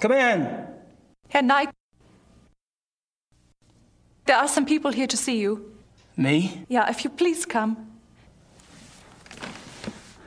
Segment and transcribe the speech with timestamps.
[0.00, 0.66] Come in.
[1.28, 1.70] Herr Knight.
[4.26, 5.72] There are some people here to see you.
[6.16, 6.64] Me?
[6.68, 7.76] Yeah, if you please come.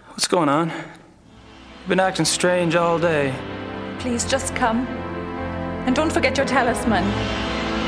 [0.08, 0.70] What's going on?
[0.70, 3.34] You've been acting strange all day.
[4.00, 4.88] Please just come.
[5.86, 7.04] And don't forget your talisman.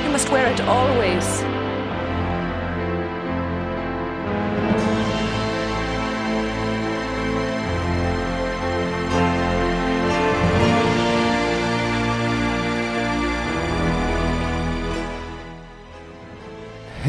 [0.03, 1.60] You must wear it always.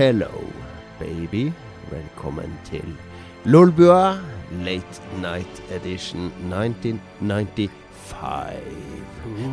[0.02, 0.34] Hello,
[0.98, 1.52] baby.
[1.90, 2.96] Velkommen til
[3.44, 4.18] Lolbua
[4.64, 7.70] Late Night Edition 1995.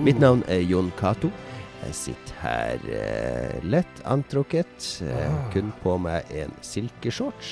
[0.01, 1.29] Mitt navn er Jon Cato.
[1.83, 5.03] Jeg sitter her eh, lett antrukket.
[5.05, 7.51] Eh, kun på meg en silkeshorts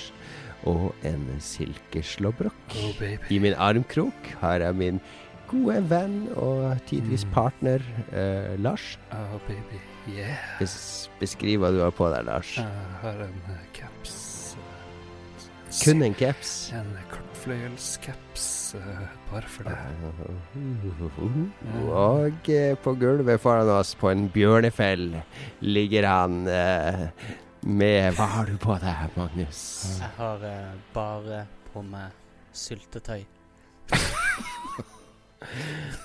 [0.66, 2.80] og en silkeslåbrok.
[3.30, 4.98] I min armkrok har jeg min
[5.52, 7.78] gode venn og tidvis partner
[8.10, 8.98] eh, Lars.
[9.14, 9.78] Oh, baby.
[10.08, 10.38] Yeah.
[10.60, 12.54] Bes beskriv hva du har på deg, Lars.
[12.60, 12.66] Jeg
[13.02, 14.14] har en eh, caps.
[14.56, 14.62] Uh,
[15.84, 16.52] Kun en caps.
[16.78, 18.46] En kortfløyelscaps,
[18.80, 19.78] uh, bare for det.
[21.92, 25.06] Og eh, på gulvet foran oss, på en bjørnefell,
[25.66, 27.04] ligger han eh,
[27.68, 29.60] med Hva har du på deg, Magnus?
[30.00, 31.40] Jeg har eh, bare
[31.74, 32.08] på meg
[32.56, 33.22] syltetøy.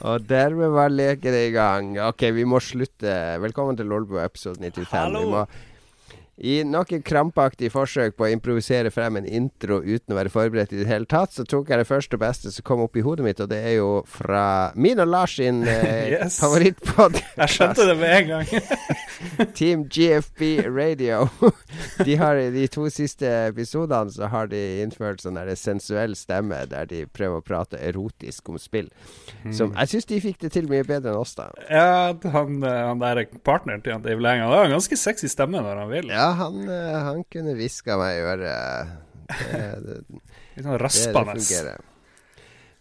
[0.09, 1.93] Og dermed var leken i gang.
[2.09, 3.13] OK, vi må slutte.
[3.43, 4.91] Velkommen til Lolbua episode 95.
[4.93, 5.23] Hallo.
[5.23, 5.45] Vi må
[6.41, 10.73] I nok et krampaktig forsøk på å improvisere frem en intro uten å være forberedt
[10.73, 13.03] i det hele tatt, så tok jeg det første og beste som kom opp i
[13.05, 16.39] hodet mitt, og det er jo fra min og Lars sin eh, Yes.
[16.41, 17.37] favorittpodkast.
[17.37, 18.73] Jeg skjønte det med en gang.
[19.59, 21.29] Team GFB Radio.
[22.07, 26.63] De har I de to siste episodene så har de innført sånn der sensuell stemme,
[26.71, 28.89] der de prøver å prate erotisk om spill.
[29.55, 31.51] Som Jeg syns de fikk det til mye bedre enn oss, da.
[31.69, 35.93] Ja, han, han der partneren til Dave Lang, han har ganske sexy stemme når han
[35.93, 36.11] vil.
[36.13, 38.93] Ja, han, eh, han kunne hviska meg i øret.
[39.33, 39.97] Det, det,
[40.57, 41.79] Litt sånn raspende.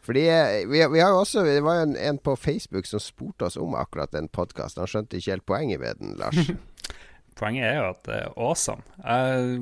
[0.02, 3.00] Fordi eh, vi, vi har jo også Det var jo en, en på Facebook som
[3.00, 4.82] spurte oss om akkurat den podkasten.
[4.84, 6.52] Han skjønte ikke helt poenget med den, Lars.
[7.42, 8.84] Poenget er jo at det er awesome.
[9.02, 9.54] Jeg,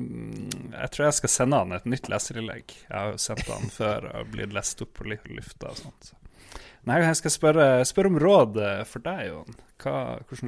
[0.74, 2.74] jeg tror jeg skal sende han et nytt leserinnlegg.
[2.82, 6.10] Jeg har jo sendt han før og blitt lest opp på lufta og sånt.
[6.88, 9.58] Nei, jeg skal spørre, spørre om råd eh, for deg, Jon.
[9.80, 9.92] Hva,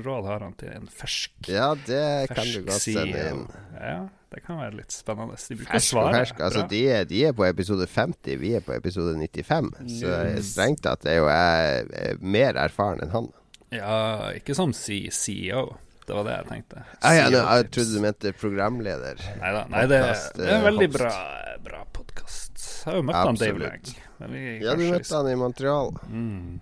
[0.04, 3.44] råd har han til en fersk Ja, det kan du godt sende inn.
[3.76, 3.98] Ja,
[4.32, 5.37] det kan være litt spennende.
[5.37, 6.15] De bruker Fersk og svare.
[6.19, 6.42] fersk.
[6.48, 9.71] Altså, de de er på episode 50, vi er på episode 95.
[10.00, 10.53] Så Yes.
[10.54, 13.31] strengt tatt er jo jeg er mer erfaren enn han.
[13.72, 15.76] Ja, ikke som CEO.
[16.03, 16.84] Det var det jeg tenkte.
[17.00, 19.21] Ah, ja, nå, jeg trodde du mente programleder.
[19.38, 20.98] Neida, Nei det, Podcast, det er en veldig host.
[20.98, 21.12] bra,
[21.62, 22.65] bra podkast.
[22.82, 23.92] Jeg har jo møtt han Dave Lang.
[24.62, 25.93] Ja, du møtte han i Montreal.
[26.09, 26.59] Mm.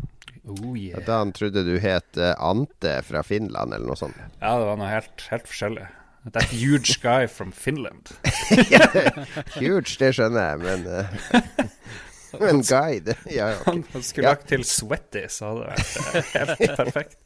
[0.51, 0.99] Oh, yeah.
[1.07, 4.17] Da han trodde du het eh, Ante fra Finland, eller noe sånt.
[4.41, 5.87] Ja, det var noe helt, helt forskjellig.
[6.33, 8.11] That huge guy from Finland.
[9.57, 11.39] Huge, det skjønner jeg, men uh,
[12.43, 13.65] Men guide Ja, okay.
[13.71, 14.35] Han han skulle Ja.
[14.37, 17.17] lagt til Sweaty, så hadde det vært eh, helt perfekt.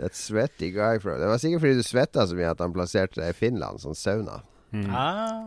[0.00, 3.20] That sweaty guy from Det var sikkert fordi du svetta så mye at han plasserte
[3.22, 4.40] deg i Finland, sånn sauna.
[4.74, 4.90] Mm.
[4.90, 5.46] Ah,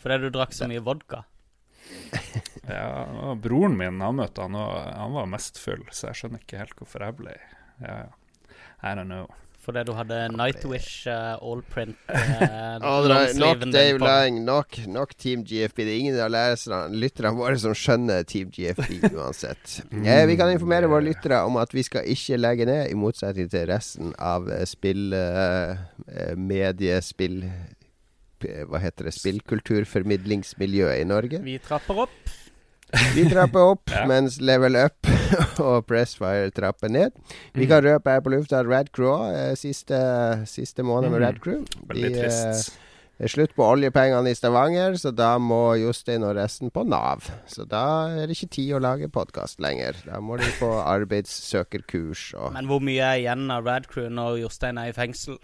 [0.00, 1.24] fordi du drakk så mye vodka.
[2.62, 6.44] Ja, og broren min han møtte han, og han var mest full, så jeg skjønner
[6.44, 7.32] ikke helt hvorfor jeg ble
[7.82, 8.10] ja, ja.
[8.82, 9.26] I don't know.
[9.62, 11.94] Fordi du hadde Nightwish uh, allprint.
[12.10, 12.82] Uh,
[13.38, 15.76] nok Dave Lang, nok, nok Team GFB.
[15.76, 19.76] Det er ingen av leserne, lytterne våre som skjønner Team GFB uansett.
[19.92, 23.52] Eh, vi kan informere våre lyttere om at vi skal ikke legge ned, i motsetning
[23.52, 25.12] til resten av spill...
[25.14, 25.78] eh,
[26.10, 27.44] eh, mediespill...
[28.68, 29.14] Hva heter det?
[29.16, 31.42] Spillkulturformidlingsmiljøet i Norge.
[31.44, 32.32] Vi trapper opp.
[33.16, 34.02] Vi trapper opp, Ja.
[34.10, 35.08] mens Level Up
[35.64, 37.14] og Pressfire trapper ned.
[37.56, 39.96] Vi kan røpe her på lufta at Rad Crew eh, siste,
[40.50, 41.22] siste måned med.
[41.24, 42.74] Rad Crew Veldig de, eh, trist.
[43.16, 47.24] det er slutt på oljepengene i Stavanger, så da må Jostein og resten på Nav.
[47.48, 49.96] Så da er det ikke tid å lage podkast lenger.
[50.04, 50.68] Da må de på
[50.98, 55.40] arbeidssøkerkurs og Men hvor mye er igjen av Rad Crew når Jostein er i fengsel?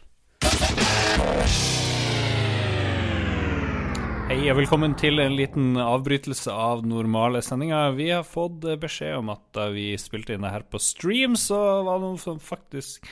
[4.28, 7.94] Hei og velkommen til en liten avbrytelse av normale sendinger.
[7.96, 11.56] Vi har fått beskjed om at da vi spilte inn det her på stream, så
[11.86, 13.08] var det noen som faktisk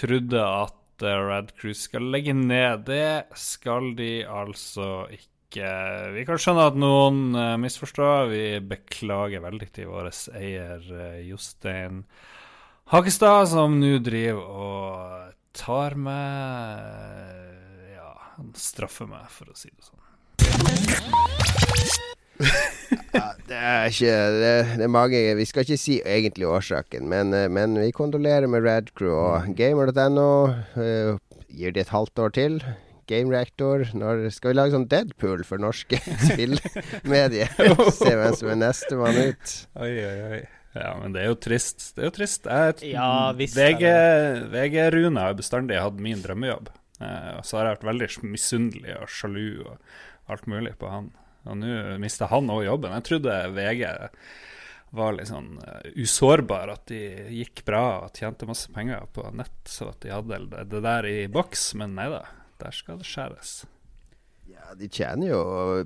[0.00, 2.86] trodde at eh, Rad Cruise skal legge ned.
[2.88, 5.68] Det skal de altså ikke.
[6.16, 8.32] Vi kan skjønne at noen eh, misforstår.
[8.32, 8.42] Vi
[8.72, 12.06] beklager veldig til vår eier eh, Jostein
[12.88, 19.84] Hakestad, som nå driver og tar meg Ja, han straffer meg, for å si det
[19.84, 19.97] sånn.
[23.12, 27.32] Ja, det er ikke det, det, er mange Vi skal ikke si egentlig årsaken, men,
[27.36, 30.28] eh, men vi kondolerer med Radcrew og gamer.no.
[30.76, 31.16] Uh,
[31.48, 32.60] gir de et halvt år til.
[33.08, 33.86] Game Reactor.
[33.96, 37.50] Når, skal vi lage sånn Deadpool for norske spillmedier?
[37.98, 39.54] Se hvem som er nestemann ut.
[39.80, 40.42] Oi, oi, oi.
[40.76, 41.80] Ja, men det er jo trist.
[41.96, 42.44] Det er jo trist.
[42.46, 43.08] Jeg, ja,
[43.38, 43.86] visst VG,
[44.52, 46.68] VG Rune har bestandig hatt min drømmejobb.
[46.98, 49.76] Og så har jeg vært veldig misunnelig og sjalu og
[50.28, 51.10] alt mulig på han.
[51.48, 52.94] Og nå mister han òg jobben.
[52.98, 53.84] Jeg trodde VG
[54.96, 57.00] var litt sånn uh, usårbar, at de
[57.40, 61.18] gikk bra og tjente masse penger på nett, så at de hadde det der i
[61.32, 61.72] boks.
[61.78, 62.22] Men nei da,
[62.62, 63.58] der skal det skjæres.
[64.48, 65.40] Ja, de tjener jo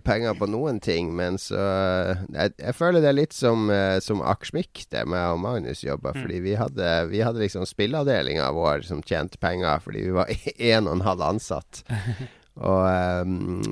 [0.07, 4.23] penger på noen ting, men så Jeg, jeg føler det er litt som, uh, som
[4.23, 6.15] Akersmik, det med og Magnus jobba.
[6.15, 6.23] Mm.
[6.23, 10.31] Fordi vi hadde, vi hadde liksom spilleavdelinga vår som tjente penger fordi vi var
[10.73, 11.83] én og en halv ansatt.
[12.61, 13.63] Og um,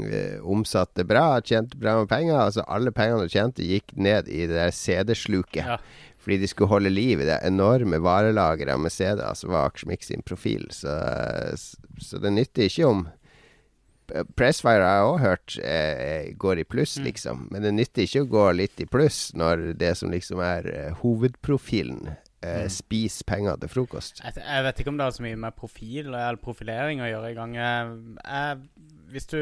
[0.56, 2.38] omsatte bra, tjente bra med penger.
[2.46, 5.66] Altså Alle pengene du tjente, gikk ned i det der CD-sluket.
[5.66, 5.76] Ja.
[6.20, 10.24] Fordi de skulle holde liv i det enorme varelageret med CD-er som var Akersmik sin
[10.24, 10.66] profil.
[10.72, 10.92] Så,
[11.56, 13.08] så, det nytter ikke om
[14.34, 17.04] Pressfire har jeg òg hørt eh, går i pluss, mm.
[17.06, 17.44] liksom.
[17.54, 20.96] Men det nytter ikke å gå litt i pluss når det som liksom er eh,
[20.98, 22.10] hovedprofilen
[22.42, 22.72] eh, mm.
[22.74, 24.22] spise penger til frokost.
[24.24, 27.30] Jeg, jeg, vet ikke om det har så mye med profil eller profilering å gjøre
[27.30, 27.54] i gang.
[27.60, 28.58] Jeg,
[29.14, 29.40] hvis du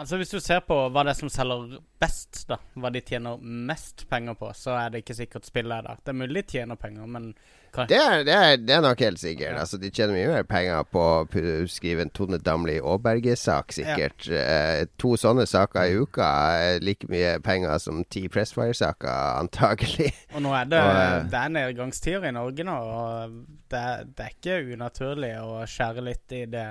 [0.00, 3.40] Altså Hvis du ser på hva det er som selger best, da hva de tjener
[3.42, 5.98] mest penger på, så er det ikke sikkert spillet er der.
[5.98, 7.32] Det er mulig de tjener penger, men
[7.70, 9.58] det er, det, er, det er, nok helt sikkert.
[9.60, 14.26] Altså, de tjener mye mer penger på å skrive en Tone Damli Aaberge-sak, sikkert.
[14.26, 14.40] Ja.
[14.40, 20.10] Eh, to sånne saker i uka er like mye penger som ti Pressfire-saker, antagelig.
[20.34, 23.36] Og nå er det, og, eh, det er nedgangstider i Norge nå, og
[23.70, 23.84] det,
[24.16, 26.68] det er ikke unaturlig å skjære litt i det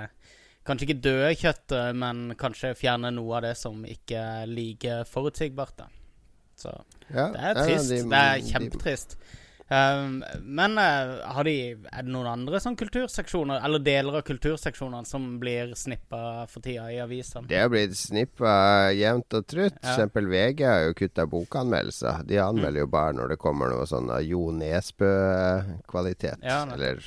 [0.68, 5.72] Kanskje ikke døde kjøttet, men kanskje fjerne noe av det som ikke er like forutsigbart.
[5.80, 5.86] Da.
[6.60, 6.74] Så
[7.08, 7.88] ja, det er trist.
[7.88, 9.16] Ja, de, det er kjempetrist.
[9.16, 9.39] De,
[9.70, 15.06] Um, men uh, har de, er det noen andre sånn kulturseksjoner, eller deler av kulturseksjonene,
[15.06, 17.46] som blir snippa for tida i avisene?
[17.46, 18.52] Det har blitt snippa
[18.98, 19.76] jevnt og trutt.
[19.78, 19.92] Ja.
[19.92, 22.24] Eksempel VG har jo kutta bokanmeldelser.
[22.26, 22.82] De anmelder mm.
[22.82, 26.42] jo bare når det kommer noe sånn Jo Nesbø-kvalitet.
[26.42, 26.98] Ja, eller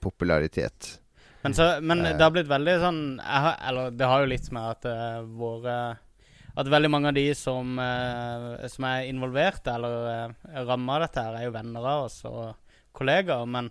[0.00, 0.94] popularitet.
[1.42, 4.48] Men, så, men uh, det har blitt veldig sånn har, Eller det har jo litt
[4.54, 5.76] med at uh, våre
[6.58, 11.38] at veldig mange av de som, eh, som er involvert eller eh, ramma dette, her
[11.38, 12.52] er jo venner av oss og
[12.96, 13.48] kollegaer.
[13.48, 13.70] Men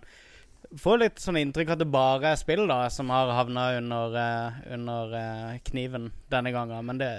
[0.82, 4.60] får litt sånn inntrykk at det bare er spill da som har havna under, eh,
[4.74, 6.88] under eh, kniven denne gangen.
[6.88, 7.10] Men det,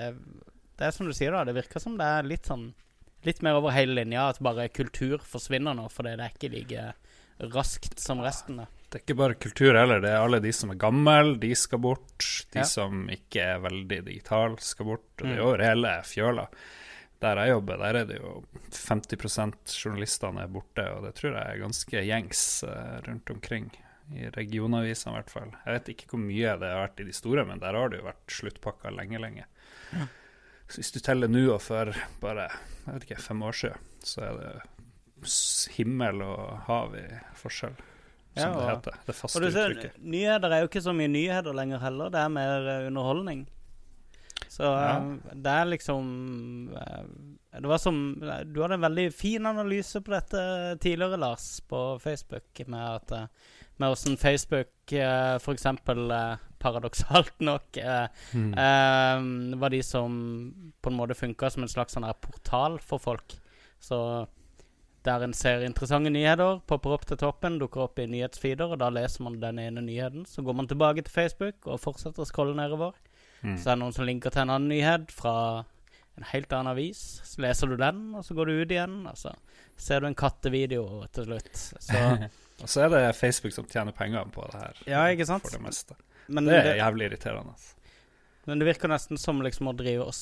[0.75, 1.45] det, er som du sier, da.
[1.47, 2.71] Det virker som det er litt sånn
[3.23, 4.25] Litt mer over hele linja.
[4.33, 6.81] At bare kultur forsvinner nå, fordi det er ikke like
[7.55, 8.57] raskt som resten.
[8.59, 11.49] da det er ikke bare kultur heller, det er alle de som er gamle, de
[11.57, 12.25] skal bort.
[12.53, 12.65] De ja.
[12.69, 15.07] som ikke er veldig digitale, skal bort.
[15.17, 15.53] Og det er mm.
[15.57, 16.43] reelle fjøla.
[17.23, 18.33] Der jeg jobber, der er det jo
[18.69, 23.71] 50 journalistene er borte, og det tror jeg er ganske gjengs uh, rundt omkring.
[24.13, 25.49] I regionavisene i hvert fall.
[25.63, 28.01] Jeg vet ikke hvor mye det har vært i de store, men der har det
[28.03, 29.47] jo vært sluttpakka lenge, lenge.
[29.95, 30.05] Ja.
[30.67, 31.89] Så hvis du teller nå og for
[32.21, 32.45] bare
[32.83, 34.53] jeg vet ikke, fem år siden, så er det
[35.79, 37.07] himmel og hav i
[37.39, 37.79] forskjell
[38.33, 39.01] som ja, det heter.
[39.05, 39.97] Det faste uttrykket.
[40.01, 42.13] Nyheter er jo ikke så mye nyheter lenger heller.
[42.13, 43.43] Det er mer uh, underholdning.
[44.53, 44.97] Så ja.
[45.01, 46.07] uh, det er liksom
[46.73, 47.03] uh,
[47.53, 47.99] Det var som
[48.49, 50.43] Du hadde en veldig fin analyse på dette
[50.83, 53.29] tidligere, Lars, på Facebook, med at
[53.81, 55.65] med åssen Facebook uh, f.eks.
[55.65, 57.75] Uh, paradoksalt nok
[58.31, 58.53] mm.
[59.59, 60.13] var de som
[60.79, 63.35] på en måte funka som en slags sånn portal for folk.
[63.83, 63.97] Så
[65.03, 68.87] der en ser interessante nyheter, popper opp til toppen, dukker opp i nyhetsfeeder, og da
[68.93, 70.23] leser man den ene nyheten.
[70.29, 72.95] Så går man tilbake til Facebook og fortsetter å scrolle nedover.
[73.43, 73.57] Mm.
[73.59, 75.35] Så er det noen som linker til en annen nyhet fra
[76.15, 77.01] en helt annen avis.
[77.27, 79.33] Så leser du den, og så går du ut igjen, og så
[79.79, 81.53] ser du en kattevideo til slutt.
[81.57, 82.01] Så
[82.63, 84.83] og så er det Facebook som tjener penger på det her.
[84.87, 85.47] Ja, ikke sant?
[85.47, 85.97] For det meste.
[86.27, 87.57] Men det er det, jævlig irriterende.
[88.47, 90.15] Men det virker nesten som liksom å drive og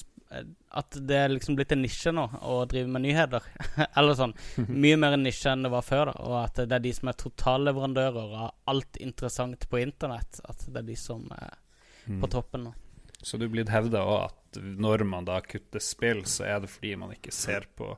[0.71, 3.47] at det er liksom blitt en nisje nå å drive med nyheter.
[3.99, 4.35] Eller sånn.
[4.67, 6.11] Mye mer en nisje enn det var før.
[6.11, 10.63] da Og at det er de som er totalleverandører av alt interessant på internett, at
[10.67, 11.57] det er de som er
[12.05, 12.31] på mm.
[12.31, 12.75] toppen nå.
[13.21, 16.71] Så det er blitt hevda òg at når man da kutter spill, så er det
[16.71, 17.93] fordi man ikke ser på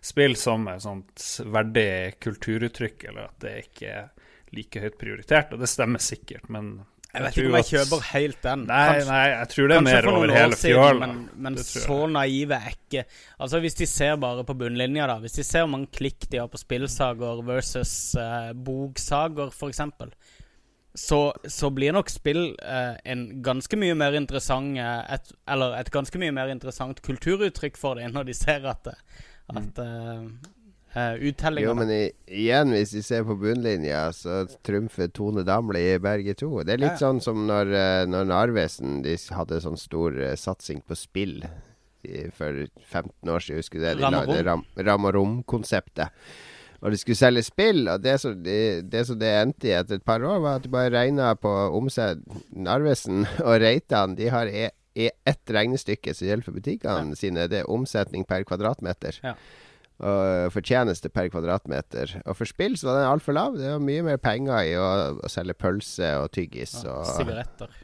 [0.00, 5.52] spill som et sånt verdig kulturuttrykk, eller at det ikke er like høyt prioritert.
[5.52, 6.78] Og det stemmer sikkert, men
[7.10, 8.60] jeg vet ikke om jeg kjøper helt den.
[8.68, 11.06] Nei, kanskje, nei, jeg tror det er mer over hele fjøla.
[11.10, 13.04] Men, men så naive er ikke
[13.40, 16.38] Altså Hvis de ser bare på bunnlinja, da Hvis de ser hvor mange klikk de
[16.42, 19.82] har på spillsager versus uh, boksager, f.eks.
[20.94, 26.22] så, så, blir nok spill eh, en ganske mye mer interessant et, Eller et ganske
[26.22, 28.90] mye mer interessant kulturuttrykk for dem når de ser at,
[29.50, 30.32] at mm.
[30.96, 32.02] Uh, uttellingene Jo, men i,
[32.42, 36.52] igjen, hvis vi ser på bunnlinja, så trumfer Tone Damli i Berge 2.
[36.66, 37.02] Det er litt ja.
[37.06, 37.74] sånn som når,
[38.10, 41.42] når Narvesen de hadde sånn stor uh, satsing på spill
[42.32, 43.60] for 15 år siden.
[43.60, 43.98] Husker du det?
[43.98, 46.08] De lagde ram, ram og rom-konseptet
[46.80, 47.84] og de skulle selge spill.
[47.92, 50.66] Og det som det, det, som det endte i etter et par år, var at
[50.66, 54.16] de bare regna på omsett Narvesen og Reitan.
[54.18, 57.18] De har e, e, ett regnestykke som gjelder for butikkene ja.
[57.20, 57.48] sine.
[57.52, 59.20] Det er omsetning per kvadratmeter.
[59.24, 59.36] Ja.
[60.00, 62.16] Og fortjeneste per kvadratmeter.
[62.24, 63.58] Og for spill så var den altfor lav.
[63.60, 64.88] Det var mye mer penger i å,
[65.20, 66.78] å selge pølse og tyggis.
[66.80, 67.74] Ja, og sigaretter.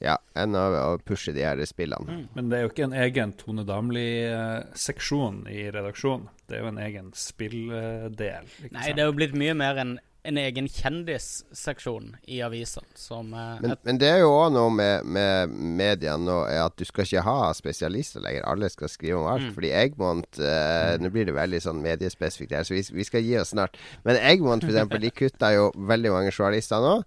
[0.00, 2.08] Ja, enn å, å, pushe de her spillene.
[2.08, 2.28] Mm.
[2.36, 6.30] Men det er jo ikke en egen Tone Damli-seksjon i redaksjonen.
[6.48, 8.48] Det er jo en egen spilldel.
[8.72, 12.86] Nei, det er jo blitt mye mer en, en egen kjendisseksjon i avisene.
[13.10, 17.06] Eh, men, men, det er jo òg noe med, med media nå, at du skal
[17.06, 18.44] ikke ha spesialister lenger.
[18.50, 19.48] Alle skal skrive om alt.
[19.48, 19.54] Mm.
[19.56, 21.04] Fordi Egmont eh, mm.
[21.04, 23.78] Nå blir det veldig sånn mediespesifikt her, så vi, vi skal gi oss snart.
[24.06, 26.98] Men Egmont, f.eks., de kutta jo veldig mange journalister nå.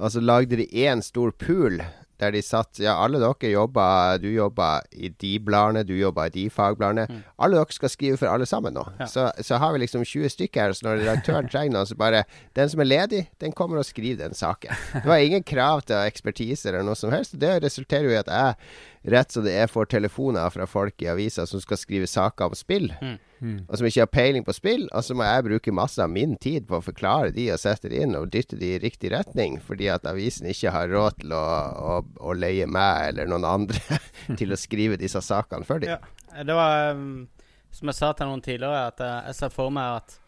[0.00, 1.82] Og så lagde de én stor pool
[2.20, 6.34] der de satt Ja, alle dere jobber Du jobber i de bladene, du jobber i
[6.34, 7.06] de fagbladene.
[7.08, 7.22] Mm.
[7.40, 8.84] Alle dere skal skrive for alle sammen nå.
[9.00, 9.08] Ja.
[9.10, 12.24] Så, så, har vi liksom 20 stykker her, så når redaktøren trenger noe, så bare
[12.56, 14.76] Den som er ledig, den kommer og skriver den saken.
[14.94, 17.38] Det var ingen krav til ekspertise eller noe som helst.
[17.40, 18.70] Det resulterer jo i at jeg
[19.02, 22.56] rett som det er får telefoner fra folk i avisa som skal skrive saker om
[22.58, 22.90] spill.
[23.00, 23.16] Mm.
[23.40, 23.56] Mm.
[23.68, 24.86] Og som ikke har peiling på spill.
[24.92, 27.88] Og så må jeg bruke masse av min tid på å forklare de og sette
[27.92, 31.36] de inn og dytte de i riktig retning, fordi at avisen ikke har råd til
[31.36, 31.44] å,
[31.90, 34.00] å, å leie meg eller noen andre
[34.40, 35.96] til å skrive disse sakene for dem.
[35.96, 36.44] Ja.
[36.44, 37.26] Det var, um,
[37.74, 40.20] som jeg sa til noen tidligere, at jeg ser for meg at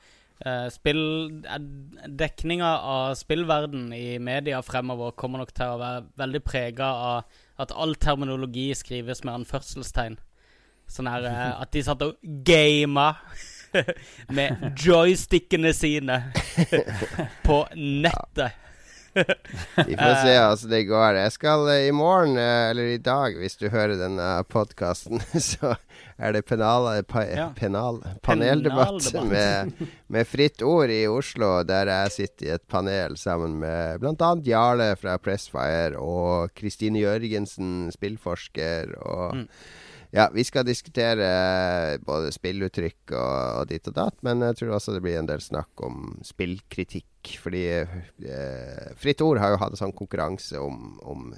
[0.46, 1.04] uh, spill,
[2.08, 7.72] dekninga av spillverden i media fremover kommer nok til å være veldig prega av at
[7.72, 10.18] all terminologi skrives med anførselstegn.
[10.90, 13.12] Sånn her uh, At de satt og gama
[14.36, 16.18] med joystickene sine
[17.46, 18.58] på nettet.
[19.88, 21.18] Vi får se hvordan det går.
[21.20, 25.74] Jeg skal uh, i morgen, uh, eller i dag, hvis du hører denne podkasten, så
[26.22, 27.48] er det penal, pa, ja.
[27.58, 29.72] penal, paneldebatt med,
[30.06, 34.32] med, Fritt Ord i Oslo, der jeg sitter i et panel sammen med bl.a.
[34.46, 39.48] Jarle fra Pressfire og Kristine Jørgensen, spillforsker, og mm.
[40.12, 44.74] Ja, vi skal diskutere eh, både spilluttrykk og, og ditt og datt, men jeg tror
[44.76, 47.30] også det blir en del snakk om spillkritikk.
[47.40, 51.32] Fordi eh, Fritt Ord har jo hatt en sånn konkurranse om, om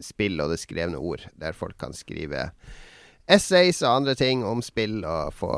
[0.00, 2.48] spill og det skrevne ord, der folk kan skrive
[3.26, 5.54] essays og andre ting om spill og få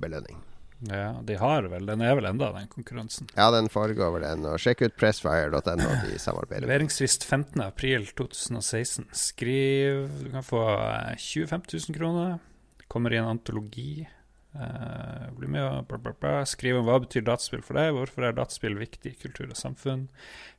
[0.00, 0.44] belønning.
[0.86, 3.26] Ja, de har vel Den er vel enda, den konkurransen?
[3.34, 4.52] Ja, den foregår vel ennå.
[4.62, 6.68] Sjekk ut pressfire.no, de samarbeider.
[6.68, 9.08] Leveringsfrist 15.4.2016.
[9.10, 10.62] Skriv Du kan få
[11.18, 12.38] 25 eh, 000 kroner.
[12.86, 14.06] Kommer i en antologi.
[14.58, 16.36] Uh, bli med og bla, bla, bla.
[16.48, 20.06] Skriv om hva betyr dataspill for deg, hvorfor er dataspill viktig i kultur og samfunn,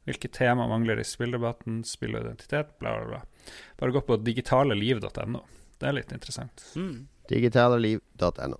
[0.07, 3.55] hvilke tema mangler i spilldebatten, spill og identitet, bla, bla, bla.
[3.81, 5.41] Bare gå på digitaleliv.no.
[5.79, 6.65] Det er litt interessant.
[6.75, 7.07] Mm.
[7.29, 8.59] Digitaleliv.no.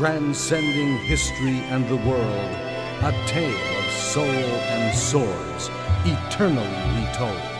[0.00, 2.56] transcending history and the world,
[3.02, 5.68] a tale of soul and swords,
[6.06, 7.59] eternally retold.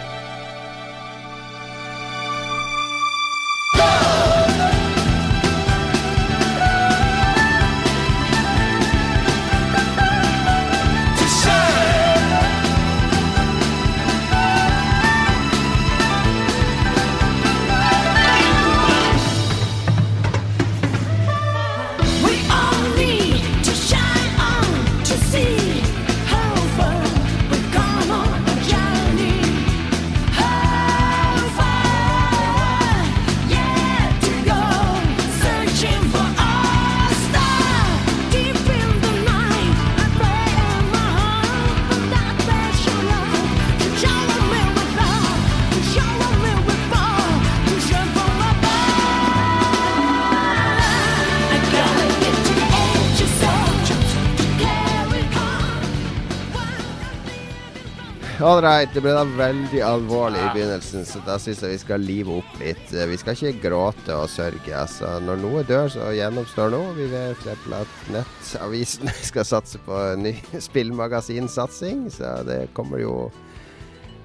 [58.60, 62.34] Right, det ble da veldig alvorlig i begynnelsen, så da syns jeg vi skal live
[62.42, 62.90] opp litt.
[62.92, 64.74] Eh, vi skal ikke gråte og sørge.
[64.76, 66.90] Altså, når noe dør, så gjennomstår noe.
[66.98, 67.64] Vi vet f.eks.
[67.78, 70.34] at Nettavisen skal satse på ny
[70.68, 73.14] spillmagasinsatsing, så det kommer jo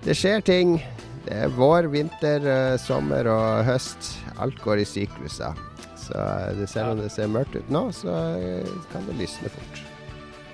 [0.03, 0.75] Det skjer ting.
[1.23, 4.17] Det er vår, vinter, eh, sommer og høst.
[4.35, 5.55] Alt går i sykluser.
[5.95, 6.27] Så
[6.67, 8.19] selv om det ser mørkt ut nå, så
[8.91, 9.85] kan det lysne fort.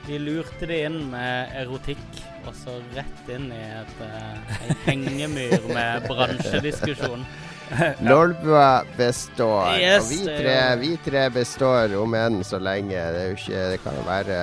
[0.06, 5.70] Vi lurte det inn med erotikk, og så rett inn i et, uh, en hengemyr
[5.72, 7.26] med bransjediskusjon.
[8.00, 9.78] Lolbua består.
[9.80, 12.96] Yes, og vi tre, vi tre, består om enn så lenge.
[12.96, 14.40] Det, er jo ikke, det kan jo være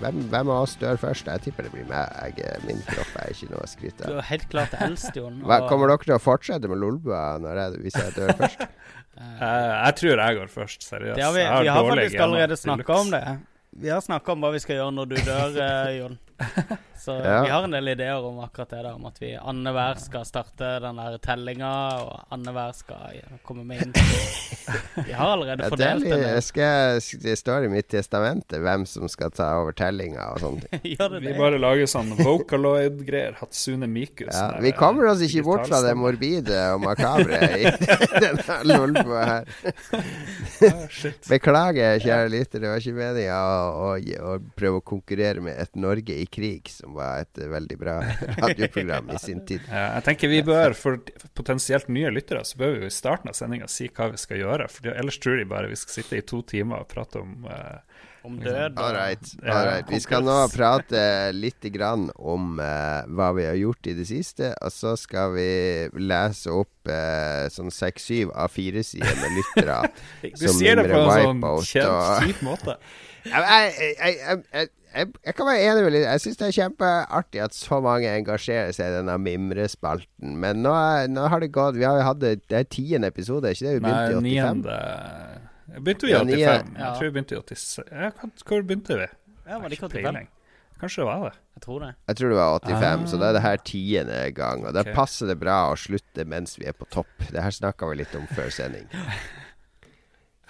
[0.00, 1.30] hvem, hvem, av oss dør først?
[1.30, 2.42] Jeg tipper det blir meg.
[2.66, 4.10] Min kropp er ikke noe å skryte av.
[4.10, 5.40] Du er helt klart eldst, Jon.
[5.68, 7.24] Kommer dere til å fortsette med Lolbua
[7.78, 8.66] hvis jeg dør først?
[8.66, 11.20] uh, jeg tror jeg går først, seriøst.
[11.22, 13.24] Ja, vi, vi har faktisk allerede snakka om det.
[13.84, 16.18] Vi har snakka om hva vi skal gjøre når du dør, uh, Jon.
[17.04, 17.42] Så ja.
[17.42, 18.82] vi har en del ideer om akkurat det.
[18.82, 23.82] da Om at vi annenhver skal starte den der tellinga, og annenhver skal komme med
[23.84, 23.92] inn.
[24.94, 26.42] Vi har allerede fordelt det.
[26.46, 30.64] Skal, det står i mitt testamente hvem som skal ta over tellinga og sånt.
[30.80, 33.36] vi bare lager sånn Vocaloid-greier.
[33.42, 34.32] Hatsune Mikus.
[34.32, 37.74] Ja, vi kommer oss ikke bort fra det morbide og makabre i
[38.24, 39.52] denne lolboa her.
[41.28, 42.64] Beklager, kjære lytter.
[42.64, 43.92] Det var ikke meninga å, å,
[44.32, 47.98] å prøve å konkurrere med et Norge i krig, som var et veldig bra
[48.38, 49.62] radioprogram i sin tid.
[49.74, 50.98] Ja, jeg tenker vi bør, for
[51.34, 54.68] potensielt nye lyttere, så bør vi i starten av sendinga si hva vi skal gjøre.
[54.70, 57.80] For ellers tror de bare vi skal sitte i to timer og prate om uh,
[58.24, 58.78] om død.
[58.78, 59.34] All right.
[59.42, 59.90] All right.
[59.90, 61.00] Vi skal nå prate
[61.36, 64.54] litt grann om uh, hva vi har gjort i det siste.
[64.64, 65.48] Og så skal vi
[66.00, 69.80] lese opp uh, sånn seks-syv av fire sider med lyttere.
[70.40, 72.78] du sier det på en sånn kjent kjip måte.
[73.34, 77.42] jeg, jeg, jeg, jeg, jeg, kan være enig med litt Jeg syns det er kjempeartig
[77.44, 80.36] at så mange engasjerer seg i denne mimrespalten.
[80.40, 80.74] Men nå,
[81.10, 83.74] nå, har det gått Vi har jo hatt det, det er tiende episode, ikke det?
[83.78, 84.62] Vi begynte Nei, i 85.
[85.74, 86.38] Jeg begynte i 85.
[86.38, 87.66] Ja, jeg tror vi begynte i 86.
[87.90, 88.12] Ja,
[88.44, 89.10] hvor begynte vi?
[89.44, 90.30] Ja, var det ikke 85?
[90.80, 91.36] Kanskje det var det.
[91.54, 91.90] Jeg tror det.
[92.08, 93.06] Jeg tror det var 85, ah.
[93.08, 94.64] så da er det her tiende gang.
[94.66, 94.90] Og okay.
[94.90, 97.28] da passer det bra å slutte mens vi er på topp.
[97.30, 98.90] Det her snakka vi litt om før sending.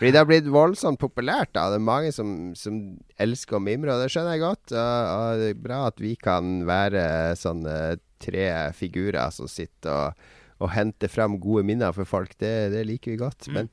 [0.04, 1.54] Fordi det har blitt voldsomt populært.
[1.56, 2.74] da Det er mange som, som
[3.16, 4.74] elsker å mimre, og det skjønner jeg godt.
[4.76, 7.04] Og, og, det er bra at vi kan være
[7.40, 7.76] sånne
[8.20, 8.44] tre
[8.76, 10.26] figurer som sitter og,
[10.60, 12.36] og henter fram gode minner for folk.
[12.36, 13.48] Det, det liker vi godt.
[13.48, 13.56] Mm.
[13.56, 13.72] Men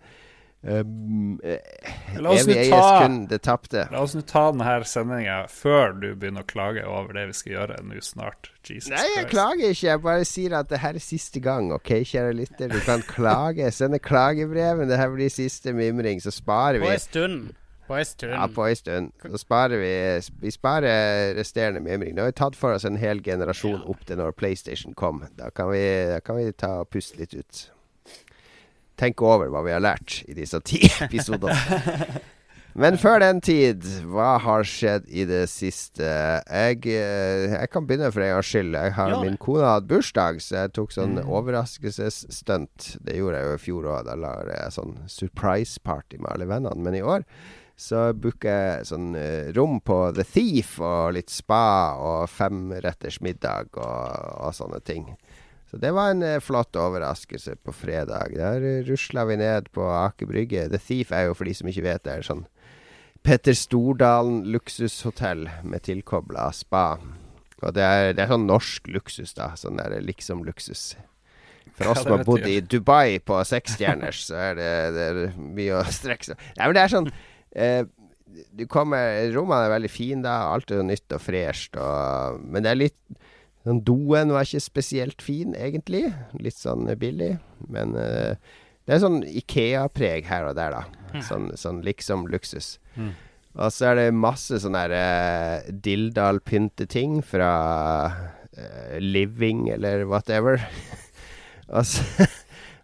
[0.64, 1.40] Um.
[2.22, 7.56] La oss nå ta denne sendinga før du begynner å klage over det vi skal
[7.56, 8.52] gjøre nå snart.
[8.68, 9.32] Jesus Nei, jeg Christ.
[9.32, 9.88] klager ikke.
[9.88, 11.72] Jeg bare sier at det her er siste gang.
[11.74, 12.70] Ok, kjære lytter.
[12.70, 13.72] Du kan klage.
[13.74, 14.86] Send klagebrev.
[14.86, 17.52] Det her blir siste mimring, så sparer vi På en stund.
[17.90, 18.38] På en stund.
[18.38, 19.12] Ja, på en stund.
[19.26, 19.94] Så sparer vi
[20.46, 22.14] Vi sparer resterende mimring.
[22.14, 23.86] Nå har vi tatt for oss en hel generasjon ja.
[23.90, 25.26] opp til når PlayStation kom.
[25.42, 25.82] Da kan vi,
[26.14, 27.72] da kan vi ta og puste litt ut
[29.02, 32.22] tenke over hva vi har lært i disse ti episodene.
[32.74, 36.08] Men før den tid, hva har skjedd i det siste?
[36.08, 38.78] Jeg, eh, jeg kan begynne for en gangs skyld.
[38.78, 39.16] Jeg har.
[39.20, 41.26] Min kone hatt bursdag, så jeg tok sånn mm.
[41.28, 42.94] overraskelsesstunt.
[43.04, 44.06] Det gjorde jeg jo i fjor òg.
[44.08, 46.86] Da la jeg sånn surprise party med alle vennene.
[46.86, 47.28] Men i år
[47.82, 53.74] så booker jeg sånn uh, rom på The Thief og litt spa og femretters middag
[53.74, 55.08] og, og sånne ting.
[55.72, 58.34] Så det var en eh, flott overraskelse på fredag.
[58.36, 60.66] Der rusla vi ned på Aker Brygge.
[60.68, 62.44] The Thief er jo, for de som ikke vet det, er sånn
[63.24, 66.98] Petter Stordalen luksushotell med tilkobla spa.
[67.62, 69.54] Og det er, det er, sånn norsk luksus, da.
[69.56, 70.90] Sånn der liksom luksus.
[71.78, 75.80] For oss som har bodd i Dubai på seksstjerners, så er det, det er mye
[75.80, 77.12] å strekke seg Nei, men det er sånn
[77.56, 77.84] eh,
[78.58, 80.52] du kommer, Rommene er veldig fine, da.
[80.52, 81.78] Alt er nytt og fresht.
[81.80, 83.00] Og, men det er litt
[83.68, 86.08] den doen var ikke spesielt fin, egentlig.
[86.42, 87.36] Litt sånn billig.
[87.70, 88.34] Men uh,
[88.88, 91.10] det er sånn Ikea-preg her og der, da.
[91.12, 91.22] Mm.
[91.28, 92.76] Sånn, sånn liksom luksus.
[92.96, 93.14] Mm.
[93.60, 97.52] Og så er det masse sånne uh, Dildal-pynteting fra
[98.10, 100.64] uh, Living eller whatever.
[101.76, 102.30] og så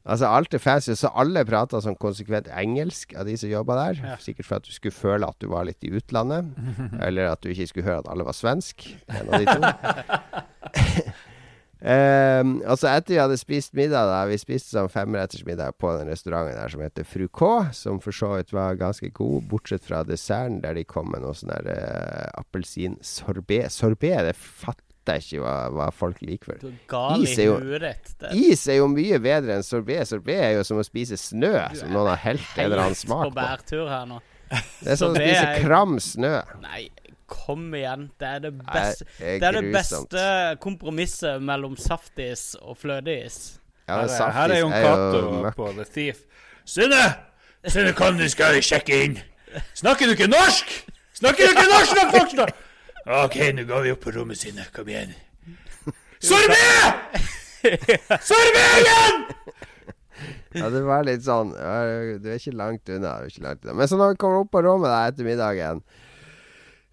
[0.07, 3.97] Altså Alt er fancy, så alle prater sånn konsekvent engelsk av de som jobba der.
[3.99, 4.13] Ja.
[4.23, 6.53] Sikkert for at du skulle føle at du var litt i utlandet.
[7.05, 8.87] eller at du ikke skulle høre at alle var svensk.
[9.11, 10.45] En av de to.
[10.75, 16.11] Um, altså etter vi hadde spist middag, da Vi spiste sånn femretters middag på den
[16.11, 20.03] restauranten der som heter Fru K, som for så vidt var ganske god, bortsett fra
[20.07, 23.65] desserten, der de kom med noe sånn der uh, appelsinsorbé.
[23.73, 26.71] Sorbé, det fatter jeg ikke hva, hva folk liker for.
[27.23, 27.57] Is er, jo,
[28.35, 30.01] is er jo mye bedre enn sorbé.
[30.07, 33.29] Sorbé er jo som å spise snø, som noen har helt en eller annen smak
[33.29, 33.31] på.
[33.31, 34.19] på bærtur her nå.
[34.49, 36.35] Det er som å spise kram snø.
[36.63, 36.87] Nei,
[37.27, 38.09] Kom igjen.
[38.19, 40.25] Det er det beste, Nei, det, er det beste
[40.63, 43.57] kompromisset mellom saftis og fløteis.
[43.87, 46.23] Ja, her, er, her er Jon Cato på The Thief.
[46.67, 47.03] Synne!
[47.67, 49.19] Synne, kan du skal sjekke inn?
[49.75, 50.71] Snakker du ikke norsk?
[51.19, 52.47] Snakker du ikke norsk nok, voksne?
[53.23, 54.67] OK, nå går vi opp på rommet sine.
[54.75, 55.15] Kom igjen.
[56.23, 56.63] Sorbé!
[58.27, 59.23] Sorbé igjen!
[60.57, 63.19] Ja, det var litt sånn Du er ikke langt unna.
[63.21, 63.75] Er ikke langt unna.
[63.77, 65.83] Men så når vi kommer opp på rommet der etter middagen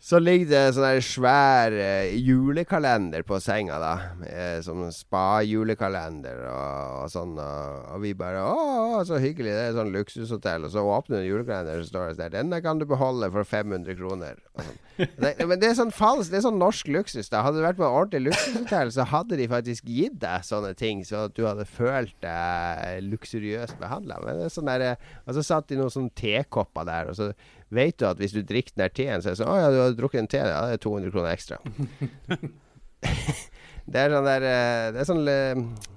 [0.04, 3.92] så ligger det sånn svær uh, julekalender på senga, da.
[4.28, 7.32] Eh, som spa-julekalender og, og, sånn.
[7.40, 9.54] Og, og, vi bare Å, så hyggelig.
[9.54, 10.66] Det er sånn luksushotell.
[10.68, 13.96] Og så åpner du julekalenderen, så står det der Denne kan du beholde for 500
[13.96, 14.42] kroner.
[14.52, 14.76] Sånn.
[14.94, 17.32] Det, men det er sånn falsk Det er sånn norsk luksus.
[17.32, 20.76] da Hadde du vært på et ordentlig luksushotell, så hadde de faktisk gitt deg sånne
[20.78, 24.20] ting, så at du hadde følt deg luksuriøst behandla.
[24.20, 27.08] Men det er sånn der, eh, Og så satt de noen sånne tekopper der.
[27.08, 27.32] Og så
[27.74, 29.80] vet du at hvis du drikker den teen, så er det sånn Å ja, du
[29.82, 31.58] har drukket en te, ja, det er 200 kroner ekstra.
[33.92, 35.90] det er sånn der eh, Det er sånn uh,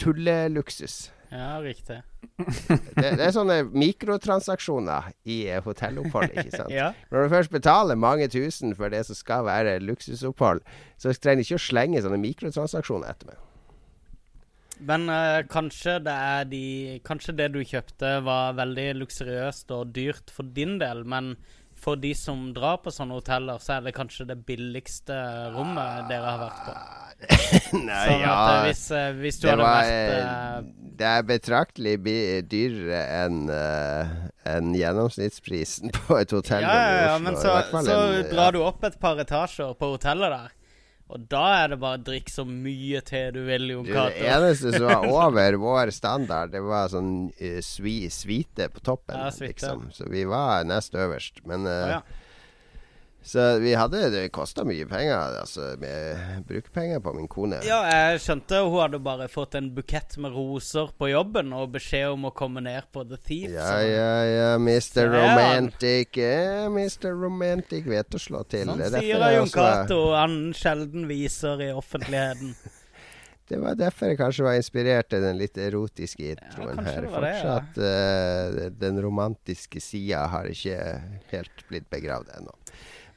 [0.00, 0.96] tulleluksus.
[1.34, 1.96] Ja, riktig.
[2.38, 6.74] det, det, er sånne mikrotransaksjoner i hotellopphold, ikke sant.
[6.80, 6.92] ja.
[7.10, 10.62] Når du først betaler mange tusen for det som skal være luksusopphold,
[11.00, 13.42] så trenger du ikke å slenge sånne mikrotransaksjoner etter meg.
[14.78, 16.64] Men uh, kanskje det de
[17.06, 21.34] Kanskje det du kjøpte var veldig luksuriøst og dyrt for din del, men
[21.84, 25.16] for de som drar på sånne hoteller, så er det kanskje det billigste
[25.52, 26.76] rommet dere har vært på.
[27.88, 31.94] Nei, sånn ja eh, hvis, uh, hvis, du hadde var, vært uh, Det er betraktelig
[32.50, 34.16] dyrere enn uh,
[34.50, 38.98] en gjennomsnittsprisen på et hotell ja, ja, ja, men så, så drar du opp et
[39.00, 40.52] par etasjer på hotellet der.
[41.12, 44.14] Og da er det bare drikk så mye te du vil, Jon Cato.
[44.16, 49.18] Det eneste som var over vår standard, det var sånn uh, svi, svite på toppen.
[49.20, 49.52] Ja, svite.
[49.52, 49.90] Liksom.
[49.92, 51.42] Så vi var nest øverst.
[51.48, 52.00] Men uh, ja.
[53.24, 57.62] Så vi hadde Det kosta mye penger, altså med brukerpenger på min kone.
[57.64, 62.12] Ja, jeg skjønte hun hadde bare fått en bukett med roser på jobben og beskjed
[62.12, 63.48] om å komme ned på The Thief.
[63.54, 65.08] Ja, ja, ja, Mr.
[65.08, 66.20] Romantic.
[66.20, 67.14] Ja, Mr.
[67.16, 68.68] Romantic vet å slå til.
[68.68, 72.52] Sånn sier Jon Cato han sjelden viser i offentligheten.
[73.48, 77.08] Det var derfor jeg kanskje var inspirert til den litt erotiske introen ja, her.
[77.12, 78.68] Fortsatt det, ja.
[78.70, 80.78] uh, den romantiske sida har ikke
[81.28, 82.54] helt blitt begravd ennå.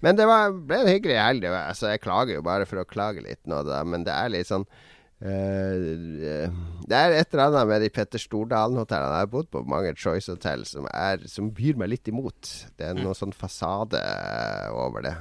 [0.05, 1.47] Men det var, ble en hyggelig helg.
[1.49, 4.51] Altså, jeg klager jo bare for å klage litt nå, da, men det er litt
[4.51, 4.67] sånn
[5.17, 6.45] Uh,
[6.85, 9.15] det er et eller annet med de Petter Stordalen-hotellene.
[9.17, 10.85] Jeg har bodd på mange Choice-hotell som,
[11.25, 12.51] som, byr meg litt imot.
[12.77, 13.17] Det er noe mm.
[13.17, 14.01] sånn fasade
[14.77, 15.15] over det.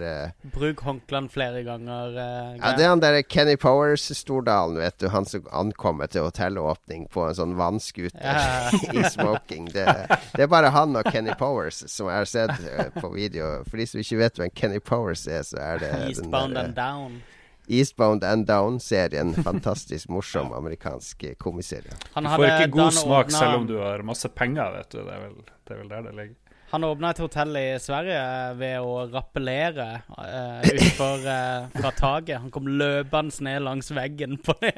[0.00, 2.14] Der, uh, Bruk håndklærne flere ganger.
[2.14, 5.08] Uh, ja, det er han der Kenny Powers-Stordalen, vet du.
[5.12, 8.72] Han som ankommer til hotellåpning på en sånn vannskuter ja.
[8.96, 9.70] i smoking.
[9.74, 9.86] Det,
[10.34, 13.62] det, er bare han og Kenny Powers som jeg har sett på video.
[13.70, 17.22] For de som ikke vet hvem Kenny Powers er, så er det Eastbound and Down.
[17.66, 19.34] Eastbound and Down-serien.
[19.34, 21.92] Fantastisk morsom amerikansk komiserie.
[22.14, 25.00] Du får ikke god smak selv om du har masse penger, vet du.
[25.02, 26.36] Det er vel, det er vel der det ligger.
[26.72, 28.22] Han åpna et hotell i Sverige
[28.58, 32.40] ved å rappellere uh, utfor uh, fra taket.
[32.42, 34.72] Han kom løpende ned langs veggen på det.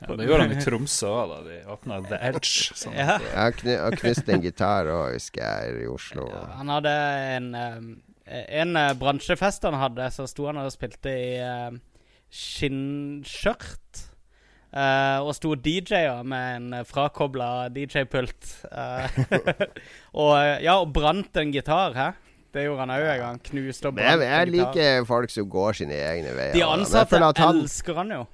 [0.00, 2.74] ja, det gjorde han i Tromsø òg, da de åpna The Edge.
[2.74, 2.98] Sånn.
[2.98, 3.20] Ja.
[3.36, 6.26] Han kn knuste en gitar òg, husker jeg, i Oslo.
[6.32, 6.96] Ja, han hadde
[7.36, 7.88] en, um,
[8.26, 11.78] en uh, bransjefest han hadde, så sto han og spilte i uh,
[12.34, 14.07] skinnskjørt.
[14.68, 18.50] Uh, og sto DJ-er med en frakobla DJ-pult.
[18.68, 19.20] Uh,
[20.24, 22.10] og ja, og brant en gitar, hæ?
[22.52, 23.40] Det gjorde han òg en gang.
[23.48, 24.34] Knuste og brant en gitar.
[24.34, 26.56] Jeg liker folk som går sine egne veier.
[26.56, 28.26] De ansatte han, elsker han jo.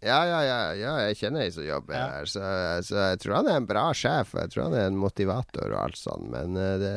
[0.00, 2.04] Ja, ja, ja, ja, jeg kjenner ei som jobber ja.
[2.14, 2.40] her, så,
[2.86, 4.32] så, jeg tror han er en bra sjef.
[4.38, 6.94] Jeg tror han er en motivator og alt sånt, men uh, det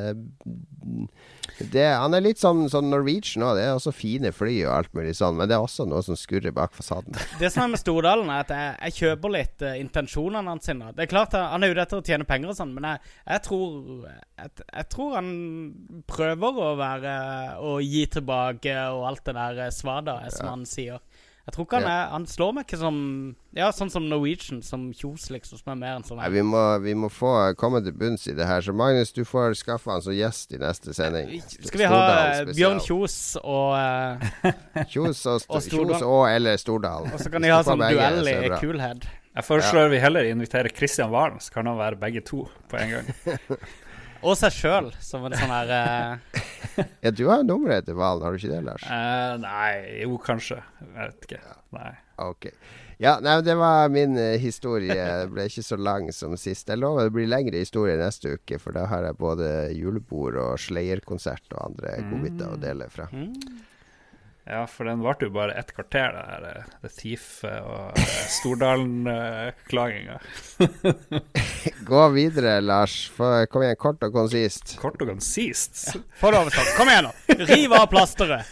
[1.59, 3.57] det, han er litt sånn, sånn Norwegian òg.
[3.57, 6.17] Det er også fine fly og alt mulig sånn, men det er også noe som
[6.17, 7.13] skurrer bak fasaden.
[7.41, 10.63] Det som er med Stordalen, er at jeg, jeg kjøper litt uh, intensjonene hans.
[10.63, 10.93] Sine.
[10.95, 13.43] Det er klart Han er ute etter å tjene penger og sånn, men jeg, jeg
[13.49, 13.73] tror
[14.07, 15.31] jeg, jeg, tror han
[16.07, 17.15] prøver å være
[17.59, 20.53] Å gi tilbake og alt det der svada, som ja.
[20.53, 21.03] han sier.
[21.43, 22.97] Jeg tror ikke han er Han slår meg ikke som
[23.57, 25.59] Ja, sånn som Norwegian, som Kjos, liksom.
[25.59, 28.35] Som er mer enn sånn Nei, vi må, vi må få komme til bunns i
[28.37, 28.63] det her.
[28.63, 31.35] Så Magnus, du får skaffe han som gjest i neste sending.
[31.43, 34.53] Skal vi ha uh, Bjørn Kjos og uh,
[34.93, 37.11] Kjos og, og Kjos og eller Stordalen.
[37.13, 39.05] Og så kan de ha sånn duell i Coolhead.
[39.33, 39.93] Jeg foreslår ja.
[39.95, 43.07] vi heller inviterer Kristian Valen, så kan han være begge to på en gang.
[44.23, 46.43] Og seg sjøl, som en sånn her uh...
[47.03, 48.85] Ja, du har nummeret til Valen, har du ikke det, Lars?
[48.87, 50.61] Uh, nei, jo, kanskje.
[50.79, 51.41] Jeg vet ikke.
[51.75, 51.91] Nei.
[52.23, 52.47] Ok.
[53.03, 54.95] Ja, nei, det var min uh, historie.
[54.95, 56.71] Det ble ikke så lang som sist.
[56.71, 60.55] Jeg lover det blir lengre historie neste uke, for da har jeg både julebord og
[60.61, 62.55] Slayer-konsert og andre godbiter mm.
[62.55, 63.09] å dele fra.
[63.11, 63.61] Mm.
[64.45, 68.15] Ja, for den varte jo bare ett kvarter, det her eh, The Thief og eh,
[68.33, 70.17] Stordalen-klaginga.
[71.87, 72.97] Gå videre, Lars.
[73.15, 74.75] kom igjen, kort og konsist.
[74.81, 75.85] Kort og konsist?
[75.93, 76.73] Ja, Få det overstått.
[76.75, 77.39] Kom igjen, nå.
[77.53, 78.51] Riv av plasteret.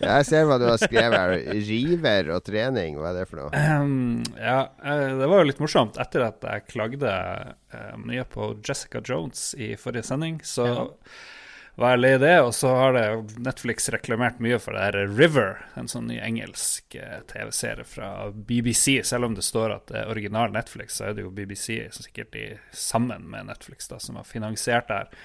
[0.00, 1.34] Jeg ser hva du har skrevet her.
[1.72, 3.64] River og trening, hva er det for noe?
[3.80, 5.96] Um, ja, eh, det var jo litt morsomt.
[6.04, 7.16] Etter at jeg klagde
[7.96, 10.88] mye på Jessica Jones i forrige sending, så ja.
[11.80, 12.36] Var jeg lei det.
[12.44, 13.06] Og så har det
[13.40, 19.00] Netflix reklamert mye for det her River, en sånn ny engelsk uh, TV-serie fra BBC.
[19.06, 22.06] Selv om det står at det er original Netflix, så er det jo BBC som
[22.06, 25.22] sikkert de, sammen med Netflix da, som har finansiert det her.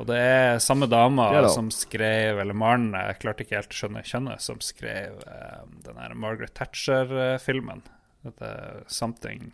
[0.00, 4.04] Og det er samme dama som skrev Eller Maren, jeg klarte ikke helt å skjønne
[4.06, 7.82] kjønnet, som skrev um, den her Margaret Thatcher-filmen.
[8.24, 8.52] Dette
[8.86, 9.50] 'Something'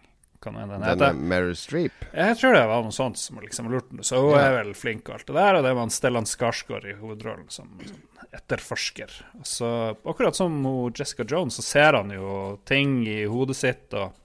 [0.47, 1.01] hva nå den heter.
[1.03, 2.05] Denne Meryl Streep?
[2.13, 3.99] Jeg tror det var noe sånt som liksom lurte.
[4.07, 4.45] Så hun ja.
[4.47, 5.59] er vel flink og alt det der.
[5.59, 9.13] Og det var Stellan Skarsgård i hovedrollen som, som etterforsker.
[9.41, 9.73] Og så,
[10.05, 10.57] akkurat som
[10.95, 14.17] Jessica Jones, så ser han jo ting i hodet sitt og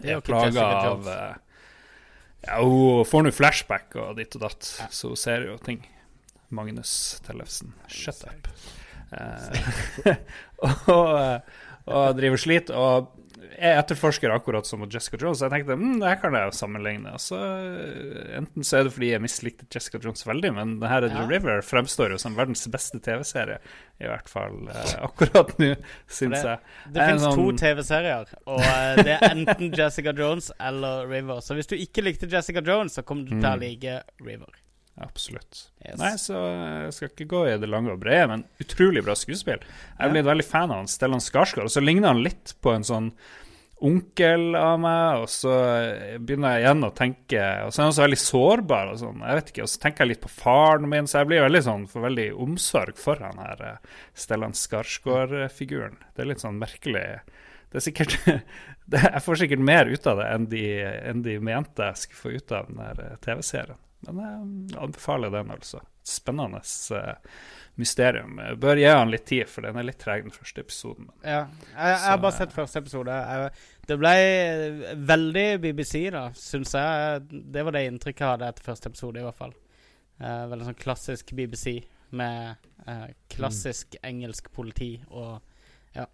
[0.00, 1.38] er plaga av uh,
[2.46, 4.86] ja, hun får nå flashback og ditt og datt, ja.
[4.94, 5.82] så hun ser jo ting.
[6.50, 8.48] Magnus Tellefsen, shut up.
[9.14, 10.16] Eh,
[10.94, 11.44] og,
[11.86, 12.72] og driver slit.
[12.74, 13.12] Og
[13.48, 15.42] jeg etterforsker akkurat som Jessica Jones.
[15.44, 17.12] Jeg tenkte mm, det her kan jeg sammenligne.
[17.22, 21.06] Så, eh, enten så er det fordi jeg mislikte Jessica Jones veldig, men det her
[21.06, 23.60] er The River fremstår jo som verdens beste TV-serie.
[24.00, 25.74] I hvert fall eh, akkurat nå,
[26.08, 26.72] syns jeg.
[26.94, 27.36] Det finnes sånn...
[27.40, 31.44] to TV-serier, og eh, det er enten Jessica Jones eller River.
[31.44, 33.64] Så hvis du ikke likte Jessica Jones, så kommer du til å mm.
[33.64, 34.59] like River.
[35.00, 35.66] Absolutt.
[35.80, 35.98] Yes.
[36.00, 39.62] Nei, så jeg skal ikke gå i det lange og brede, men utrolig bra skuespill.
[39.64, 42.74] Jeg er blitt veldig fan av han Stellan Skarsgård, og så ligner han litt på
[42.74, 43.14] en sånn
[43.80, 45.54] onkel av meg, og så
[46.20, 49.38] begynner jeg igjen å tenke Og så er han så veldig sårbar og sånn, jeg
[49.38, 51.86] vet ikke, og så tenker jeg litt på faren min, så jeg blir veldig sånn
[51.90, 55.96] for veldig omsorg for han her eh, Stellan Skarsgård-figuren.
[56.12, 57.06] Det er litt sånn merkelig
[57.70, 58.18] Det er sikkert
[58.90, 62.24] det, Jeg får sikkert mer ut av det enn de, enn de mente jeg skulle
[62.24, 63.80] få ut av den eh, TV-serien.
[64.08, 65.82] Men jeg anbefaler den, altså.
[66.06, 66.62] Spennende
[66.96, 67.40] uh,
[67.80, 68.38] mysterium.
[68.40, 71.10] Jeg bør gi han litt tid, for den er litt treg, den første episoden.
[71.22, 71.42] Ja,
[71.74, 73.16] jeg, jeg har bare sett første episode.
[73.16, 73.50] Jeg,
[73.90, 74.14] det ble
[75.12, 77.28] veldig BBC, da, syns jeg.
[77.28, 79.54] Det var det inntrykket jeg hadde etter første episode, i hvert fall.
[80.20, 81.78] Uh, veldig sånn klassisk BBC
[82.16, 84.02] med uh, klassisk mm.
[84.10, 85.38] engelsk politi og
[85.96, 86.06] Ja.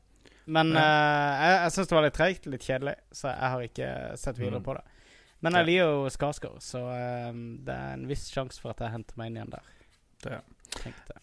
[0.46, 3.88] Men uh, jeg, jeg syns det var litt tregt, litt kjedelig, så jeg har ikke
[4.20, 4.66] sett videre mm.
[4.68, 4.84] på det.
[5.44, 6.80] Men jeg liker jo Skarsgård, så
[7.30, 9.72] um, det er en viss sjanse for at jeg henter meg inn igjen der.
[10.24, 10.38] Det.
[10.78, 11.18] Tenkte.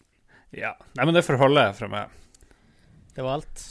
[0.53, 0.75] Ja.
[0.93, 2.19] Nei, men det får holde fra meg.
[3.15, 3.65] Det var alt.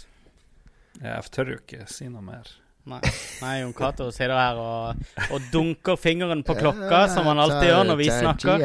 [0.98, 2.50] Jeg tør jo ikke si noe mer.
[2.84, 2.98] Nei,
[3.38, 7.68] Nei Jon Cato sitter her og, og, dunker fingeren på klokka, ja, som han alltid
[7.68, 8.64] gjør når vi snakker.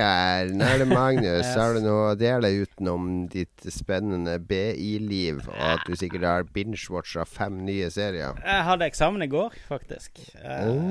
[0.57, 1.43] Nå er det Magnus.
[1.45, 1.51] yes.
[1.53, 7.27] Har du noe å dele utenom ditt spennende BI-liv, og at du sikkert har binge-watcha
[7.29, 8.39] fem nye serier?
[8.41, 10.23] Jeg hadde eksamen i går, faktisk.
[10.41, 10.81] Oh.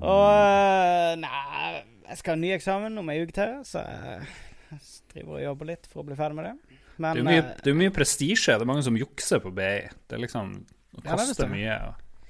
[0.00, 4.80] Og eh, Nei, jeg skal ha ny eksamen om ei uke til, så jeg
[5.12, 6.80] driver og jobber litt for å bli ferdig med det.
[6.96, 8.56] Men, det er mye, eh, det er mye prestisje.
[8.56, 9.90] Det er mange som jukser på BI.
[10.08, 10.56] Det er liksom
[11.02, 11.78] det koster mye.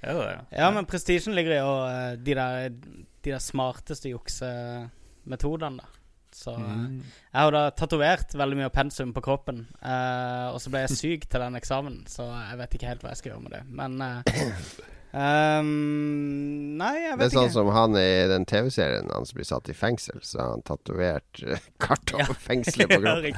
[0.02, 0.38] Er det det?
[0.58, 5.92] Ja, men prestisjen ligger i å uh, de, der, de der smarteste juksemetodene, da.
[6.36, 6.98] Så mm.
[7.00, 9.62] jeg har da tatovert veldig mye av pensum på kroppen.
[9.80, 13.14] Uh, og så ble jeg syk til den eksamen, så jeg vet ikke helt hva
[13.14, 13.62] jeg skal gjøre med det.
[13.72, 13.96] Men
[15.16, 17.20] Um, nei, jeg vet ikke.
[17.22, 17.54] Det er sånn ikke.
[17.54, 21.56] som han i den TV-serien hans blir satt i fengsel, så har han tatovert uh,
[21.84, 22.36] kart over ja.
[22.48, 23.32] fengselet på kroppen.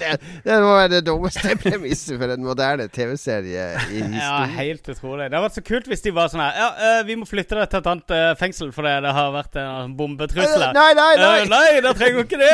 [0.00, 0.10] det,
[0.48, 4.18] det må være det dummeste premisset for en moderne TV-serie i historien.
[4.18, 5.28] Ja, helt utrolig.
[5.28, 7.60] Det hadde vært så kult hvis de var sånn her Ja, uh, vi må flytte
[7.60, 11.14] deg til et annet uh, fengsel fordi det har vært en bombetrussel Uh, Nei, nei,
[11.20, 11.40] nei!
[11.48, 12.50] nei, da trenger vi ikke det!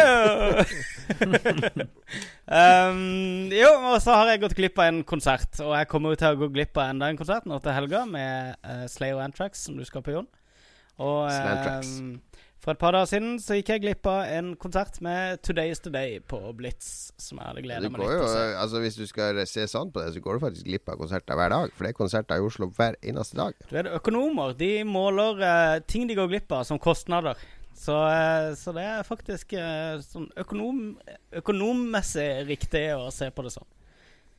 [2.46, 5.58] Um, jo, og så har jeg gått glipp av en konsert.
[5.64, 8.04] Og jeg kommer jo til å gå glipp av enda en konsert nå til helga
[8.06, 10.28] med uh, Slayer Antrax, som du skal på, Jon.
[11.02, 12.20] Og um,
[12.66, 15.82] for et par dager siden så gikk jeg glipp av en konsert med Today Is
[15.84, 18.46] Today på Blitz, som jeg hadde gleda meg litt til å se.
[18.62, 21.38] Altså Hvis du skal se sånn på det, så går du faktisk glipp av konserter
[21.38, 21.74] hver dag.
[21.76, 23.60] For det er konserter i Oslo hver eneste dag.
[23.68, 27.38] Du vet, Økonomer de måler uh, ting de går glipp av, som kostnader.
[27.76, 30.94] Så, eh, så, det er faktisk eh, sånn økonom,
[31.36, 33.68] økonommessig riktig å se på det sånn.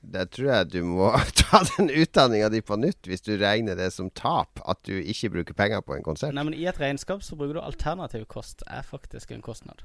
[0.07, 1.09] Det tror jeg du må
[1.41, 5.31] ta den utdanninga di på nytt hvis du regner det som tap at du ikke
[5.35, 6.33] bruker penger på en konsert.
[6.33, 8.65] Nei, men I et regnskap så bruker du alternativ kost.
[8.65, 9.83] er faktisk en kostnad.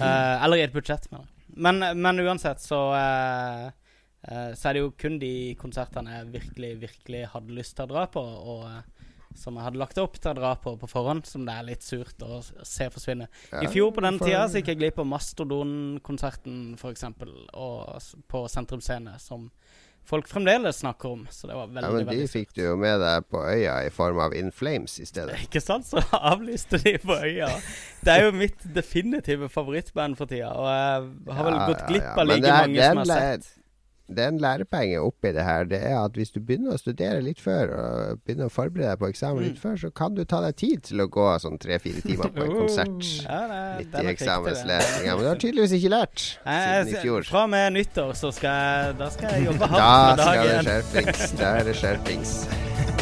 [0.00, 1.38] Uh, eller i et budsjett, mener jeg.
[1.52, 3.66] Men, men, uansett så uh,
[4.24, 7.92] uh, Så er det jo kun de konsertene jeg virkelig, virkelig hadde lyst til å
[7.92, 8.22] dra på.
[8.22, 8.64] Og
[9.38, 11.86] som jeg hadde lagt opp til å dra på på forhånd, som det er litt
[11.86, 13.28] surt å se forsvinne.
[13.52, 14.28] Ja, I fjor på den for...
[14.28, 17.06] tida så gikk jeg glipp av Mastodon-konserten, f.eks.,
[18.32, 19.48] på Sentrum Scene, som
[20.04, 21.26] folk fremdeles snakker om.
[21.30, 23.90] Så det var veldig, ja, men de fikk du jo med deg på øya i
[23.94, 25.38] form av In Flames i stedet.
[25.46, 25.86] Ikke sant?
[25.88, 27.50] Så avlyste de på øya.
[28.02, 32.08] Det er jo mitt definitive favorittband for tida, og jeg har vel ja, gått glipp
[32.12, 33.52] av like mange som har sett.
[34.08, 35.64] Det er en lærepenge oppi det her.
[35.64, 39.00] Det er at hvis du begynner å studere litt før, og begynner å forberede deg
[39.00, 39.62] på eksamen litt mm.
[39.62, 42.56] før, så kan du ta deg tid til å gå sånn tre-fire timer på en
[42.62, 45.14] konsert ja, nei, midt i eksamenslesinga.
[45.14, 47.28] Men du har tydeligvis ikke lært siden i fjor.
[47.30, 50.26] Fra og med nyttår så skal jeg, da skal jeg jobbe hardt med dagen.
[50.26, 51.38] Da skal det skjerpings.
[51.38, 52.36] Da er det skjerpings.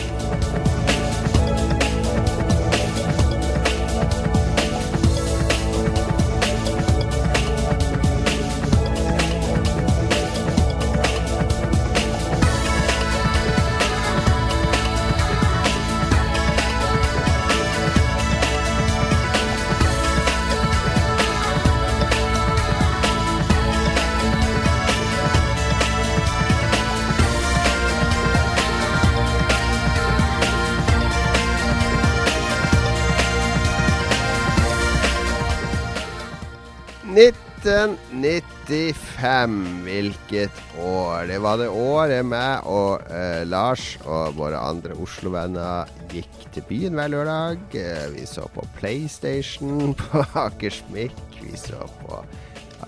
[37.66, 39.84] 1995.
[39.84, 41.26] Hvilket år?
[41.28, 46.94] Det var det året meg og uh, Lars og våre andre Oslo-venner gikk til byen
[46.98, 47.58] hver lørdag.
[47.74, 51.16] Uh, vi så på PlayStation på Akersmik.
[51.40, 52.24] Vi så på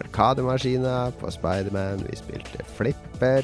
[0.00, 2.06] Arkademaskiner på Spiderman.
[2.08, 3.42] Vi spilte flipper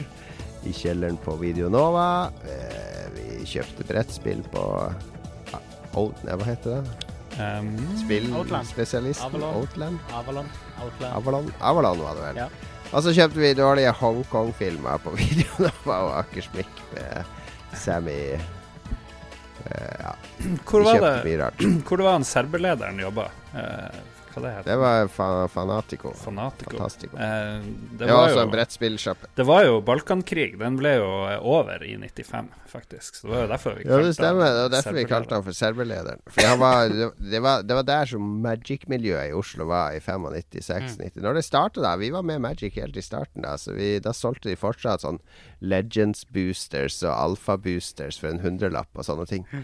[0.66, 2.10] i kjelleren på Videonova.
[2.46, 4.64] Uh, vi kjøpte brettspill på
[5.52, 5.58] uh,
[5.92, 6.84] Hva heter det?
[7.38, 9.44] Um, Spillspesialisten Outland.
[9.44, 9.60] Avalon.
[9.60, 9.96] Outland.
[10.12, 10.48] Avalon.
[11.60, 12.42] Avalon var det vel.
[12.44, 12.48] Ja.
[12.88, 17.34] Og så kjøpte vi dårlige Hongkong-filmer på Videonova og Akersmik med
[17.76, 20.14] Sammy uh, Ja.
[20.64, 21.50] Hvor var, det,
[21.88, 23.28] hvor var han serberlederen jobba?
[23.52, 23.98] Uh,
[24.38, 24.70] hva det heter.
[24.70, 26.12] Det var fa Fanatico.
[26.16, 26.70] Fanatico.
[26.76, 27.16] Fantastico.
[27.16, 29.30] Eh, det, det, var, også en brettspillsjappe.
[29.36, 30.52] Det var jo Balkankrig.
[30.60, 31.08] Den ble jo
[31.52, 33.18] over i 95, faktisk.
[33.18, 34.52] Så det var jo derfor vi kalte Ja, det stemmer.
[34.54, 36.24] Det var derfor vi kalte han for serverlederen.
[36.28, 40.96] For var, det, var, det, var, der som Magic-miljøet i Oslo var i 95-96.
[41.02, 41.20] Mm.
[41.26, 44.14] Når det starta da, vi var med Magic helt i starten da, så vi, da
[44.16, 45.20] solgte de fortsatt sånn
[45.60, 49.46] Legends boosters og Alpha boosters for en hundrelapp og sånne ting.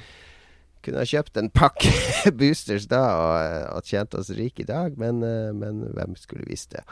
[0.85, 1.91] Kunne ha kjøpt en pakke
[2.39, 6.75] boosters da og, og tjent oss rike i dag, men, eh, men, hvem skulle visst
[6.77, 6.85] det.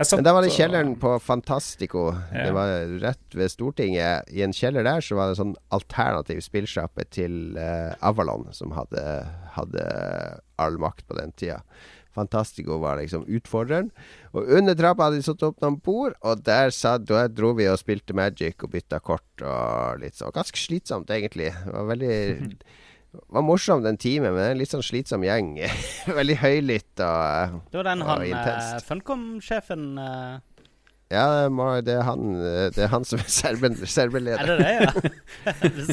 [0.00, 2.06] Men da var det kjelleren på Fantastico.
[2.32, 2.46] Ja.
[2.46, 4.30] Det var rett ved Stortinget.
[4.32, 9.02] I en kjeller der så var det sånn alternativ spillsjappe til uh, Avalon, som hadde,
[9.56, 9.84] hadde
[10.62, 11.58] all makt på den tida.
[12.14, 13.90] Fantastico var liksom utfordreren.
[14.34, 17.68] Og under trappa hadde de satt opp noen bord, og der, satt, der dro vi
[17.70, 20.34] og spilte Magic og bytta kort og litt sånn.
[20.34, 21.52] Ganske slitsomt, egentlig.
[21.54, 22.16] Det var veldig
[23.10, 25.56] var morsom den timen, men en litt sånn slitsom gjeng.
[26.20, 27.72] Veldig høylytt og, intenst.
[27.72, 30.38] Det var den han uh, Funcom-sjefen uh...
[31.10, 31.48] Ja,
[31.82, 32.36] det er, han,
[32.70, 33.26] det er han som er
[33.90, 34.38] serbeleder.
[34.38, 34.90] Er det det, ja?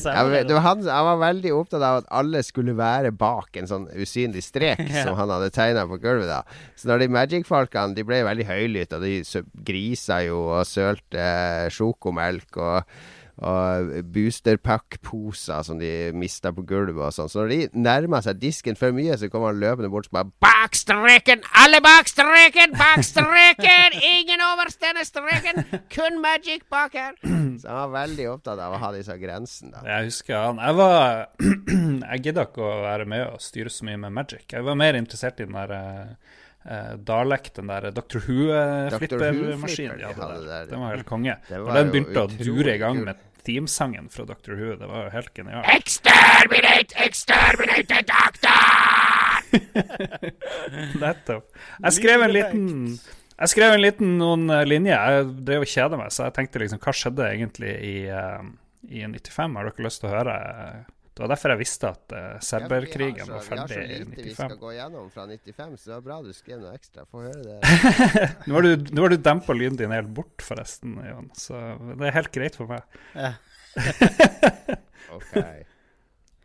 [0.13, 3.69] ja det var han, han, var veldig opptatt av at alle skulle være bak en
[3.71, 5.08] sånn usynlig strek ja.
[5.08, 6.30] som han hadde tegna på gulvet.
[6.30, 6.43] da
[6.77, 11.25] Så når de Magic-folkene De ble veldig høylytte, og de grisa jo og sølte
[11.73, 12.99] sjokomelk og
[13.38, 17.30] og boosterpack-poser som de mista på gulvet og sånn.
[17.30, 20.32] Så når de nærma seg disken for mye, så kom han løpende bort og bare
[20.41, 21.43] Bak streken!
[21.62, 22.73] Alle bak streken!
[22.78, 24.00] Bak streken!
[24.02, 25.62] Ingen over denne streken!
[25.93, 27.13] Kun Magic bak her!
[27.21, 29.86] Så han var veldig opptatt av å ha disse grensene.
[29.86, 30.62] Jeg husker han.
[30.62, 31.08] Jeg var
[32.12, 34.47] Jeg gidda ikke å være med og styre så mye med Magic.
[34.50, 36.36] Jeg var mer interessert i den der uh,
[37.08, 38.19] Dalek, den der Dr.
[38.25, 40.01] Who-flippermaskinen.
[40.01, 40.67] De hadde der.
[40.71, 41.38] Den var helt konge.
[41.49, 44.58] Når den begynte å dure i gang med teamsangen fra Dr.
[44.60, 44.75] Who.
[44.80, 45.69] Det var jo helt genialt.
[45.71, 48.58] Exterminate, exterminate doctor!
[51.03, 51.45] Nettopp.
[51.86, 52.67] Jeg skrev en liten
[53.38, 54.97] jeg skrev en liten noen eh, linjer.
[54.97, 59.58] Jeg drev og kjeda meg, så jeg tenkte liksom Hva skjedde egentlig i, i 95?
[59.60, 60.38] Har dere lyst til å høre?
[61.17, 63.88] Det var derfor jeg visste at uh, serberkrigen var ferdig i 95.
[63.88, 66.36] Vi har så lite vi skal gå gjennom fra 95, så det var bra du
[66.38, 67.06] skrev noe ekstra.
[67.10, 67.56] Få høre det.
[68.45, 71.32] nå har du, nå du dempa lyden din helt bort, forresten, Jon.
[71.34, 71.58] Så
[71.97, 72.99] det er helt greit for meg.
[73.17, 73.32] Ja.
[75.17, 75.34] ok.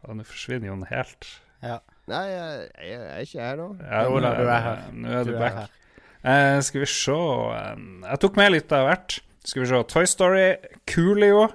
[0.09, 1.29] Og nå forsvinner Jon helt.
[1.61, 1.77] Ja.
[2.09, 3.69] Nei, jeg, jeg, er ikke her nå.
[3.85, 4.83] Ja, er, du er her.
[4.97, 5.77] Nå er du, du back.
[6.23, 9.21] Uh, skal vi se Jeg tok med litt av hvert.
[9.45, 10.49] Skal vi se Toy Story,
[10.89, 11.51] Coolio,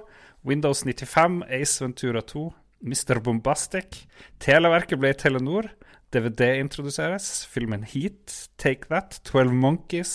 [0.46, 2.46] Windows 95, Ace Ventura 2.
[2.80, 3.20] Mr.
[3.24, 4.04] Bombastic.
[4.42, 5.70] Televerket ble Telenor.
[6.08, 7.44] DVD introduseres.
[7.52, 10.12] Filmen Heat, Take That, 12 Monkeys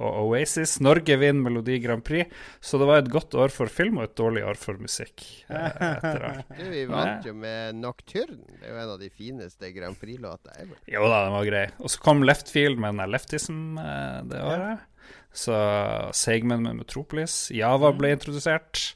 [0.00, 0.78] og Oasis.
[0.80, 2.32] Norge vinner Melodi Grand Prix,
[2.64, 5.20] så det var et godt år for film og et dårlig år for musikk.
[5.52, 5.84] Eh,
[6.56, 8.40] du, vi vant jo med Nocturne.
[8.56, 10.56] Det er jo en av de fineste Grand Prix-låtene.
[10.64, 10.80] ever.
[10.96, 11.66] Jo da, den var grei.
[11.82, 14.80] Og så kom Left Field med den Leftism eh, det året.
[14.80, 15.12] Ja.
[15.34, 15.54] Så
[16.16, 17.50] Segmen med Metropolis.
[17.52, 18.94] Java ble introdusert.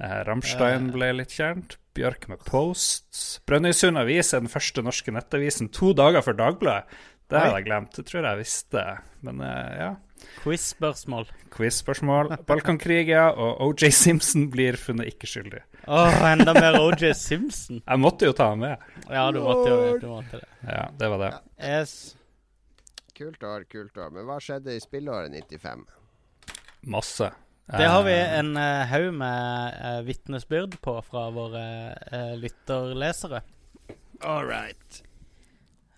[0.00, 1.76] Eh, Ramstein ble litt kjent.
[1.96, 3.42] Bjørk med Post.
[3.50, 7.00] Brønnøysund Avis er den første norske nettavisen to dager før Dagbladet.
[7.30, 7.92] Det hadde jeg glemt.
[7.94, 8.84] Det tror jeg jeg visste.
[9.26, 9.90] Men uh, ja.
[10.40, 11.28] Quiz-spørsmål.
[11.54, 12.32] Quiz-spørsmål.
[12.48, 13.28] Balkankrig, ja.
[13.30, 15.62] Og OJ Simpson blir funnet ikke skyldig.
[15.86, 17.82] Åh, oh, enda mer OJ Simpson.
[17.90, 18.82] Jeg måtte jo ta ham med.
[19.06, 19.78] Ja, du måtte jo.
[20.02, 20.48] Du måtte det.
[20.66, 21.30] Ja, det var det.
[21.62, 21.94] Yes.
[23.16, 24.10] Kult år, kult år.
[24.16, 25.86] Men hva skjedde i spillåret 95?
[26.90, 27.30] Masse.
[27.70, 31.64] Det har vi en uh, haug med uh, vitnesbyrd på fra våre
[32.10, 33.42] uh, lytterlesere.
[34.26, 35.02] All right.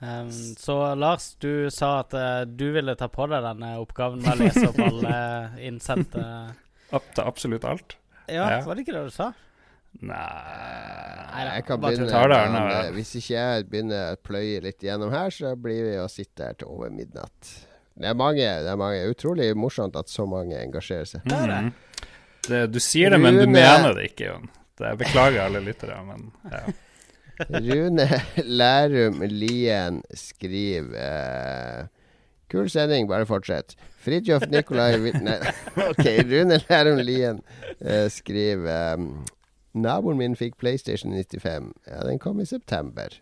[0.02, 4.34] Um, så Lars, du sa at uh, du ville ta på deg denne oppgaven med
[4.34, 5.16] å lese opp alle
[5.68, 6.24] innsendte
[6.92, 7.96] Opp til absolutt alt?
[8.26, 9.30] Ja, ja, var det ikke det du sa?
[10.02, 12.08] Nei Jeg kan begynne.
[12.52, 16.50] Men, hvis ikke jeg begynner å pløye litt gjennom her, så blir vi å sitte
[16.50, 17.52] her til over midnatt.
[17.98, 18.42] Det er mange.
[18.42, 21.26] det er mange Utrolig morsomt at så mange engasjerer seg.
[21.28, 21.72] Mm
[22.48, 22.66] det.
[22.74, 24.48] du sier det, men du mener det ikke, Jon.
[24.80, 26.64] Det beklager alle lyttere, men ja.
[27.48, 28.06] Rune
[28.44, 31.86] Lærum Lien skriver eh,
[32.50, 33.76] Kul sending, bare fortsett.
[34.02, 35.38] Fridtjof Nikolai Nei,
[35.90, 36.04] OK.
[36.28, 37.40] Rune Lærum Lien
[37.80, 39.24] eh, skriver um,
[39.72, 41.72] Naboen min fikk PlayStation 95.
[41.86, 43.14] Ja, den kom i september.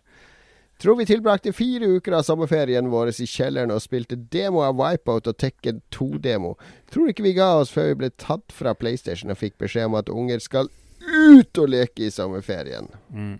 [0.81, 5.27] Tror vi tilbrakte fire uker av sommerferien vår i kjelleren og spilte demo av Wipeout
[5.29, 6.55] og Tekken 2-demo.
[6.89, 9.99] Tror ikke vi ga oss før vi ble tatt fra PlayStation og fikk beskjed om
[9.99, 10.71] at unger skal
[11.05, 12.89] ut og leke i sommerferien.
[13.13, 13.35] Mm.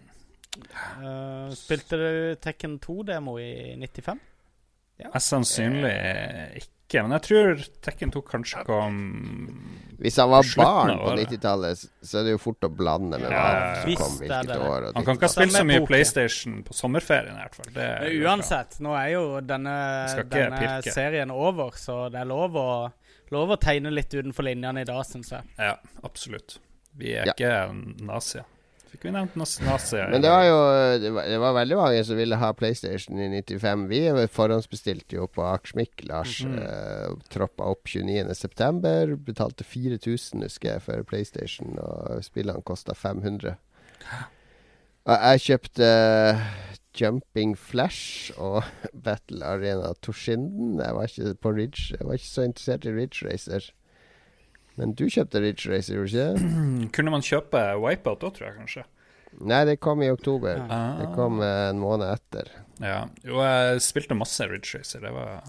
[1.01, 2.11] Uh, spilte du
[2.43, 4.21] Tekken 2-demo i 95?
[5.01, 5.09] Ja.
[5.15, 5.95] Mest sannsynlig
[6.61, 8.97] ikke ikke, men jeg tror Tekken tok kanskje kom
[10.01, 13.41] Hvis han var barn på 90-tallet, så er det jo fort å blande med hva
[13.41, 14.87] ja, som kom hvilket år.
[14.95, 17.69] han kan ikke ha spilt så mye PlayStation på sommerferien, i hvert fall.
[17.75, 19.75] Det er Uansett, nå er jo denne,
[20.33, 22.71] denne serien over, så det er lov å,
[23.33, 25.53] lov å tegne litt utenfor linjene i dag, syns jeg.
[25.61, 25.77] Ja,
[26.07, 26.57] absolutt.
[26.97, 27.37] Vi er ja.
[27.37, 28.49] ikke nazier.
[28.91, 30.09] Fikk vi nevnt nazier?
[30.11, 30.57] Men det var jo
[30.99, 33.85] det var, det var, veldig mange som ville ha PlayStation i 95.
[33.87, 34.01] Vi
[34.35, 36.03] forhåndsbestilte jo på Akersmik.
[36.09, 39.15] Lars mm uh, troppa opp 29.9.
[39.25, 43.55] Betalte 4000, husker jeg, for PlayStation, og spillene kosta 500.
[45.07, 46.43] Og jeg kjøpte uh,
[46.97, 48.63] Jumping Flash og
[49.05, 50.79] Battle Arena Toshinden.
[50.81, 53.71] Jeg var ikke på Ridge Jeg var ikke så interessert i Ridge Racer.
[54.79, 56.27] Men du kjøpte Ridge Racer, ikke
[56.95, 58.85] Kunne man kjøpe Wipeout da, tror jeg kanskje?
[59.39, 60.59] Nei, det kom i oktober.
[60.67, 60.99] Ah.
[60.99, 62.49] Det kom en måned etter.
[62.83, 63.05] Ja.
[63.23, 65.03] Jo, jeg spilte masse Ridge Racer.
[65.03, 65.45] Det var,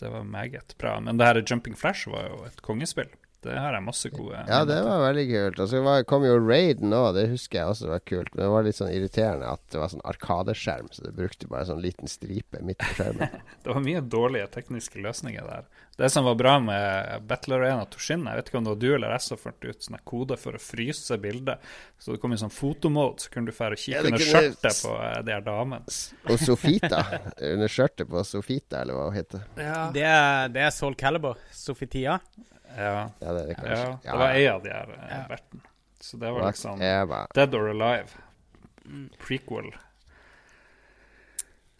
[0.00, 0.96] det var meget bra.
[1.04, 3.10] Men det her Jumping Flash var jo et kongespill.
[3.46, 5.62] Det har jeg masse gode Ja, det var veldig kult.
[5.62, 8.32] Og så kom jo Raid nå, det husker jeg også var kult.
[8.34, 11.68] Men det var litt sånn irriterende at det var sånn arkadeskjerm, så du brukte bare
[11.70, 13.40] sånn liten stripe midt på skjermen.
[13.62, 15.68] det var mye dårlige tekniske løsninger der.
[15.96, 18.88] Det som var bra med Battle Arena Toshin, jeg vet ikke om det var du
[18.90, 21.62] eller jeg som fant ut sånne kode for å fryse bildet.
[21.96, 24.82] Så det kom i sånn fotomode, så kunne du fære og kikke ja, under skjørtet
[24.84, 25.96] på uh, de her damene.
[26.28, 27.00] Og Sofita.
[27.54, 29.48] under skjørtet på Sofita, eller hva hun heter.
[29.56, 29.86] Ja.
[29.94, 31.40] Det, er, det er Soul Caliber.
[31.56, 32.18] Sofitia.
[32.76, 33.10] Ja.
[33.20, 35.62] ja, det, er det, ja, det var ei av de her uh, vertene.
[36.00, 36.82] Så det var liksom
[37.34, 38.08] Dead or Alive.
[38.86, 39.08] Mm.
[39.18, 39.72] Prequel.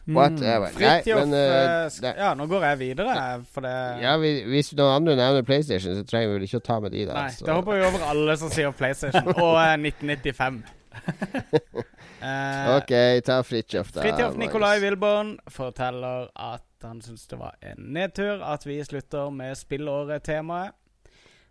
[0.07, 0.66] Whatever.
[0.66, 0.74] Mm.
[0.74, 3.14] Fritjof uh, uh, Ja, nå går jeg videre,
[3.53, 6.66] for det Ja, vi, Hvis noen andre nevner PlayStation, så trenger vi vel ikke å
[6.68, 7.24] ta med de, da.
[7.26, 7.49] Nei, så.
[7.49, 9.32] da hopper vi over alle som sier PlayStation.
[9.34, 9.59] og
[9.91, 10.62] 1995.
[12.27, 12.93] uh, OK,
[13.27, 14.03] ta Fridtjof, da.
[14.03, 19.57] Fridtjof Nikolai Wilborn forteller at han syns det var en nedtur at vi slutter med
[19.59, 20.74] spillåret-temaet.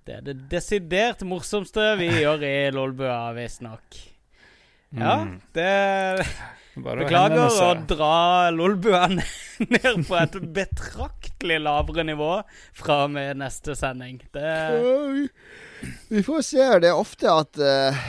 [0.06, 3.98] Det er det desidert morsomste vi gjør i Lolbua, visstnok.
[4.94, 5.40] Ja, mm.
[6.76, 12.32] Det Beklager å dra lolbua ned på et betraktelig lavere nivå
[12.76, 14.18] fra og med neste sending.
[14.36, 14.50] Det
[16.10, 16.66] Vi får se.
[16.84, 18.00] Det er ofte at, uh,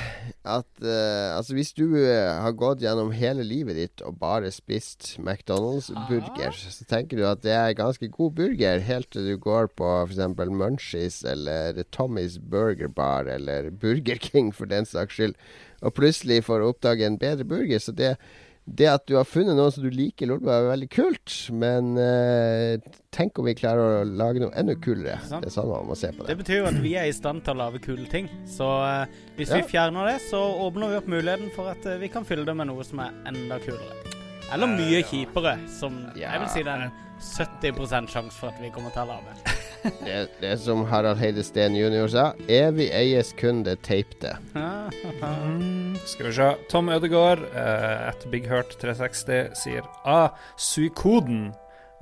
[0.43, 5.13] at uh, Altså, hvis du uh, har gått gjennom hele livet ditt og bare spist
[5.21, 9.93] McDonald's-burger, så tenker du at det er ganske god burger helt til du går på
[10.09, 10.25] f.eks.
[10.51, 15.39] Munchies eller Tommys Burger Bar eller Burger King for den saks skyld,
[15.87, 17.79] og plutselig får oppdage en bedre burger.
[17.83, 18.17] Så det
[18.67, 21.35] det at du har funnet noe som du liker, Lolbua, er veldig kult.
[21.55, 22.75] Men uh,
[23.15, 25.21] tenk om vi klarer å lage noe enda kulere.
[25.23, 26.33] Det er sånn man må se på det.
[26.33, 28.29] Det betyr jo at vi er i stand til å lage kule ting.
[28.51, 29.07] Så uh,
[29.39, 29.63] hvis ja.
[29.63, 32.57] vi fjerner det, så åpner vi opp muligheten for at uh, vi kan fylle det
[32.59, 34.15] med noe som er enda kulere.
[34.55, 36.33] Eller mye kjipere, som ja.
[36.33, 39.56] jeg vil si det er en 70% sjanse for at vi kommer til å lage
[40.05, 42.07] det, det er som Harald Heide Steen jr.
[42.13, 42.27] sa.
[42.51, 44.37] Evig eies kun det teipte.
[44.55, 46.49] mm, skal vi se.
[46.73, 50.33] Tom Ødegaard uh, at Big Hurt 360 sier A.
[50.57, 51.51] Suikoden.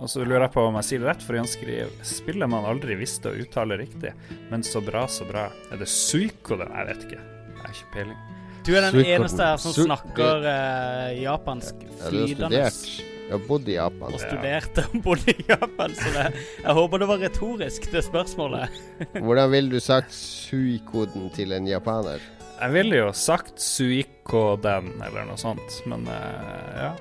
[0.03, 2.67] Og så lurer jeg på om jeg sier det rett, for han skriver spillet man
[2.67, 4.11] aldri visste å uttale riktig,
[4.51, 5.47] men så bra, så bra.
[5.71, 6.73] Er det Suikoden?
[6.75, 7.21] Jeg vet ikke.
[7.21, 8.23] Jeg har ikke peiling.
[8.65, 12.49] Du er den eneste her som snakker uh, japansk flytende.
[12.49, 13.14] Du har
[13.49, 14.13] bodd i Japan.
[14.13, 16.27] Og studerte og bodde i Japan, så det,
[16.61, 18.81] jeg håper det var retorisk, det spørsmålet.
[19.27, 22.23] Hvordan ville du sagt sui-koden til en japaner?
[22.55, 26.93] Jeg ville jo sagt suiko-den, eller noe sånt, men uh, ja.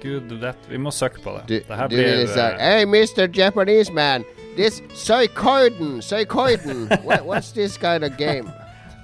[0.00, 1.42] Gud vet, vi må søke på det.
[1.50, 3.26] Du, du ville sagt Hey, Mr.
[3.36, 4.24] Japanese man.
[4.56, 8.48] This suikoden Suikoden What, what's this kind of game?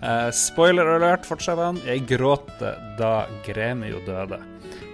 [0.01, 1.83] Uh, spoiler alert, fortsetter han.
[1.85, 4.41] Jeg gråter da Gremio døde.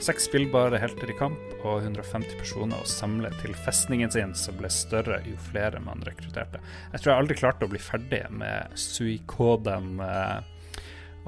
[0.03, 4.71] Seks spillbare helter i kamp og 150 personer å samle til festningen sin, som ble
[4.73, 6.61] større jo flere man rekrutterte.
[6.93, 10.43] Jeg tror jeg aldri klarte å bli ferdig med Suikoden, uh,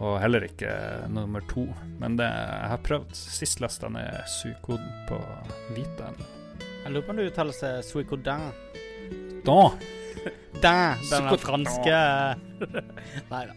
[0.02, 0.72] og heller ikke
[1.14, 1.68] nummer to.
[2.00, 3.14] Men det, jeg har prøvd.
[3.14, 5.20] Sist lasta ned Suikoden på
[5.76, 6.18] Vitaen.
[6.84, 8.48] Jeg lurer på om det uttaler seg Suikodin.
[9.46, 9.60] Da.
[10.62, 10.74] Da,
[11.10, 11.96] den franske
[13.32, 13.54] Nei da.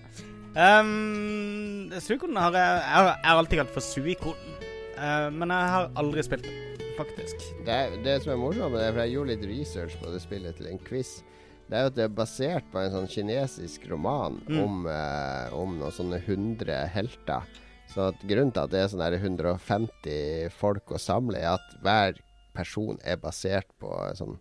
[0.57, 4.55] Um, Suikoden har jeg Jeg har alltid kalt for Suikoden.
[4.97, 6.66] Uh, men jeg har aldri spilt det,
[6.97, 7.47] faktisk.
[7.65, 10.57] Det, det som er morsomt med det, for jeg gjorde litt research på det spillet
[10.57, 11.19] til en quiz,
[11.67, 14.59] det er jo at det er basert på en sånn kinesisk roman mm.
[14.63, 17.49] om, eh, om noen sånne 100 helter.
[17.91, 22.21] Så at grunnen til at det er sånn 150 folk å samle, er at hver
[22.57, 24.39] person er basert på en sånn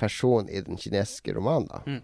[0.00, 1.68] person i den kinesiske romanen.
[1.70, 1.82] da.
[1.86, 2.02] Mm.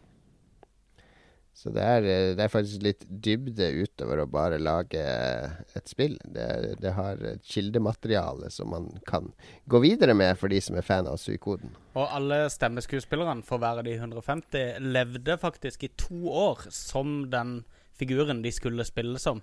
[1.57, 6.19] Så det er, eh, det er, faktisk litt dybde utover å bare lage et spill.
[6.21, 9.31] Det, det har et kildemateriale som man kan
[9.65, 11.73] gå videre med for de som er fan av sykoden.
[11.97, 17.63] Og alle stemmeskuespillerne, for å være de 150, levde faktisk i to år som den
[17.97, 19.41] figuren de skulle spille som.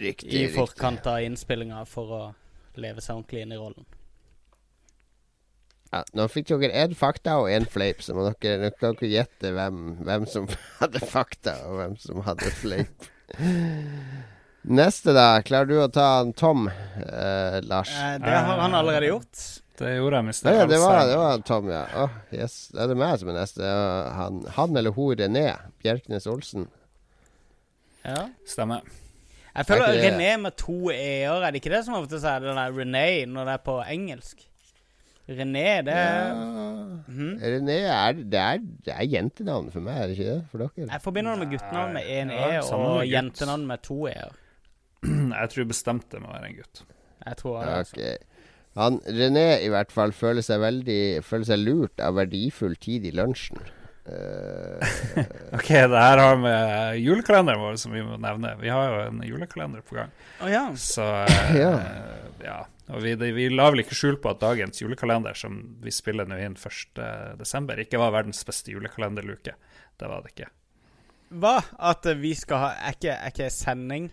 [0.00, 2.22] Riktig, I forkant av innspillinga for å
[2.80, 3.84] leve seg ordentlig inn i rollen.
[5.92, 9.10] Ja, nå fikk dere én fakta og én fleip, så må dere, dere kan ikke
[9.12, 10.46] gjette hvem, hvem, som
[10.80, 13.08] hadde fakta, og hvem som hadde fleip.
[14.62, 15.26] Neste, da.
[15.44, 17.92] Klarer du å ta en Tom, eh, Lars?
[17.92, 19.42] Eh, det har han allerede gjort.
[19.82, 20.54] Det gjorde jeg, mister.
[20.54, 21.82] Ja, det, var, det var Tom, ja.
[22.04, 22.56] Oh, yes.
[22.72, 23.72] Det er det meg som er neste.
[24.16, 25.46] Han, han eller hun René
[25.82, 26.68] Bjerknes Olsen.
[28.06, 28.30] Ja.
[28.48, 28.86] Stemmer.
[29.52, 32.72] Jeg føler René med to e-er, er det ikke det som ofte sier det der
[32.72, 34.46] René når det er på engelsk?
[35.38, 36.46] René, det er ja.
[37.08, 37.34] mm.
[37.42, 40.38] René er, det er, det er jentenavn for meg, er det ikke det?
[40.52, 40.88] For dere?
[40.88, 44.36] Jeg forbinder det med guttenavn med én E og jentenavn med to E-er.
[45.40, 46.84] Jeg tror bestemt det må være en gutt.
[47.26, 47.96] Jeg tror det, altså.
[47.98, 48.16] okay.
[48.78, 53.12] Han, René i hvert fall føler seg veldig Føler seg lurt av verdifull tid i
[53.14, 53.60] lunsjen.
[54.02, 54.82] Uh,
[55.58, 58.56] ok, det her har med julekalenderen vår som vi må nevne.
[58.58, 60.10] Vi har jo en julekalender på gang.
[60.40, 60.64] Oh, ja.
[60.74, 61.74] Så uh, ja.
[62.42, 62.58] ja.
[62.90, 66.38] Og vi, vi, la vel ikke skjul på at dagens julekalender, som vi spiller nå
[66.42, 69.54] inn 1.12., ikke var verdens beste julekalenderluke.
[70.00, 70.48] Det var det ikke.
[71.42, 71.60] Hva?
[71.78, 74.10] At vi skal ha Er ikke, ikke sending?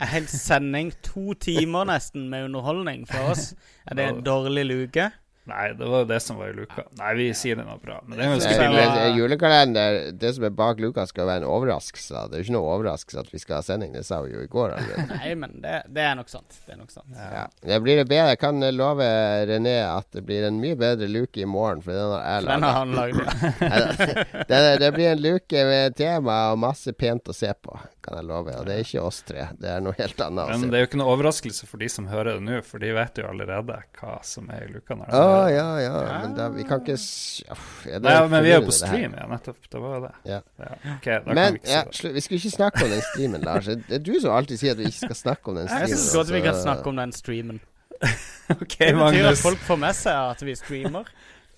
[0.00, 3.50] Er helt sending to timer nesten med underholdning for oss?
[3.88, 5.10] Er det en dårlig luke?
[5.50, 6.84] Nei, det var jo det som var i luka.
[7.00, 7.98] Nei, vi sier det var bra.
[8.06, 9.06] Men det er jo spille...
[9.16, 12.24] Julekalender, det som er bak luka, skal være en overraskelse.
[12.30, 14.44] Det er jo ikke noe overraskelse at vi skal ha sending, det sa vi jo
[14.44, 14.76] i går.
[15.14, 16.60] Nei, men det, det, er nok sant.
[16.66, 17.10] Det er nok sant.
[17.16, 17.30] Ja.
[17.40, 17.44] ja.
[17.72, 18.36] Det blir det bedre.
[18.36, 19.10] Jeg kan love
[19.50, 22.54] René at det blir en mye bedre luke i morgen, for den har jeg laga.
[22.54, 23.20] Den har han lagd,
[23.60, 24.44] ja.
[24.46, 27.74] det, det, blir en luke med tema og masse pent å se på,
[28.10, 28.54] kan jeg love.
[28.58, 29.46] Og det er ikke oss tre.
[29.60, 30.50] Det er noe helt annet.
[30.52, 32.90] Men det er jo ikke noe overraskelse for de som hører det nå, for de
[32.96, 34.96] vet jo allerede hva som er i luka.
[34.98, 35.94] Når oh, ja, ja.
[36.24, 39.62] Men da, vi kan ikke ja, Nei, men vi er jo på stream, ja, nettopp.
[39.70, 40.12] Det var jo det.
[40.32, 40.40] Ja.
[40.60, 40.76] Ja.
[40.96, 43.70] Okay, men vi, ja, vi skulle ikke snakke om den streamen, Lars.
[43.70, 45.94] Det er du som alltid sier at vi ikke skal snakke om den streamen.
[45.94, 47.60] Jeg syns godt vi kan snakke om den streamen.
[48.62, 51.08] okay, det betyr at folk får med seg at vi streamer.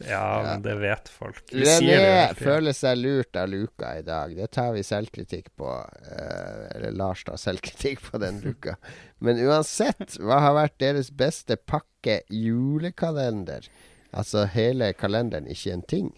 [0.08, 1.42] Ja, men det vet folk.
[1.52, 4.34] Vi René føler seg lurt av luka i dag.
[4.36, 5.70] Det tar vi selvkritikk på.
[6.06, 8.76] Eh, eller Lars tar selvkritikk på den luka.
[9.24, 13.68] Men uansett, hva har vært deres beste pakke julekalender?
[14.12, 16.10] Altså hele kalenderen, ikke en ting.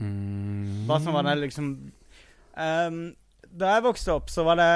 [0.00, 0.86] Mm.
[0.88, 1.66] Hva som var det liksom
[2.56, 3.00] um,
[3.50, 4.70] Da jeg vokste opp, så var det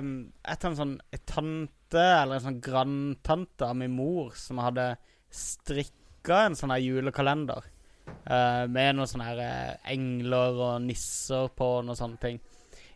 [0.00, 0.14] um,
[0.50, 4.94] et en sånn et tante, eller en sånn grandtante av min mor, som hadde
[5.34, 7.66] strikka en sånn julekalender.
[8.24, 12.40] Uh, med noen sånne her uh, engler og nisser på noen sånne ting.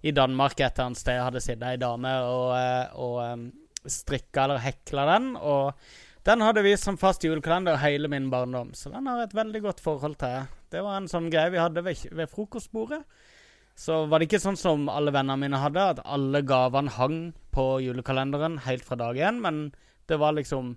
[0.00, 4.62] I Danmark et eller annet sted hadde sittet ei dame og, uh, og strikka eller
[4.64, 5.32] hekla den.
[5.36, 5.74] Og
[6.28, 9.62] den hadde vi som fast julekalender hele min barndom, så den har jeg et veldig
[9.64, 10.48] godt forhold til.
[10.68, 13.02] Det var en sånn greie vi hadde ved, ved frokostbordet.
[13.78, 17.18] Så var det ikke sånn som alle vennene mine hadde, at alle gavene hang
[17.54, 19.68] på julekalenderen helt fra dag én, men
[20.11, 20.76] det var liksom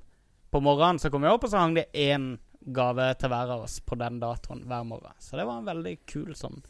[0.51, 3.65] På morgenen så kom jeg opp, og så hang det én gave til hver av
[3.65, 5.17] oss på den datoen hver morgen.
[5.19, 6.61] Så det var en veldig kul sånn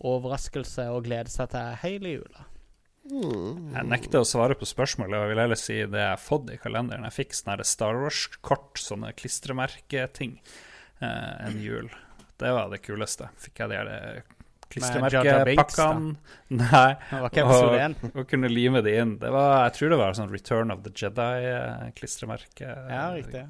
[0.00, 2.46] overraskelse å glede seg til hele jula.
[3.10, 3.70] Mm.
[3.74, 6.58] Jeg nekter å svare på spørsmålet, og vil heller si det jeg har fått i
[6.60, 7.06] kalenderen.
[7.08, 10.38] Jeg fikk sånne Star Wars-kort, sånne klistremerketing.
[11.00, 11.88] eh, en jul.
[12.40, 13.28] Det var det kuleste.
[13.40, 14.22] Fikk jeg de her
[14.70, 16.14] klistremerkepakkene.
[16.54, 16.92] Nei.
[17.18, 17.38] Og,
[18.14, 19.16] og, kunne lime det inn.
[19.20, 22.92] Det var, jeg tror det var sånn Return of the Jedi-klistremerke-bok.
[22.92, 23.42] Ja, riktig.
[23.42, 23.48] Ja,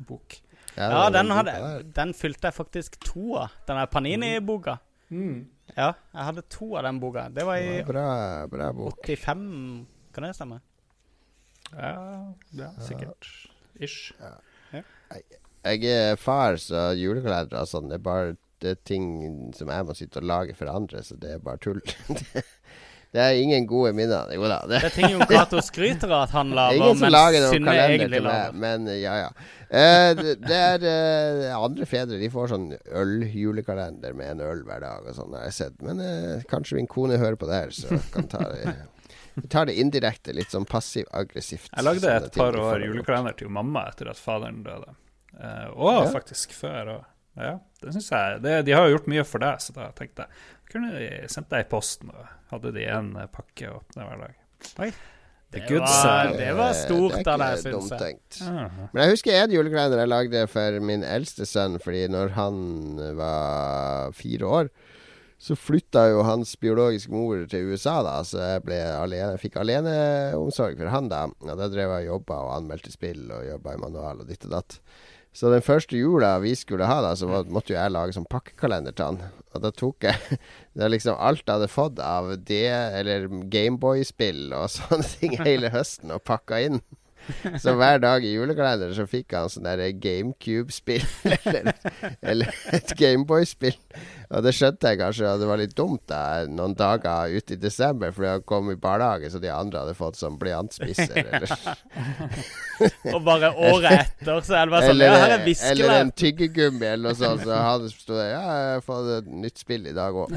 [0.77, 1.55] ja den, hadde,
[1.97, 3.57] den, fylte jeg faktisk to av.
[3.69, 4.77] Den der Panini-boka.
[5.11, 5.49] Mm.
[5.75, 7.29] Ja, jeg hadde to av den boka.
[7.35, 8.07] Det var i bra,
[8.51, 9.01] bra bok.
[9.07, 9.49] 85,
[10.15, 10.61] kan det stemme?
[11.73, 11.95] Ja,
[12.59, 13.29] ja sikkert.
[13.81, 14.13] Ish.
[14.21, 14.37] Ja.
[15.61, 19.05] Jeg er far, så julekalender og sånn, det er bare det er ting
[19.57, 21.81] som jeg må sitte og lage for andre, så det er bare tull.
[23.11, 24.31] det er ingen gode minner.
[24.31, 24.61] Jo da.
[24.71, 27.57] Det, det er ting Jon Cato skryter av at han lager, ingen som lager noen
[27.57, 28.53] Synne egentlig lager.
[28.63, 29.33] men ja ja.
[29.71, 32.69] Eh, det, det, er eh, andre fedre de får sånn
[33.01, 35.77] øljulekalender med en øl hver dag og sånn, har jeg sett.
[35.87, 38.77] Men eh, kanskje min kone hører på det her, så kan ta det
[39.41, 41.71] Vi tar det indirekte, litt sånn passiv-aggressivt.
[41.71, 44.91] Jeg lagde et par år julekalender til mamma etter at faderen døde.
[45.75, 46.09] og ja.
[46.11, 47.05] faktisk før òg.
[47.39, 47.53] Ja,
[47.85, 48.43] det synes jeg.
[48.45, 51.51] Det, de har jo gjort mye for deg, så da tenkte jeg kunne de sendt
[51.51, 54.37] deg i posten og hadde de en pakke å åpne hver dag.
[54.85, 54.93] Oi.
[55.51, 58.21] Det, var, det var stort av deg, syns jeg.
[58.47, 62.61] Men jeg husker en julekalender jeg lagde for min eldste sønn, fordi når han
[63.19, 64.71] var fire år
[65.41, 70.77] så flytta jo hans biologiske mor til USA, da, så jeg ble alene, fikk aleneomsorg
[70.77, 71.23] for han da.
[71.33, 74.45] Og da drev jeg og jobba og anmeldte spill og jobba i manual og ditt
[74.45, 74.77] og datt.
[75.33, 78.95] Så den første jula vi skulle ha, da, så måtte jo jeg lage sånn pakkekalender
[78.97, 79.21] til han.
[79.55, 80.39] Og da tok jeg
[80.75, 82.67] Det er liksom alt jeg hadde fått av det,
[82.99, 86.81] eller Gameboy-spill og sånne ting hele høsten, og pakka inn.
[87.63, 91.05] Så hver dag i julekalenderen så fikk han sånn der GameCube-spill,
[91.51, 91.73] eller,
[92.21, 93.77] eller, et Gameboy-spill.
[94.31, 97.61] Og det skjønte jeg kanskje at det var litt dumt da noen dager ute i
[97.61, 101.51] desember, fordi han kom i barnehage, så de andre hadde fått sånn blyantspisser, eller
[103.11, 105.75] Og bare året etter så er det bare sånn eller, Ja, her er viskelær.
[105.75, 109.35] Eller en tyggegummi eller noe sånt, så han sto der Ja, jeg har fått et
[109.47, 110.33] nytt spill i dag òg.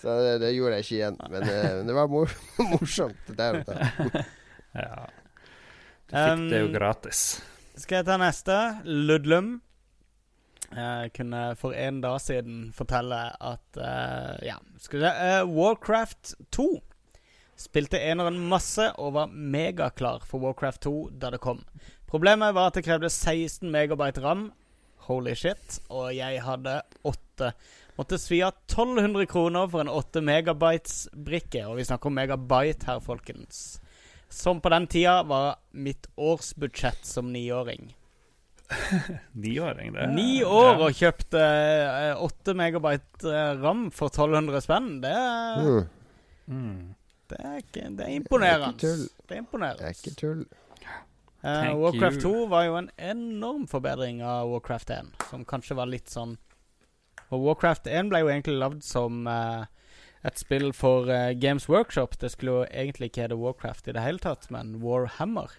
[0.00, 2.32] så det, det, gjorde jeg ikke igjen, men det, eh, det var mor
[2.72, 4.26] morsomt der og da.
[4.76, 5.06] Ja.
[6.06, 7.22] Du fikk um, det jo gratis.
[7.76, 8.56] Skal jeg ta neste?
[8.84, 9.56] Ludlum.
[10.66, 15.12] Jeg kunne for en dag siden fortelle at uh, Ja, skal vi se
[15.42, 16.68] uh, Warcraft 2.
[17.56, 21.62] Spilte eneren masse og var megaklar for Warcraft 2 da det kom.
[22.06, 24.50] Problemet var at det krevde 16 megabyte ram.
[25.06, 25.80] Holy shit.
[25.88, 27.52] Og jeg hadde 8.
[27.96, 31.64] Måtte svi av 1200 kroner for en 8 megabytes-brikke.
[31.70, 33.78] Og vi snakker om megabyte her, folkens.
[34.28, 37.94] Som på den tida var mitt årsbudsjett som niåring.
[39.32, 44.88] Niåring, det Ni år og kjøpte eh, åtte uh, megabyte uh, ram for 1200 spenn.
[45.04, 45.84] Det er,
[46.50, 46.80] mm.
[47.30, 48.74] det er, ikke, det er imponerende.
[48.80, 49.84] Det er imponerende.
[49.84, 50.42] Det er ikke tull.
[51.46, 56.10] Uh, Warcraft 2 var jo en enorm forbedring av Warcraft 1, som kanskje var litt
[56.10, 56.32] sånn
[57.28, 59.68] Og Warcraft 1 ble jo egentlig lagd som uh,
[60.26, 62.18] et spill for uh, Games Workshop.
[62.20, 65.52] Det skulle jo egentlig ikke hete Warcraft i det hele tatt, men Warhammer.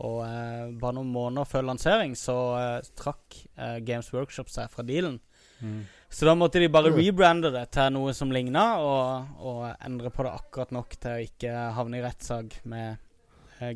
[0.00, 3.42] Og uh, bare noen måneder før lansering så uh, trakk
[3.84, 5.18] Games Workshop seg fra dealen.
[5.60, 5.82] Mm.
[6.10, 10.24] Så da måtte de bare rebrande det til noe som ligna, og, og, endre på
[10.24, 12.96] det akkurat nok til å ikke havne i rettssak med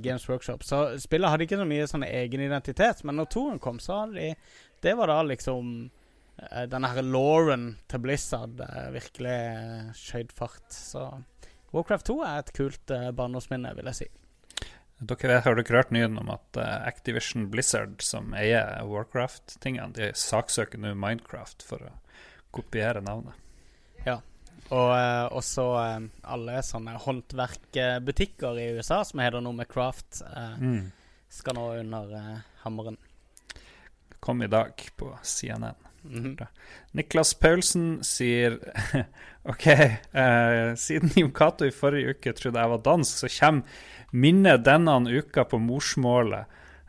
[0.01, 0.65] Games Workshop.
[0.65, 4.17] Så spillet hadde ikke så mye sånn egen identitet, men når toren kom, så hadde
[4.17, 4.33] de
[4.83, 5.69] Det var da liksom
[6.69, 10.67] denne her Lauren til Blizzard uh, virkelig uh, skjøt fart.
[10.75, 11.07] Så
[11.75, 14.11] Warcraft 2 er et kult barndomsminne, vil jeg si.
[15.05, 20.93] Dere Har dere hørt nyheten om at Activision Blizzard, som eier Warcraft-tingene, de saksøker nå
[20.95, 21.91] Minecraft for å
[22.55, 23.35] kopiere navnet?
[24.07, 24.21] Ja.
[24.71, 30.23] Og uh, også uh, alle sånne håndverkbutikker i USA som heter noe med craft,
[30.63, 30.87] mm.
[31.43, 32.15] skal nå under
[32.63, 33.01] hammeren.
[34.23, 35.91] Kom i dag på CNN.
[36.05, 36.47] Mm -hmm.
[36.93, 38.59] Niklas Paulsen sier
[39.43, 43.63] OK, eh, siden Jon Cato i forrige uke trodde jeg var dansk, så kommer
[44.13, 46.45] minnet denne uka på morsmålet.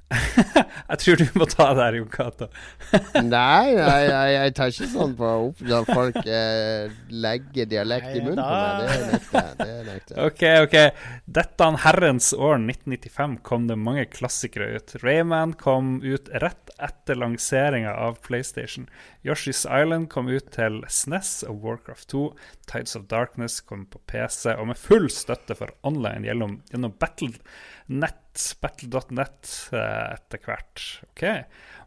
[0.89, 2.47] jeg tror du må ta det her, Jon Cato.
[3.25, 8.25] nei, jeg, jeg tar ikke sånn på opp når folk eh, legger dialekt nei, i
[8.25, 9.15] munnen da.
[9.25, 9.55] på meg.
[9.61, 10.27] Det nekter jeg.
[10.29, 11.07] Ok, ok.
[11.39, 14.95] Dette herrens år 1995 kom det mange klassikere ut.
[15.01, 18.85] Rayman kom ut rett etter lanseringa av PlayStation.
[19.25, 22.25] Yoshi's Island kom ut til SNES e og Warcraft 2.
[22.69, 28.21] Tides of Darkness kom på PC, og med full støtte for online gjennom, gjennom Battle.net
[28.61, 30.83] battle.net eh, etter hvert.
[31.09, 31.25] Ok.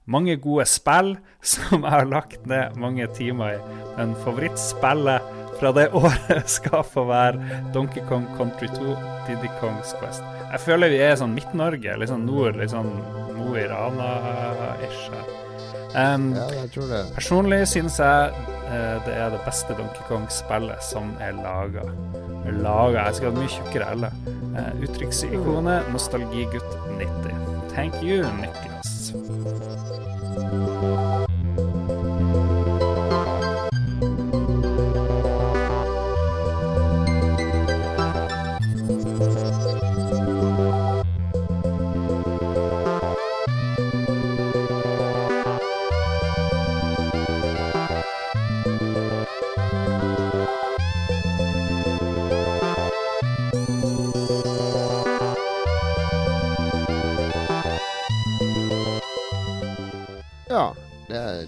[0.09, 1.17] Mange gode spill
[1.53, 3.81] som jeg har lagt ned mange timer i.
[3.99, 8.95] Men favorittspillet fra det året skal få være Donkey Kong Country 2,
[9.29, 10.25] Diddy Kongs Quest.
[10.49, 12.95] Jeg føler vi er sånn Midt-Norge, litt sånn nord, litt sånn
[13.39, 15.38] Mo i Rana-ish.
[15.97, 17.03] Um, ja, jeg tror det.
[17.15, 18.33] Personlig synes jeg
[18.69, 21.87] uh, det er det beste Donkey Kong-spillet som er laga.
[22.63, 24.09] Laga Jeg skal ha mye tjukkere L.
[24.57, 27.33] Uh, Uttrykksikonet Nostalgigutt 90.
[27.75, 29.15] Thank you, Niklas.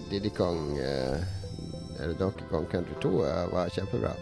[0.09, 1.21] Diddy Kong eh,
[2.01, 4.13] Eller Donkey Kong Country 2 eh, var kjempebra.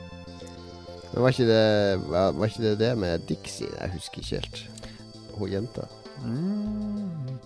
[1.10, 3.70] Men var ikke, det, var, var ikke det det med Dixie?
[3.72, 4.60] Jeg husker ikke helt.
[5.40, 5.88] Hun jenta.
[6.22, 7.40] Mm.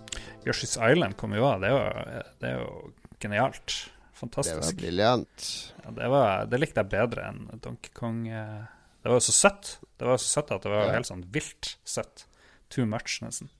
[0.43, 1.63] Yoshi's Island kom jo av.
[1.63, 1.71] Det,
[2.41, 2.91] det, er jo
[3.23, 3.77] genialt.
[4.19, 4.59] Fantastisk.
[4.59, 5.49] Det var briljant.
[5.83, 6.11] Ja, det,
[6.51, 8.25] det, likte jeg bedre enn Donkey Kong.
[8.27, 8.61] Eh.
[9.03, 9.75] Det var jo så søtt.
[9.99, 10.95] Det var så søtt at det var ja.
[10.97, 12.27] helt sånn vilt søtt.
[12.73, 13.51] Too much, nesten.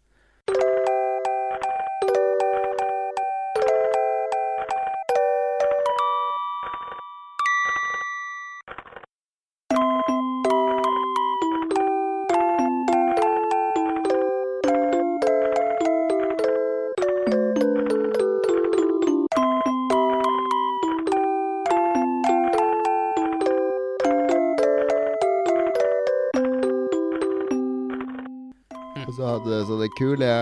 [30.03, 30.33] Kule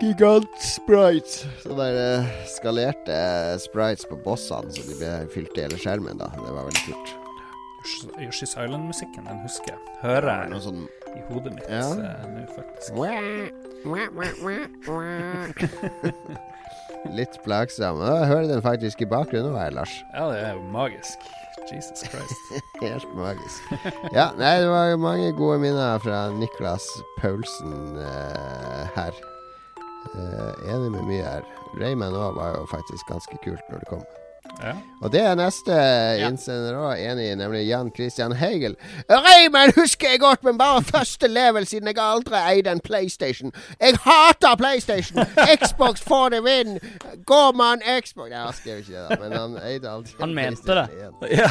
[0.00, 1.42] gigant-sprites.
[1.64, 3.16] Sånne der eh, skalerte
[3.60, 6.20] sprites på bossene så de ble fylt i hele skjermen.
[6.20, 7.16] da Det var veldig kult.
[8.20, 9.80] Yoshi's Island-musikken, den husker jeg.
[10.02, 10.82] Hører jeg sånn,
[11.16, 11.86] i hodet mitt ja.
[11.88, 12.92] uh, nå, faktisk.
[17.16, 18.02] Litt plagsom.
[18.04, 19.94] Jeg hører den faktisk i bakgrunnen her, Lars.
[20.12, 21.24] Ja, det er jo magisk.
[21.68, 22.62] Jesus Christ.
[22.84, 23.72] Helt magisk.
[24.12, 26.86] Ja, nei, det var mange gode minner fra Niklas
[27.18, 29.16] Paulsen uh, her.
[30.14, 31.46] Uh, enig med mye her.
[31.80, 34.04] Rayman òg var jo faktisk ganske kult når det kom.
[34.60, 34.74] Ja.
[35.00, 36.28] Og det er neste ja.
[36.28, 38.76] innsender òg enig i, nemlig Jan Christian Hegel.
[39.08, 43.54] Reimen husker jeg godt, men bare første level, siden jeg aldri eide en PlayStation.
[43.80, 45.24] Jeg hater PlayStation!
[45.62, 46.76] Xbox får det vinn!
[47.26, 50.76] Gå, man Xbox Ja, han skrev ikke det, da, men han eide alltid Han mente
[50.82, 50.86] det.
[51.30, 51.50] Ja.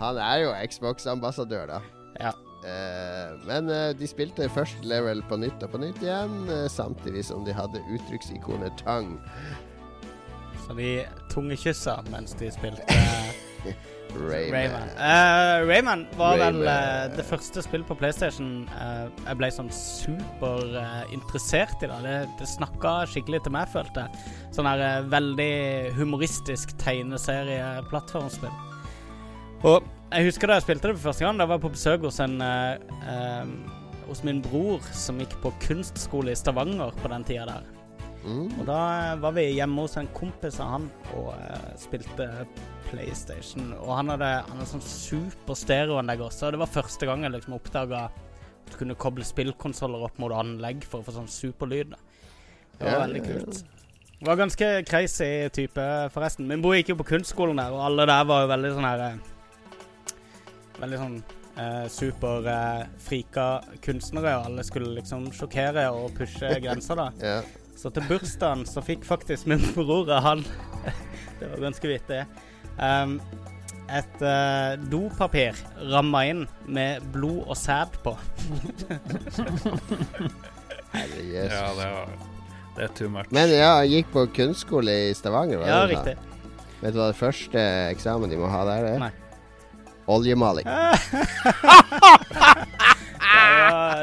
[0.00, 1.80] han er jo Xbox-ambassadør, da.
[2.20, 2.36] Ja.
[2.60, 7.24] Uh, men uh, de spilte første level på nytt og på nytt igjen, uh, samtidig
[7.24, 9.14] som de hadde uttrykksikonet Tang.
[10.70, 10.90] Så de
[11.32, 12.84] tungekyssa mens de spilte
[14.14, 14.54] Rayman.
[14.54, 14.88] Rayman.
[14.94, 16.60] Uh, Rayman var Rayman.
[16.60, 21.86] vel uh, det første spillet på PlayStation uh, jeg ble sånn superinteressert i.
[21.90, 24.12] Det, det snakka skikkelig til meg, følte jeg.
[24.54, 25.54] Sånn her veldig
[25.98, 28.54] humoristisk tegneserie-plattformspill.
[29.66, 29.82] Og
[30.14, 31.34] jeg husker da jeg spilte det for første gang.
[31.42, 32.38] Da var jeg på besøk hos en
[34.06, 37.79] Hos min bror som gikk på kunstskole i Stavanger på den tida der.
[38.20, 38.48] Mm.
[38.60, 38.80] Og da
[39.20, 42.28] var vi hjemme hos en kompis av han og uh, spilte
[42.90, 43.72] PlayStation.
[43.78, 46.52] Og han hadde, han hadde sånn super stereoanlegg også.
[46.52, 50.84] Det var første gang jeg liksom oppdaga at du kunne koble spillkonsoller opp mot anlegg
[50.86, 51.96] for å få sånn superlyd.
[52.76, 53.62] Det var ja, veldig kult.
[54.20, 56.48] Det var ganske crazy type, forresten.
[56.48, 59.04] Min bror gikk jo på kunstskolen der, og alle der var jo veldig sånn her
[59.06, 59.20] eh,
[60.80, 61.16] Veldig sånn
[61.60, 67.08] eh, superfrika eh, kunstnere, og alle skulle liksom sjokkere og pushe grenser, da.
[67.24, 67.40] ja.
[67.80, 70.44] Så til bursdagen så fikk faktisk min bror han
[71.40, 72.24] Det var ganske vittig.
[72.76, 73.14] Um,
[73.90, 75.56] et uh, dopapir
[75.88, 78.12] ramma inn med blod og sæd på.
[80.92, 81.54] Herre Jesus.
[81.54, 82.12] Ja, det, var,
[82.76, 83.32] det er too much.
[83.32, 85.62] Men ja, jeg gikk på kunstskole i Stavanger.
[85.62, 86.14] Var ja, riktig.
[86.82, 89.00] Vet du hva det første eksamen de må ha der er?
[89.06, 89.12] Nei.
[90.10, 90.68] Oljemaling.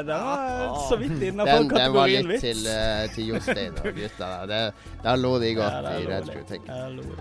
[0.08, 1.82] Det var så vidt innafor kategorien vits.
[1.82, 4.32] Den var litt til, uh, til Jostein og gutta.
[4.54, 4.88] Der.
[5.04, 7.14] Da lo de godt ja, i Red Crew,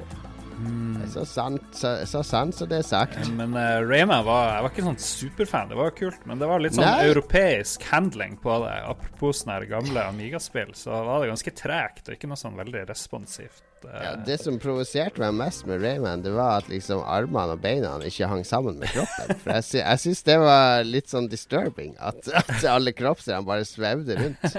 [0.57, 1.03] Mm.
[1.13, 3.19] Så sant så, så sant som det er sagt.
[3.21, 5.69] Ja, men uh, Rayman var Jeg var ikke sånn superfan.
[5.73, 7.11] Det var kult, men det var litt sånn Nei.
[7.11, 8.75] europeisk handling på det.
[8.89, 13.61] Apropos sånne gamle Amiga-spill, så var det ganske tregt og ikke noe sånn veldig responsivt.
[13.87, 17.95] Ja, det som provoserte meg mest med Rayman, det var at liksom armene og beina
[18.07, 19.39] ikke hang sammen med kroppen.
[19.43, 23.69] For jeg, sy jeg syns det var litt sånn disturbing at, at alle kroppsdelene bare
[23.69, 24.47] svevde rundt.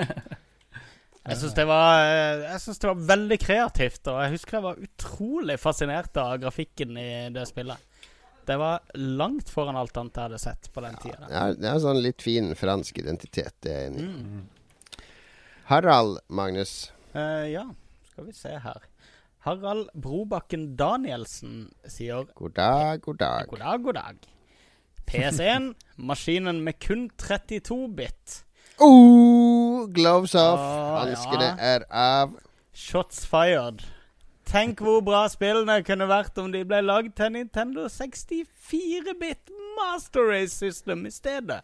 [1.27, 6.37] Jeg syns det, det, var veldig kreativt, og jeg husker jeg var utrolig fascinert av
[6.39, 7.81] grafikken i det spillet.
[8.47, 11.27] Det var langt foran alt annet jeg hadde sett på den tida.
[11.27, 14.07] Ja, det er sånn litt fin fransk identitet, det er jeg enig i.
[14.07, 15.03] Mm.
[15.67, 16.93] Harald, Magnus.
[17.11, 17.65] Uh, ja,
[18.13, 18.87] skal vi se her.
[19.47, 23.47] Harald Brobakken Danielsen sier God dag, god dag.
[23.47, 24.15] God dag, god dag.
[25.07, 28.43] PS1, maskinen med kun 32-bit.
[28.79, 30.59] Oh, gloves off.
[31.07, 31.53] Elsker ja.
[31.59, 32.35] er av.
[32.75, 33.85] Shots fired.
[34.51, 40.59] Tenk hvor bra spillene kunne vært om de ble lagd til Nintendo 64-bit Master Race
[40.59, 41.61] System i stedet.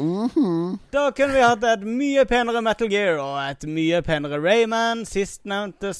[0.00, 0.78] Mm -hmm.
[0.90, 5.06] Da kunne vi hatt et mye penere Metal Gear og et mye penere Rayman.
[5.06, 5.94] Sistnevnte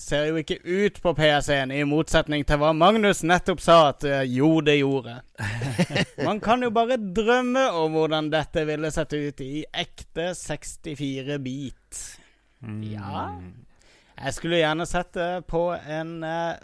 [0.00, 4.22] ser, jo ikke ut på PS1, i motsetning til hva Magnus nettopp sa at uh,
[4.24, 5.18] jo, det gjorde.
[6.26, 12.02] Man kan jo bare drømme om hvordan dette ville sett ut i ekte 64-bit.
[12.66, 12.80] Mm.
[12.88, 13.26] Ja
[14.16, 16.56] Jeg skulle gjerne sett det på en uh,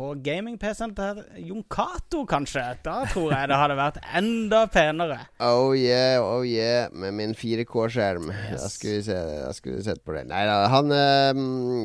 [0.00, 2.62] på gaming-PC-en til Jon Cato, kanskje.
[2.84, 5.18] Da tror jeg det hadde vært enda penere.
[5.44, 8.30] Oh yeah, oh yeah, med min 4K-skjerm.
[8.32, 8.62] Yes.
[8.62, 10.24] Da skulle vi se Da skulle vi sett på det.
[10.30, 11.42] Nei da, han um,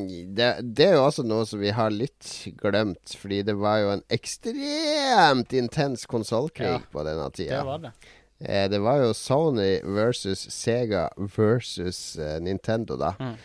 [0.08, 2.30] det, det, er jo også noe som vi har litt
[2.62, 7.60] glemt, fordi det var jo en ekstremt intens konsollkrig ja, på denne tida.
[7.60, 7.92] Det var det.
[8.40, 13.12] Eh, det var jo Sony versus Sega versus uh, Nintendo, da.
[13.20, 13.36] Mm.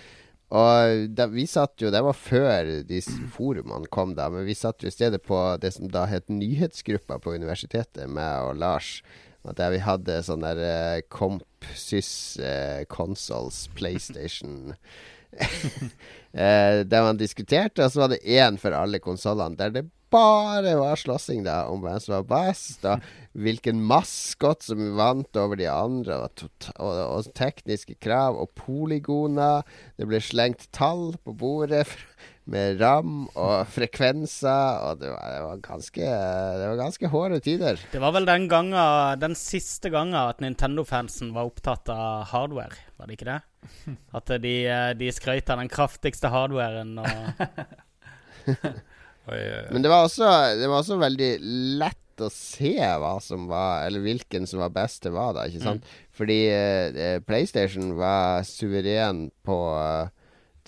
[0.52, 3.00] Og de, vi satt jo Det var før de
[3.32, 4.28] forumene kom, da.
[4.34, 8.50] Men vi satt jo i stedet på det som da het Nyhetsgruppa på universitetet, meg
[8.50, 9.00] og Lars.
[9.58, 14.76] Der vi hadde sånn der uh, Comp, Sys, uh, Consoles, PlayStation
[15.34, 15.48] uh,
[16.92, 19.58] Der man diskuterte, og så var det én for alle konsollene.
[19.58, 24.82] Der det bare var slåssing da om hvem som var best, og hvilken maskot som
[24.98, 26.44] vant over de andre, og,
[26.76, 29.64] og, og, tekniske krav og polygoner.
[29.96, 31.86] Det ble slengt tall på bordet
[32.52, 36.12] med ram og frekvenser, og det var, det var ganske
[36.60, 37.82] Det var ganske hårde tider.
[37.94, 38.76] Det var vel den, gangen,
[39.22, 43.42] den siste gangen at Nintendo-fansen var opptatt av hardware, var det ikke det?
[44.18, 44.56] At de,
[44.98, 47.12] de skrøt av den kraftigste hardwaren og
[49.72, 51.32] Men det var, også, det var også veldig
[51.82, 55.46] lett å se hva som var Eller hvilken som var best til hva, da.
[55.50, 55.86] Ikke sant?
[55.86, 56.10] Mm.
[56.18, 60.10] Fordi eh, PlayStation var suveren på uh,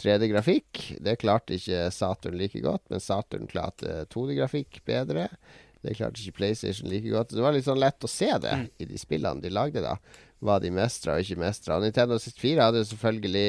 [0.01, 0.81] 3D-grafikk.
[1.03, 5.27] Det klarte ikke Saturn like godt, men Saturn klarte 2D-grafikk bedre.
[5.83, 7.35] Det klarte ikke PlayStation like godt.
[7.35, 8.67] Det var litt sånn lett å se det mm.
[8.79, 9.97] i de spillene de lagde, da.
[10.43, 11.79] Hva de mestra og ikke mestra.
[11.83, 13.47] Nintendo 64 hadde selvfølgelig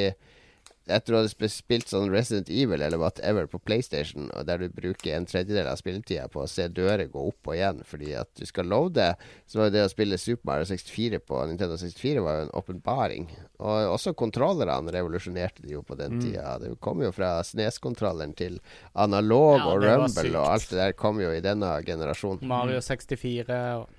[0.86, 5.16] etter å ha spilt sånn Resident Evil eller whatever på PlayStation, og der du bruker
[5.16, 8.44] en tredjedel av spilletida på å se dører gå opp og igjen fordi at du
[8.48, 9.12] skal loade,
[9.48, 12.54] så var jo det å spille Super Mario 64 på Nintendo 64 var jo en
[12.60, 13.28] åpenbaring.
[13.64, 16.22] Og også kontrollerne revolusjonerte de jo på den mm.
[16.26, 16.54] tida.
[16.62, 18.60] Det kom jo fra Snes-kontrolleren til
[18.92, 22.44] analog ja, og Rumble, og alt det der kom jo i denne generasjonen.
[22.48, 23.92] Mario 64 og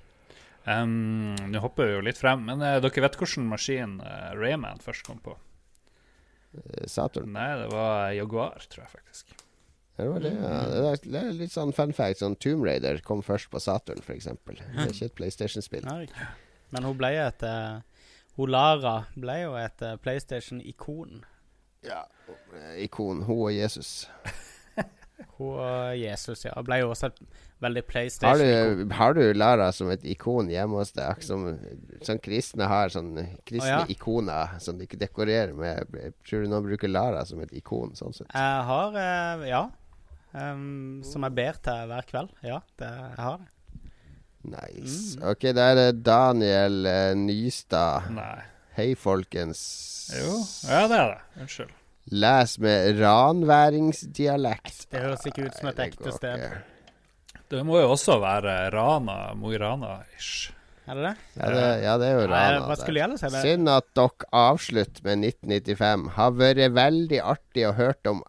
[0.66, 4.82] Um, Nå hopper vi jo litt frem, men uh, dere vet hvilken maskin uh, Rayman
[4.82, 5.36] først kom på?
[6.56, 7.32] Eh, Saturn?
[7.36, 9.34] Nei, det var Jaguar, tror jeg faktisk.
[9.96, 10.90] Det var det, ja.
[11.00, 12.20] Det er litt sånn fun fact.
[12.20, 14.28] Sånn Tomb Raider kom først på Saturn, f.eks.
[14.28, 15.88] Det er ikke et PlayStation-spill.
[16.74, 17.78] Men hun ble et uh,
[18.36, 21.24] Hun Lara ble jo et uh, PlayStation-ikon.
[21.86, 22.02] Ja.
[22.82, 23.24] Ikon.
[23.24, 24.04] Hun og Jesus.
[25.38, 26.52] hun og Jesus, ja.
[26.64, 27.20] Ble jo også et
[27.64, 28.42] veldig PlayStation.
[28.42, 31.22] Har du, har du Lara som et ikon hjemme hos deg?
[31.24, 31.46] Som,
[32.04, 33.14] sånn kristne har sånn
[33.48, 33.88] kristne oh, ja.
[33.92, 35.96] ikoner som de dekorerer med.
[36.28, 37.94] Tror du noen bruker Lara som et ikon?
[37.98, 38.28] Sånn sett?
[38.32, 39.64] Jeg har, uh, ja.
[40.36, 42.34] Um, som jeg ber til hver kveld.
[42.44, 43.52] Ja, det, jeg har det.
[44.46, 45.16] Nice.
[45.16, 45.24] Mm.
[45.32, 48.12] Ok, da er det Daniel uh, Nystad.
[48.14, 48.36] Nei.
[48.76, 49.64] Hei, folkens.
[50.12, 50.36] Jo,
[50.68, 51.20] ja, det er det.
[51.40, 51.72] Unnskyld.
[52.14, 54.84] Les med ranværingsdialekt.
[54.92, 56.44] Det høres ikke ut som et ekte sted.
[57.50, 60.52] Det må jo også være Rana, Mo i Rana-ish.
[60.86, 61.14] Er det det?
[61.34, 62.60] Ja, det, ja, det er jo Rana.
[62.68, 63.30] Hva skulle si?
[63.42, 66.06] Synd at dere avslutter med 1995.
[66.14, 68.22] Har vært veldig artig å høre om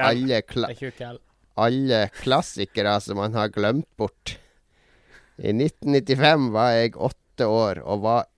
[0.00, 0.68] alle, kla
[1.58, 4.36] alle klassikere som man har glemt bort.
[5.38, 8.28] I 1995 var jeg åtte år og var,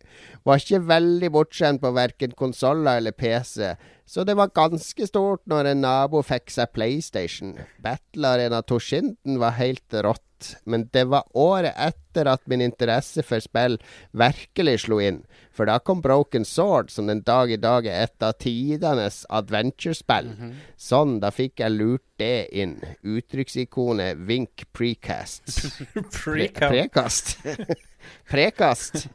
[0.46, 3.74] var ikke veldig bortskjemt på verken konsoller eller PC.
[4.08, 7.54] Så det var ganske stort når en nabo fikk seg PlayStation.
[7.82, 10.24] Battle Arena Toshinden var helt rått.
[10.64, 13.78] Men det var året etter at min interesse for spill
[14.16, 15.22] virkelig slo inn.
[15.54, 20.32] For da kom Broken Sword, som den dag i dag er et av tidenes adventure-spill.
[20.32, 20.54] Mm -hmm.
[20.76, 22.80] Sånn, da fikk jeg lurt det inn.
[23.02, 25.44] Uttrykksikonet Vink Precast.
[26.24, 27.38] Precast prekast.
[28.30, 29.08] Prekast.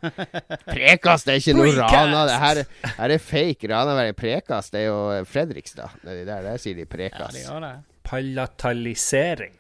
[0.66, 2.24] Prekast er ikke noe Rana.
[2.30, 2.62] Det her,
[3.00, 4.08] her er fake rana.
[4.18, 6.00] Prekast det er jo Fredrikstad.
[6.04, 7.40] Det der, der sier de prekast.
[7.42, 7.74] Ja, de
[8.06, 9.56] Palatalisering.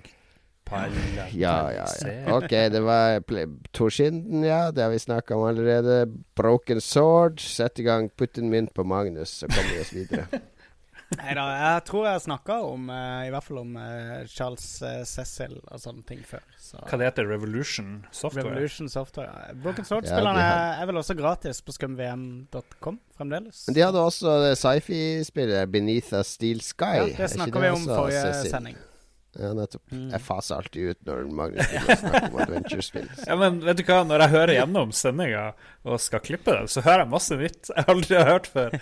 [0.65, 1.39] Palatalisering.
[1.39, 2.37] Ja, ja, ja.
[2.37, 3.21] Ok, det var
[3.71, 4.71] Torskinden, ja.
[4.71, 6.05] Det har vi snakka om allerede.
[6.35, 7.39] Broken Sword.
[7.39, 8.09] Sett i gang.
[8.09, 10.27] Putt en mynt på Magnus, så kommer vi oss videre.
[11.13, 15.03] Nei da, jeg tror jeg snakka om uh, i hvert fall om uh, Charles uh,
[15.05, 16.41] Cecil og sånne ting før.
[16.57, 16.79] Så.
[16.81, 18.47] Hva det heter Revolution Software?
[18.49, 19.29] Revolution Software.
[19.29, 19.53] ja.
[19.61, 23.67] Broken Sword-spillerne ja, er, er vel også gratis på scumvm.com fremdeles.
[23.69, 26.97] Men de hadde også sci-fi-spillet Beneath a Steel Sky.
[27.03, 28.51] Ja, det snakka vi om forrige Cecil?
[28.57, 28.81] sending.
[29.35, 29.83] Ja, nettopp.
[29.91, 30.07] Mm.
[30.13, 33.07] Jeg faser alltid ut når Magnus begynner å snakke om adventure-spill.
[33.27, 35.45] Ja, men vet du hva, når jeg hører gjennom sendinga
[35.85, 38.75] og skal klippe den, så hører jeg masse nytt jeg aldri har hørt før.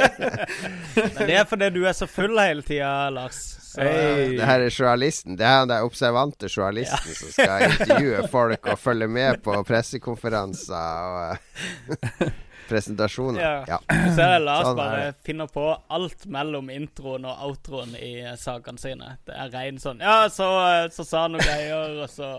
[1.28, 3.40] det er fordi du er så full hele tida, Lars.
[3.70, 4.36] Så, hey.
[4.40, 5.36] Det her er journalisten.
[5.38, 7.18] Det er den observante journalisten ja.
[7.20, 12.30] som skal intervjue folk og følge med på pressekonferanser og
[12.70, 13.42] presentasjoner.
[13.42, 13.54] Ja.
[13.68, 13.78] ja.
[14.14, 15.18] Så er det Lars sånn bare det.
[15.26, 15.66] finner på
[15.98, 19.14] alt mellom introen og outroen i sakene sine.
[19.26, 20.48] Det er rein sånn Ja, så,
[20.94, 22.30] så sa han noe greier, og så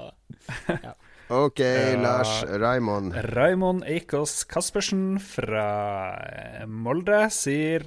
[0.72, 0.96] ja.
[1.32, 1.60] OK,
[2.06, 3.16] Lars Raymond.
[3.36, 5.68] Raymond Eikås Caspersen fra
[6.68, 7.86] Molde sier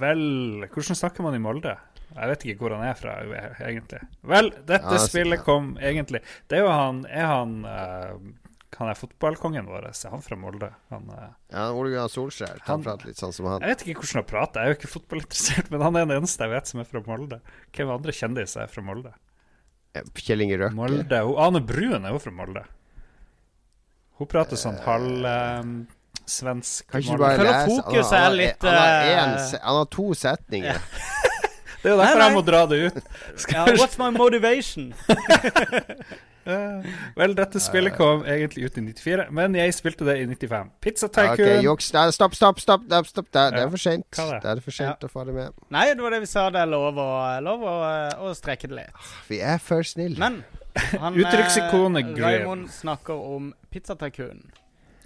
[0.00, 1.76] vel Hvordan snakker man i Molde?
[2.10, 3.12] Jeg vet ikke hvor han er fra,
[3.62, 4.00] egentlig.
[4.26, 8.16] Vel, dette ja, spillet kom egentlig Det er jo han Er han uh,
[8.78, 9.88] han er fotballkongen vår.
[9.90, 10.70] Er han fra Molde?
[10.92, 12.62] Han, uh, ja, Ole Gunnar Solskjær.
[12.68, 13.64] Han, prater litt sånn som han.
[13.64, 16.14] Jeg vet ikke hvordan han prater, jeg er jo ikke fotballinteressert, men han er den
[16.20, 17.40] eneste jeg vet som er fra Molde.
[17.76, 19.14] Hvem andre kjendiser er fra Molde?
[20.14, 20.76] Kjell Inge Røkke.
[20.78, 21.22] Molde.
[21.26, 22.64] Hun, Ane Bruen er jo fra Molde.
[24.20, 25.74] Hun prater sånn halv um,
[26.28, 30.10] svensk Kan ikke du bare lese fokuset er litt han har, en, han har to
[30.14, 30.82] setninger.
[31.82, 33.00] det er jo derfor jeg må dra det ut.
[33.50, 34.92] Ja, what's my motivation?
[36.50, 36.86] Uh,
[37.16, 40.72] vel, dette spillet kom egentlig ut i 94, men jeg spilte det i 95.
[40.82, 41.34] Pizza Tycoon.
[41.38, 41.90] Okay, juks.
[41.90, 42.86] Stopp, stopp, stopp.
[42.86, 43.28] stopp, stopp.
[43.30, 44.08] Det, det er for sent.
[44.16, 44.40] Det?
[44.42, 45.10] det er for sent ja.
[45.10, 45.60] å få det med.
[45.72, 46.48] Nei, det var det vi sa.
[46.54, 47.10] Det er lov å,
[47.46, 47.76] lov å,
[48.26, 48.96] å streke det litt.
[48.96, 50.18] Ah, vi er for snille.
[50.20, 50.42] Men
[51.00, 52.24] han, Uttrykksikonet Grim.
[52.24, 54.44] Raymond snakker om Pizza Tycoon.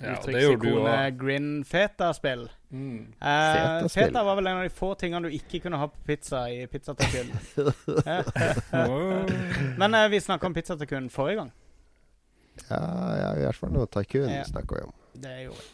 [0.00, 2.48] Ja, Uttrykksikonet Grin Feta-spill.
[2.74, 3.04] Mm.
[3.22, 6.40] Uh, feta var vel en av de få tingene du ikke kunne ha på pizza
[6.50, 7.30] i Pizzatakun.
[9.80, 11.54] Men uh, vi snakka om Pizzatakun forrige gang.
[12.68, 12.82] Ja,
[13.18, 14.42] ja, i hvert fall noe Takun ja.
[14.48, 14.98] snakka vi om.
[15.22, 15.70] Det gjorde vi.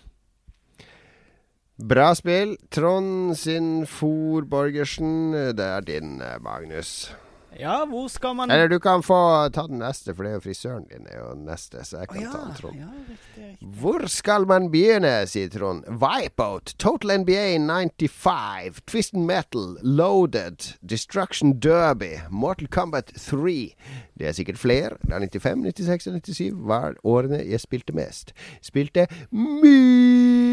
[1.81, 2.59] Bra spill.
[2.69, 5.33] Trond sin For Borgersen.
[5.57, 7.15] Det er din, eh, Magnus.
[7.59, 10.43] Ja, hvor skal man Eller du kan få ta den neste, for det er jo
[10.45, 12.33] frisøren din er jo neste, så jeg kan oh, ja.
[12.33, 12.79] ta den, Trond.
[12.79, 13.71] Ja, riktig, riktig.
[13.81, 15.89] Hvor skal man begynne, sier Trond.
[15.89, 23.75] Wipeout, Total NBA 95, Twist Metal, Loaded, Destruction Derby, Mortal Kombat 3.
[24.19, 24.97] Det er sikkert flere.
[25.03, 28.35] Det er 95, 96 og 97 var årene jeg spilte mest.
[28.63, 30.50] Spilte mye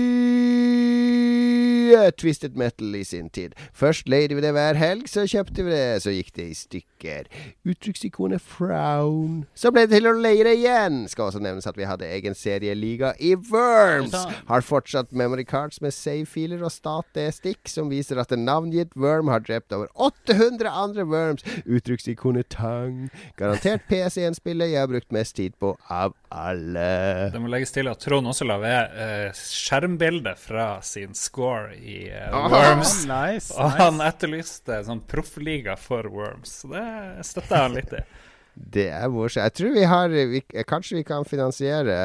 [1.88, 3.55] mye Twisted Metal i sin tid.
[3.75, 7.29] Først leide vi det hver helg, så kjøpte vi det, så gikk det i stykker.
[7.67, 9.45] Uttrykksikonet frown.
[9.57, 11.05] Så ble det til å leie det igjen.
[11.11, 14.15] Skal også nevnes at vi hadde egen serieliga i Worms.
[14.49, 19.43] Har fortsatt memory cards med save-filer og stat-D-stikk som viser at en navngitt worm har
[19.45, 21.45] drept over 800 andre worms.
[21.65, 23.07] Uttrykksikonet tang.
[23.39, 27.29] Garantert PC1-spillet jeg har brukt mest tid på av alle.
[27.31, 31.97] Det må legges til at Trond også la ved eh, skjermbildet fra sin score i
[32.11, 32.93] uh, Worms.
[33.09, 36.61] Nice, og han etterlyste sånn proffliga for Worms.
[36.61, 36.88] Så det
[37.28, 38.03] støtter jeg han litt i.
[38.58, 39.43] Det er morsomt.
[39.43, 41.97] Jeg tror vi har vi, Kanskje vi kan finansiere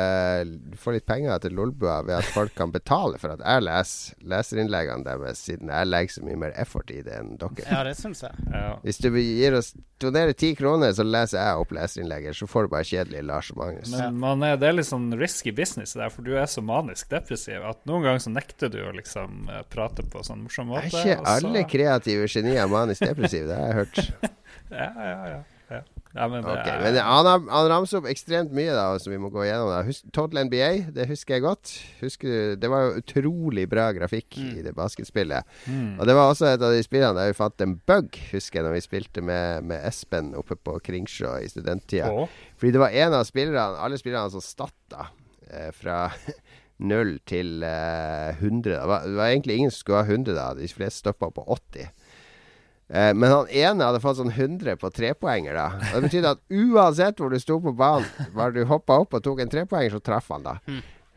[0.79, 5.07] Få litt penger til Lolbua ved at folk kan betale for at jeg leser leserinnleggene
[5.07, 7.65] deres, siden jeg legger så mye mer effort i det enn dere.
[7.67, 8.47] Ja, det synes jeg.
[8.53, 8.77] Ja.
[8.85, 9.73] Hvis du gir oss
[10.03, 12.37] donerer ti kroner, så leser jeg opp leserinnlegget.
[12.37, 13.93] Så får du bare kjedelig Lars og Magnus.
[13.95, 17.11] Men man er, det er litt sånn risky business der, for du er så manisk
[17.13, 20.91] depressiv at noen ganger så nekter du å liksom eh, prate på sånn morsom måte.
[20.91, 23.49] Er ikke alle kreative genier manisk depressive?
[23.51, 24.31] Det har jeg hørt.
[24.83, 25.41] ja, ja, ja.
[26.13, 29.47] Ja, men, okay, men han, han ramser opp ekstremt mye da som vi må gå
[29.47, 29.71] gjennom.
[29.73, 29.79] Da.
[29.87, 31.73] Husk, Total NBA, det husker jeg godt.
[32.03, 34.51] Husker, det var jo utrolig bra grafikk mm.
[34.61, 35.49] i det basketspillet.
[35.65, 35.95] Mm.
[35.97, 38.67] Og det var også et av de spillene der vi fant en bug, husker jeg,
[38.69, 42.13] når vi spilte med, med Espen oppe på Kringsjå i studenttida.
[42.13, 42.41] Oh.
[42.61, 45.09] Fordi det var en av spillerne, alle spillerne som statta
[45.49, 46.11] eh, fra
[46.93, 48.69] 0 til eh, 100.
[48.69, 50.53] Det var, det var, egentlig ingen som skulle ha 100 da.
[50.61, 51.89] De fleste stoppa på 80.
[52.93, 55.69] Eh, men han ene hadde fått sånn 100 på trepoenger, da.
[55.93, 59.25] Og det betydde at uansett hvor du sto på banen, bare du hoppa opp og
[59.25, 60.59] tok en trepoenger, så traff han, da.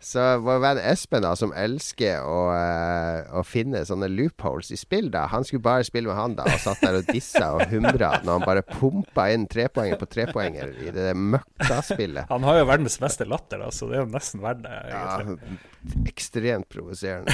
[0.06, 5.08] Så vår venn Espen, da, som elsker å, uh, å, finne sånne loopholes i spill,
[5.10, 8.12] da Han skulle bare spille med han, da, og satt der og dissa og humra
[8.22, 12.30] når han bare pumpa inn trepoenger på trepoenger i det møkkaspillet.
[12.30, 15.58] Han har jo verdens beste latter, da, så det er jo nesten verdt det, egentlig.
[15.58, 17.34] Ja, ekstremt provoserende.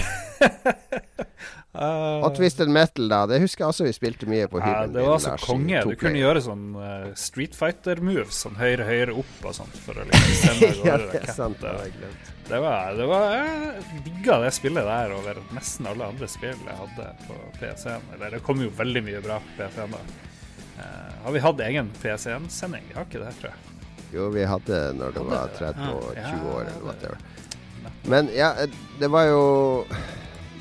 [1.76, 3.26] Uh, og Twisted Metal, da.
[3.28, 4.96] Det husker jeg også vi spilte mye på hybelen.
[4.96, 5.84] Ja, det var altså konge.
[5.92, 9.80] Du kunne gjøre sånn uh, Street Fighter-moves, sånn høyre, høyre opp og sånt.
[9.84, 11.60] For å liksom sende ja, det er sant.
[11.60, 12.12] Det,
[12.48, 16.78] det var, det var Jeg digga det spillet der over nesten alle andre spill jeg
[16.80, 18.08] hadde på PC-en.
[18.16, 20.02] Eller det kom jo veldig mye bra på PC-en da.
[20.82, 22.88] Eh, har vi hatt egen PC-en-sending?
[22.90, 23.86] Vi har ikke det, tror jeg.
[24.12, 27.18] Jo, vi hadde når det var 30 og 20 år, eller whatever.
[28.12, 28.54] Men ja,
[29.00, 29.44] det var jo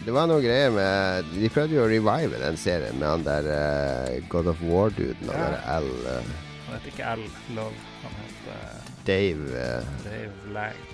[0.04, 3.48] det var noe greier med De prøvde jo å revive den serien med han der
[3.50, 5.28] uh, God of War-duden.
[5.28, 5.50] Han ja.
[5.56, 5.90] der L.
[6.06, 6.30] uh,
[6.68, 7.26] Han heter ikke L
[7.58, 7.90] Love.
[8.04, 9.66] Han heter uh, Dave
[10.06, 10.89] Dave Lang.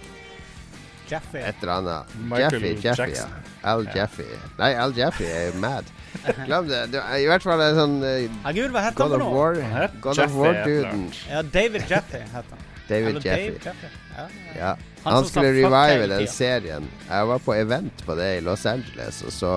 [1.10, 1.40] Jeffy.
[1.40, 2.16] Et eller annet.
[2.40, 3.26] Jeffy, Jeffy, ja.
[3.62, 3.96] Al ja.
[4.00, 4.26] Jeffy.
[4.58, 5.90] Nei, Al Jeffy er jo mad.
[6.46, 6.82] Glem det.
[6.94, 9.88] I hvert fall en sånn Herregud, hva heter han for noe?
[10.04, 11.06] God of War-duden.
[11.30, 12.66] Ja, David Jeffy heter han.
[12.86, 13.56] David Jeffy.
[13.64, 13.90] Jeffy.
[14.16, 14.76] Ja, ja.
[15.02, 16.86] Han, han skulle revive den serien.
[17.08, 19.52] Jeg var på event på det i Los Angeles og så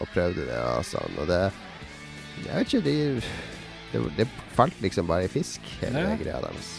[0.00, 1.18] og prøvde det og sånn.
[1.20, 1.42] Og det
[2.40, 2.94] Jeg vet ikke, de,
[3.92, 6.14] det, det falt liksom bare i fisk, hele ja.
[6.20, 6.70] greia deres.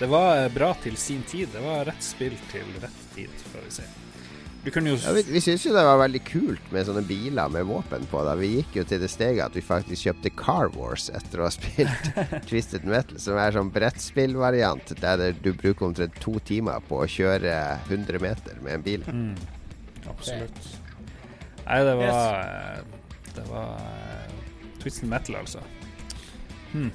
[0.00, 1.50] Det var bra til sin tid.
[1.52, 3.90] Det var rett spill til rett tid, får vi si.
[5.06, 8.20] Ja, vi vi syntes jo det var veldig kult med sånne biler med våpen på.
[8.26, 8.34] Da.
[8.36, 11.52] Vi gikk jo til det steget at vi faktisk kjøpte Car Wars etter å ha
[11.54, 12.10] spilt
[12.50, 17.56] Twisted Metal, som er sånn brettspillvariant der du bruker omtrent to timer på å kjøre
[17.88, 19.08] 100 meter med en bil.
[19.08, 19.32] Mm.
[20.12, 20.60] Absolutt.
[21.64, 22.84] Nei, det var yes.
[23.30, 25.64] Det var uh, Twisted Metal, altså.
[26.74, 26.92] Hmm.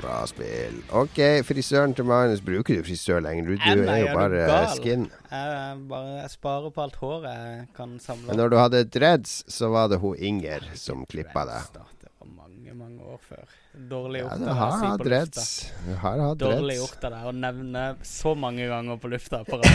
[0.00, 0.80] Bra spill.
[0.96, 2.40] OK, frisøren til Magnus.
[2.44, 3.50] Bruker du frisør lenger?
[3.50, 5.08] Du, du er jo bare skin.
[5.30, 8.30] Jeg, bare, jeg sparer på alt håret jeg kan samle.
[8.30, 11.82] Men når du hadde dreads, så var det hun Inger som klippa deg.
[12.00, 13.44] Det var mange, mange år før.
[13.88, 15.46] Dårlig gjort ja, å si på dreads.
[15.86, 19.60] Du har hatt Dårlig gjort av deg å nevne så mange ganger på lufta på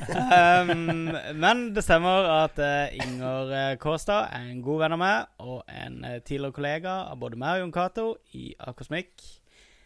[0.00, 5.26] um, men det stemmer at uh, Inger uh, Kårstad er en god venn av meg,
[5.44, 9.12] og en uh, tidligere kollega av både meg og Jon Cato i Akosmikk.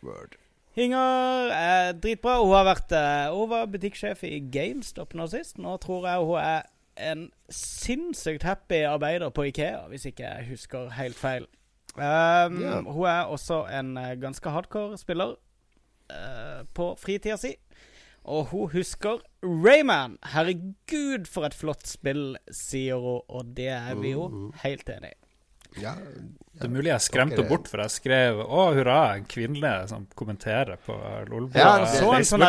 [0.07, 0.39] Word.
[0.78, 2.37] Inger er dritbra.
[2.43, 2.95] Hun har vært
[3.30, 5.59] Hun var butikksjef i GameStop nå sist.
[5.59, 6.64] Nå tror jeg hun er
[6.95, 11.47] en sinnssykt happy arbeider på Ikea, hvis ikke jeg husker helt feil.
[11.95, 12.80] Um, yeah.
[12.82, 15.36] Hun er også en ganske hardcore spiller
[16.11, 17.55] uh, på fritida si.
[18.24, 20.16] Og hun husker Rayman.
[20.32, 23.20] Herregud, for et flott spill, sier hun.
[23.28, 24.57] Og det er vi jo mm-hmm.
[24.64, 25.20] helt enig i.
[25.83, 25.97] Ja,
[26.55, 30.05] det er mulig jeg skremte henne bort, for jeg skrev 'Å, hurra, en kvinne som
[30.14, 30.95] kommenterer på
[31.27, 31.59] Lolbua'.
[31.59, 32.45] Ja, så en sånn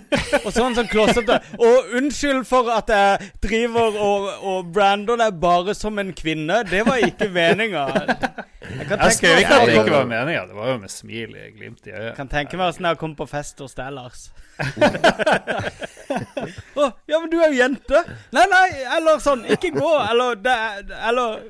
[0.44, 5.40] og så en sånn klossete Og unnskyld for at jeg driver og, og brander deg
[5.42, 6.62] bare som en kvinne.
[6.70, 7.82] Det var ikke meninga.
[7.98, 10.44] Jeg, jeg skrev ikke at det ikke var meninga.
[10.46, 12.14] Det var jo med smil i glimt i øyet.
[12.14, 14.28] Kan tenke meg åssen jeg har kommet på fest hos deg, Lars.
[16.78, 18.04] oh, ja, men du er jo jente.
[18.36, 18.68] Nei, nei,
[18.98, 19.42] eller sånn.
[19.50, 19.90] Ikke gå.
[20.06, 20.56] Eller, det,
[21.10, 21.42] eller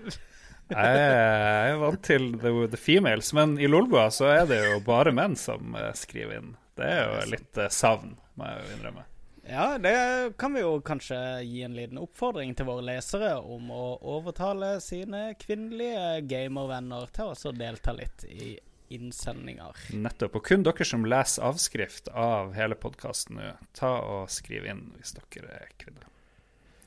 [0.73, 5.15] jeg er vant til the, the, females, men i Lolbua så er det jo bare
[5.17, 6.57] menn som uh, skriver inn.
[6.79, 9.07] Det er jo litt uh, savn, må jeg jo innrømme.
[9.49, 9.95] Ja, det
[10.37, 11.17] kan vi jo kanskje
[11.49, 13.85] gi en liten oppfordring til våre lesere om å
[14.17, 18.59] overtale sine kvinnelige gamervenner til også å delta litt i
[18.93, 19.73] innsendinger.
[19.97, 20.37] Nettopp.
[20.37, 25.17] Og kun dere som leser avskrift av hele podkasten nå, ta og skriv inn hvis
[25.17, 26.13] dere er kvinner.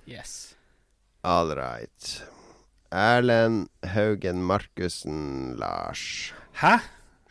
[0.05, 0.53] Yes.
[1.25, 2.21] All right.
[2.91, 6.33] Erlend Haugen Markussen Lars.
[6.59, 6.81] Hæ?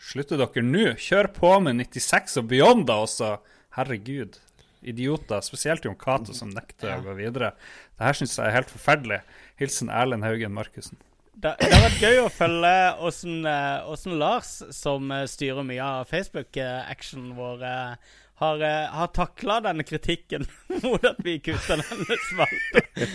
[0.01, 0.95] Slutter dere nå?
[0.97, 3.35] Kjør på med 96 og beyond, da også.
[3.77, 4.39] Herregud.
[4.81, 5.45] Idioter.
[5.45, 7.53] Spesielt Jon Cato, som nekter å gå videre.
[7.93, 9.19] Det her syns jeg er helt forferdelig.
[9.61, 10.97] Hilsen Erlend Haugen Markussen.
[11.35, 12.73] Det, det, har vært gøy å følge
[13.09, 18.65] åssen eh, Lars, som eh, styrer mye av Facebook-actionen vår, eh, har,
[18.97, 20.49] har takla denne kritikken
[20.87, 23.13] mot at vi kutta denne spalten.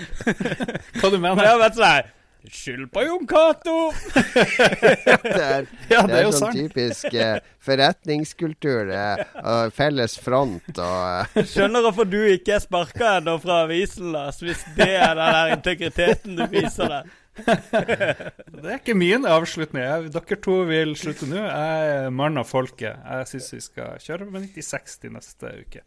[1.02, 1.42] Hva du mener du?
[1.42, 2.14] Det har vært sånn
[2.52, 3.92] Skyld på Jon Cato!
[4.14, 8.92] det er, ja, det er, sånn typisk eh, forretningskultur.
[8.92, 11.44] Uh, felles front og uh.
[11.52, 15.54] Skjønner hvorfor du ikke er sparka ennå fra avisen, Lars, hvis det er den der
[15.58, 17.14] integriteten du viser deg.
[17.36, 20.10] det er ikke min avslutning.
[20.14, 21.42] Dere to vil slutte nå.
[21.44, 22.96] Jeg er mann av folket.
[22.96, 25.84] Jeg syns vi skal kjøre med 96 til neste uke.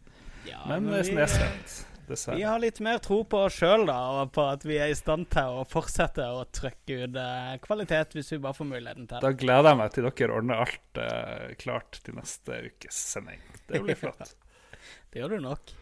[0.49, 1.88] Ja, men, men Snesrett.
[2.09, 2.39] Dessverre.
[2.41, 4.97] Vi har litt mer tro på oss sjøl, da, og på at vi er i
[4.99, 9.19] stand til å fortsette å trykke ut eh, kvalitet hvis vi bare får muligheten til
[9.19, 9.25] det.
[9.27, 13.45] Da gleder jeg meg til dere ordner alt eh, klart til neste ukes sending.
[13.69, 14.35] Det blir flott.
[15.13, 15.77] det gjør du nok.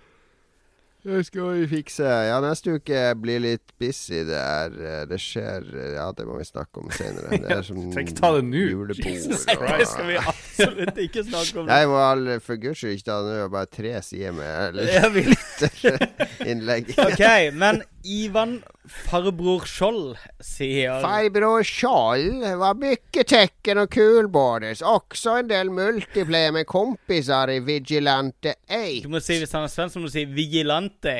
[1.06, 2.02] Det skal vi fikse.
[2.02, 4.24] Ja, neste uke blir litt busy.
[4.26, 7.38] Det er eh, Det skjer Ja, det må vi snakke om senere.
[7.42, 8.56] Det er som ta det nå.
[8.56, 8.88] julebord.
[8.96, 11.66] Det skal vi absolutt ikke snakke om.
[11.70, 13.44] Jeg må alle, for guds skyld ikke ta det nå.
[13.54, 16.84] Bare tre sider med lytterinnlegg.
[17.06, 17.24] ok,
[17.54, 17.74] men
[18.06, 20.14] Ivan Farbror Skjold
[20.44, 24.82] sier Farbror Skjold var mye Tekken og Coolborders.
[24.86, 29.02] Også en del multiplayer med kompiser i Vigilante 8.
[29.02, 31.16] Du må si Hvis han er svensk, må du si Vigilante.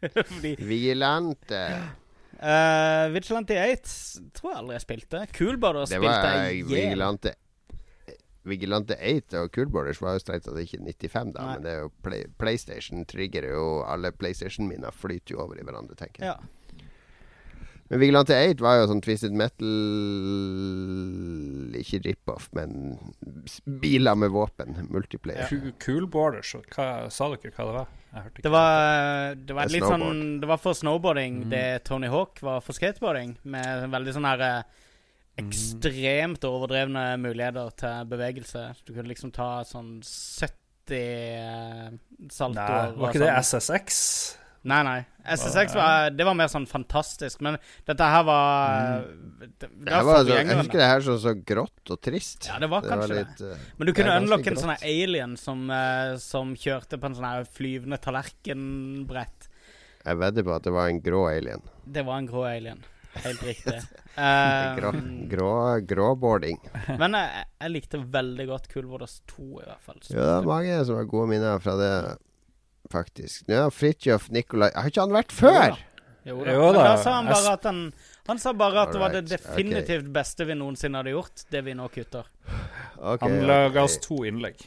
[0.30, 1.64] Fordi Vigilante.
[2.40, 5.26] Uh, Vigilante 8 tror jeg aldri jeg spilte.
[5.34, 7.34] Coolborders spilte jeg Vigilante
[8.48, 11.56] Vigilante 8 og Cool Borders var jo strengt tatt ikke 95, da, Nei.
[11.56, 15.98] men det er jo play, PlayStation trigger jo alle PlayStation-minner flyter jo over i hverandre,
[15.98, 16.32] tenker jeg.
[16.32, 16.38] Ja.
[17.90, 19.70] Men Vigilante 8 var jo sånn Twisted Metal
[21.80, 22.94] Ikke rip-off, men
[23.82, 24.76] biler med våpen.
[24.94, 25.50] Multiplayer.
[25.50, 25.72] Ja.
[25.82, 27.96] Cool Borders, hva, sa dere hva det var?
[28.42, 31.50] Det var, det var litt sånn Det var for snowboarding mm.
[31.50, 33.34] det Tony Hawk var for skateboarding.
[33.42, 34.86] Med veldig sånn her eh,
[35.40, 38.66] ekstremt overdrevne muligheter til bevegelse.
[38.84, 40.58] Du kunne liksom ta sånn 70
[40.90, 41.88] uh,
[42.50, 43.98] Nei, Var ikke det SSX?
[44.60, 44.98] Nei, nei.
[45.24, 47.56] SSX var, det var mer sånn fantastisk, men
[47.88, 49.30] dette her var mm.
[49.40, 52.50] det, det var så, Jeg husker det her så, så grått og trist.
[52.50, 53.22] Ja, det var kanskje det.
[53.22, 57.08] Var litt, uh, men du kunne unlocke en sånn alien som, uh, som, kjørte på
[57.08, 59.48] en sånn flyvende tallerkenbrett.
[60.04, 61.64] Jeg vedder på at det var en grå alien.
[61.84, 62.84] Det var en grå alien.
[63.14, 63.80] Helt riktig.
[64.20, 64.90] Um, grå,
[65.30, 65.52] grå,
[65.88, 66.56] gråboarding.
[66.98, 70.00] men jeg, jeg, likte veldig godt Cool Waters 2, i hvert fall.
[70.10, 71.92] Ja, det er mange som har gode minner fra det
[72.92, 73.46] faktisk.
[73.48, 75.78] Ja, Fridtjof Nikolai Har ikke han vært før?
[76.26, 76.52] Jo da.
[76.52, 76.82] Jo da.
[76.90, 77.80] da sa han bare at han
[78.28, 81.78] Han sa bare at det var det definitivt beste vi noensinne hadde gjort, det vi
[81.78, 82.28] nå kutter.
[83.00, 83.80] Okay, han okay.
[83.80, 84.58] oss to innlegg.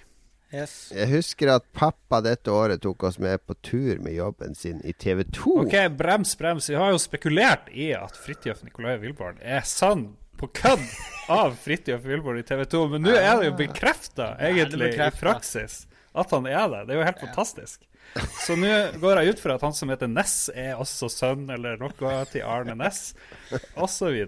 [0.53, 0.91] Yes.
[0.93, 4.93] Jeg husker at pappa dette året tok oss med på tur med jobben sin i
[4.93, 5.55] TV 2.
[5.63, 6.69] Ok, brems, brems.
[6.69, 10.85] Vi har jo spekulert i at Fridtjof Nikolai Wilborn er sann på kødd
[11.33, 15.83] av Fridtjof Wilborn i TV 2, men nå er det jo bekrefta, egentlig, i praksis,
[16.13, 16.85] at han er det.
[16.85, 17.89] Det er jo helt fantastisk.
[18.43, 18.69] Så nå
[19.01, 22.45] går jeg ut fra at han som heter Ness, er også sønn eller noe til
[22.45, 23.15] Arne Ness,
[23.73, 24.19] osv.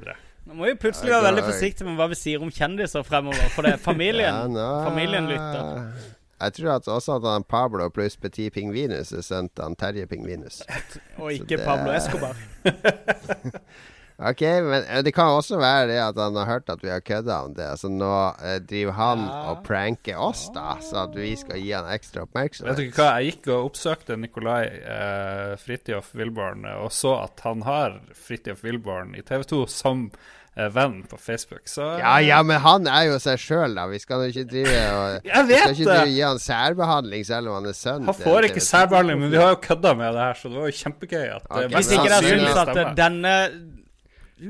[0.46, 3.66] Nå må vi plutselig være veldig forsiktige med hva vi sier om kjendiser fremover, for
[3.66, 4.54] det er familien.
[4.54, 6.14] Ja, familien lytter.
[6.42, 10.62] Jeg tror at også at han Pablo pluss Petit Pingvinus er sønnen til Terje Pingvinus.
[11.22, 11.66] Og ikke det...
[11.66, 12.36] Pablo Escobar.
[14.16, 17.02] Ok, men eh, det kan også være det at han har hørt at vi har
[17.04, 17.68] kødda om det.
[17.80, 19.40] Så nå eh, driver han ja.
[19.52, 22.80] og pranker oss, da, så at vi skal gi han ekstra oppmerksomhet.
[22.80, 27.68] Vet du hva, jeg gikk og oppsøkte Nikolai eh, Fridtjof Wilborn og så at han
[27.68, 31.68] har Fridtjof Wilborn i TV 2 som eh, venn på Facebook.
[31.68, 33.88] Så Ja, ja, men han er jo seg sjøl, da.
[33.92, 37.52] Vi skal jo ikke drive og Jeg vet vi skal ikke gi han særbehandling selv
[37.52, 38.06] om han er sønn.
[38.08, 40.70] Han får ikke særbehandling, men vi har jo kødda med det her, så det var
[40.72, 43.36] jo kjempegøy at okay, Hvis ikke dere syns at denne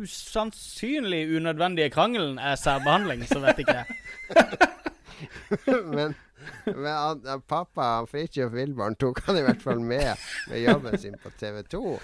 [0.01, 3.85] usannsynlig unødvendige krangelen er særbehandling, så vet ikke jeg.
[5.97, 6.15] men,
[6.65, 10.13] men han, pappa Fridtjof Wilborn tok han i hvert fall med
[10.49, 11.99] med jobben sin på TV 2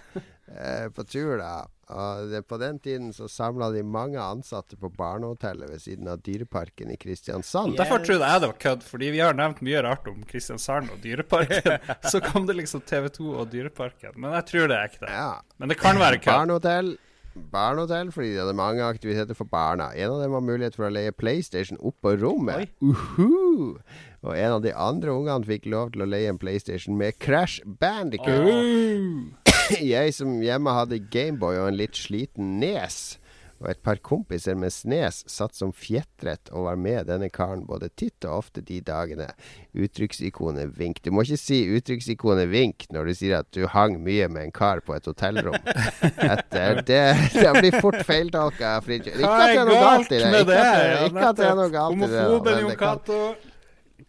[0.58, 1.38] eh, på tur.
[1.42, 6.08] da og det, På den tiden så samla de mange ansatte på barnehotellet ved siden
[6.08, 7.76] av Dyreparken i Kristiansand.
[7.80, 11.02] Derfor trodde jeg det var kødd, fordi vi har nevnt mye rart om Kristiansand og
[11.04, 11.84] Dyreparken.
[12.12, 14.16] så kom det liksom TV 2 og Dyreparken.
[14.16, 15.12] Men jeg tror det er ekte.
[15.12, 15.32] Ja.
[15.60, 16.32] Men det kan være kødd.
[16.32, 16.98] Barnehotell
[17.32, 19.92] barnehotell fordi de hadde mange aktiviteter for barna.
[19.96, 22.70] En av dem var mulighet for å leie PlayStation opp på rommet.
[22.84, 23.80] Uh -huh.
[24.22, 27.62] Og en av de andre ungene fikk lov til å leie en PlayStation med Crash
[27.66, 28.54] Bandicoot.
[28.54, 29.41] Oh.
[29.94, 33.02] Jeg som hjemme hadde Gameboy og en litt sliten nes
[33.62, 37.92] og et par kompiser med snes satt som fjetret og var med denne karen både
[37.94, 39.28] titt og ofte de dagene.
[39.78, 41.02] Uttrykksikonet Vink.
[41.06, 44.56] Du må ikke si uttrykksikonet Vink når du sier at du hang mye med en
[44.56, 45.58] kar på et hotellrom.
[46.32, 47.04] Etter, det,
[47.38, 48.80] det blir fort feiltolka.
[48.82, 50.34] Ikke at det er noe galt i det.
[50.42, 52.12] Ikke at det er noe galt i det.
[52.18, 53.22] Homofoben Jon Cato.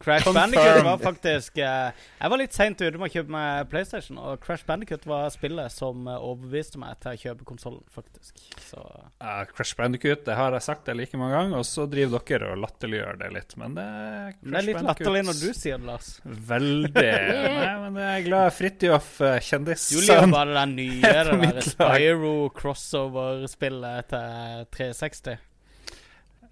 [0.02, 4.18] Crash Bandicut var faktisk uh, Jeg var litt seint ute med å kjøpe meg PlayStation,
[4.18, 8.40] og Crash Bandicut var spillet som uh, overbeviste meg til å kjøpe konsollen, faktisk.
[8.66, 8.82] Så.
[9.22, 12.52] Uh, Crash Bandicut, det har jeg sagt det like mange ganger, og så driver dere
[12.54, 15.78] og latterliggjør det litt, men det er Crash Det er litt latterlig når du sier
[15.78, 16.10] det, Lars.
[16.52, 17.06] Veldig.
[17.62, 21.62] Nei, men jeg er glad Fridtjof, uh, kjendis Du liker bare det nye, det der
[21.72, 25.48] Spyro crossover-spillet til 360.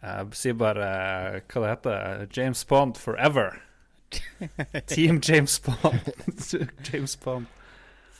[0.00, 0.90] Jeg sier bare
[1.44, 2.26] hva det heter.
[2.36, 3.58] James Bond forever.
[4.90, 6.12] Team James Bond.
[6.88, 7.46] James Bond.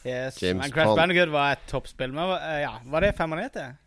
[0.05, 0.43] Yes.
[0.43, 2.13] James men Crash Bandicoot var et toppspill.
[2.13, 3.79] Men uh, ja, var det 95?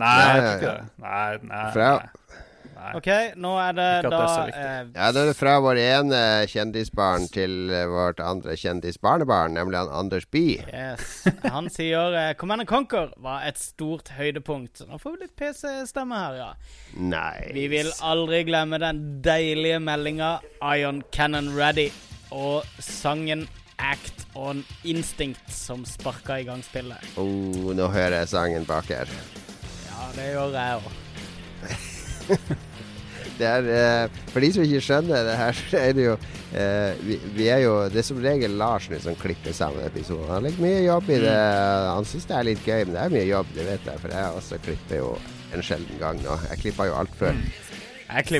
[0.00, 0.88] Nei, jeg tror ikke det.
[1.02, 2.46] Nei, nei, nei.
[2.96, 3.08] OK,
[3.40, 8.22] nå er det da er eh, Ja, det er fra vår ene kjendisbarn til vårt
[8.24, 10.64] andre kjendisbarnebarn, nemlig han Anders Bye.
[10.72, 11.26] Yes.
[11.44, 14.84] Han sier eh, Command Conquer var et stort høydepunkt.
[14.88, 16.50] Nå får vi litt PC-stemme her, ja.
[16.96, 17.52] Nice.
[17.56, 20.38] Vi vil aldri glemme den deilige meldinga
[20.72, 21.90] Ion Cannon Ready
[22.30, 23.46] og sangen
[23.80, 27.12] Act on Instinct som sparka i gang spillet.
[27.20, 29.10] Oh, nå hører jeg sangen bak her.
[29.88, 30.98] Ja, det gjør jeg òg.
[33.40, 37.02] det er uh, For de som ikke skjønner det her, så er det jo uh,
[37.06, 40.28] vi, vi, er jo Det er som regel Lars som klipper sammen episoden.
[40.30, 41.34] Han legger mye jobb i det.
[41.34, 41.90] Mm.
[41.96, 44.04] Han syns det er litt gøy, men det er mye jobb, det vet jeg.
[44.04, 45.10] For jeg også klipper jo
[45.54, 46.38] en sjelden gang nå.
[46.52, 47.34] Jeg klippa jo alt før.
[47.34, 47.50] Mm.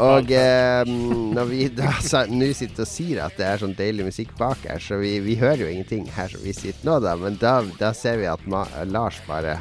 [0.02, 0.88] Og eh,
[1.36, 1.92] når vi da
[2.30, 5.36] nå sitter og sier at det er sånn deilig musikk bak her, så vi, vi
[5.38, 7.14] hører jo ingenting her som vi sitter nå, da.
[7.20, 9.58] Men da, da ser vi at Ma Lars bare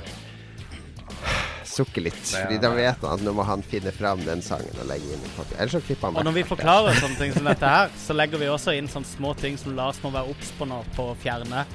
[1.79, 2.21] sukker litt.
[2.29, 5.25] Fordi da vet han at nå må han finne fram den sangen og legge inn
[5.25, 5.57] i pocket.
[5.57, 8.41] Ellers så klipper han Og når vi forklarer sånne ting som dette her, så legger
[8.41, 11.19] vi også inn sånne små ting som Lars må være obs på nå på å
[11.19, 11.67] fjerne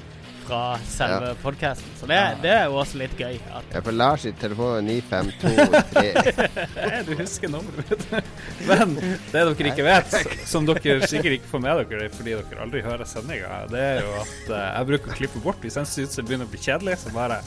[0.45, 1.35] fra selve ja.
[1.41, 1.87] podkasten.
[1.99, 3.37] Så det, det, er jo også litt gøy.
[3.49, 6.61] At ja, for Lars sitt telefon er 9523.
[7.07, 8.33] du husker nummeret mitt.
[8.69, 10.17] Men det dere ikke vet,
[10.47, 14.13] som dere sikkert ikke får med dere fordi dere aldri hører sendinga, det er jo
[14.21, 16.99] at uh, jeg bruker å klippe bort hvis jeg syns det begynner å bli kjedelig.
[17.01, 17.41] Så bare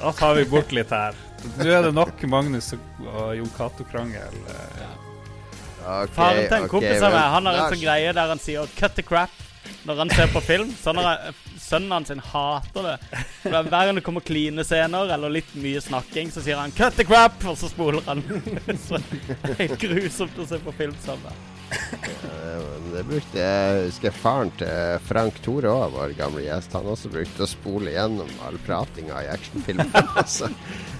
[0.00, 1.16] Da tar vi bort litt her.
[1.56, 4.38] Nå er det nok Magnus og Jon Cato-krangel.
[4.46, 4.92] Ja.
[5.86, 8.66] Okay, Faren til en kompis av meg Han har en sånn greie der han sier
[8.74, 9.42] 'cut the crap'
[9.86, 10.72] når han ser på film.
[10.82, 11.30] Sånn har
[11.66, 12.94] sønnen hans hater det.
[13.42, 16.96] For Hver gang det kommer kline scener eller litt mye snakking, så sier han 'cut
[16.96, 18.22] the crap', og så spoler han.
[18.86, 21.44] så det er helt grusomt å se på film sammen.
[22.92, 26.76] det brukte jeg husker faren til Frank Tore òg, vår gamle gjest.
[26.78, 29.90] Han også brukte å spole gjennom all pratinga i actionfilmer.
[30.38, 30.50] så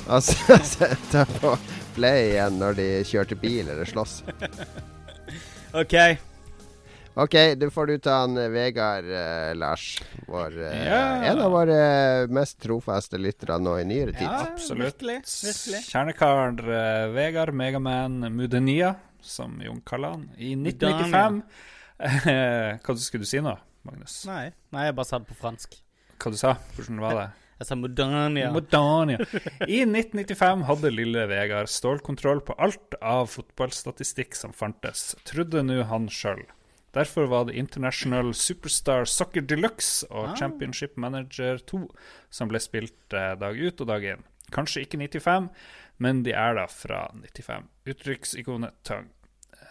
[0.06, 1.56] altså sette på
[1.96, 4.22] play igjen når de kjørte bil eller slåss.
[5.82, 5.94] OK.
[7.16, 10.02] OK, da får du ta han eh, Vegard, eh, Lars.
[10.26, 11.24] Vår, eh, ja.
[11.24, 11.76] En av våre
[12.28, 14.26] mest trofaste lyttere nå i nyere tid.
[14.26, 15.00] Ja, absolutt.
[15.00, 15.80] Virkelig, virkelig.
[15.86, 18.94] Kjernekar eh, Vegard, Megaman Mudenia,
[19.24, 21.40] som Jon kaller han, i 1995.
[22.84, 23.56] Hva skulle du si nå,
[23.88, 24.18] Magnus?
[24.28, 25.78] Nei, Nei jeg bare sa det på fransk.
[26.20, 27.26] Hva du sa Hvordan var det?
[27.56, 28.50] Jeg sa Modania.
[28.52, 29.16] Modania.
[29.64, 36.10] I 1995 hadde lille Vegard stålkontroll på alt av fotballstatistikk som fantes, trodde nå han
[36.12, 36.44] sjøl.
[36.96, 40.36] Derfor var det International Superstar Soccer Deluxe og ah.
[40.38, 41.82] Championship Manager 2
[42.32, 44.24] som ble spilt eh, dag ut og dag inn.
[44.54, 45.50] Kanskje ikke 95,
[46.00, 47.68] men de er da fra 95.
[47.92, 49.10] Uttrykksikonet Tang.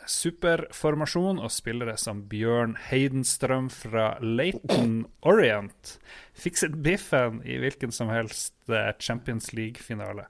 [0.05, 5.95] Superformasjon og spillere som Bjørn Heidenstrøm fra Laton Orient
[6.37, 10.27] fikset biffen i hvilken som helst eh, Champions League-finale.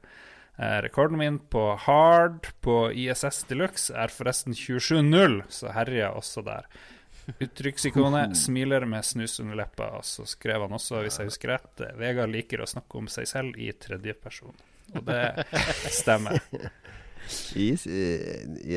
[0.58, 6.70] Eh, rekorden min på hard på ISS Deluxe er forresten 27-0, så jeg også der.
[7.42, 11.74] Uttrykksikonet smiler med snus under leppa, og så skrev han også, hvis jeg husker rett,
[11.84, 14.56] eh, Vegard liker å snakke om seg selv i tredjeperson.
[14.96, 15.24] Og det
[15.92, 16.40] stemmer.
[17.58, 17.88] Is,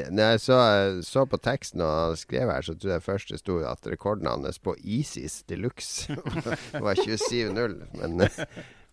[0.09, 0.59] når jeg så,
[1.05, 4.25] så, på teksten og han skrev her, så tror jeg først det sto at rekorden
[4.31, 6.17] hans på Isis Deluxe
[6.87, 7.77] var 27-0.
[8.01, 8.25] Men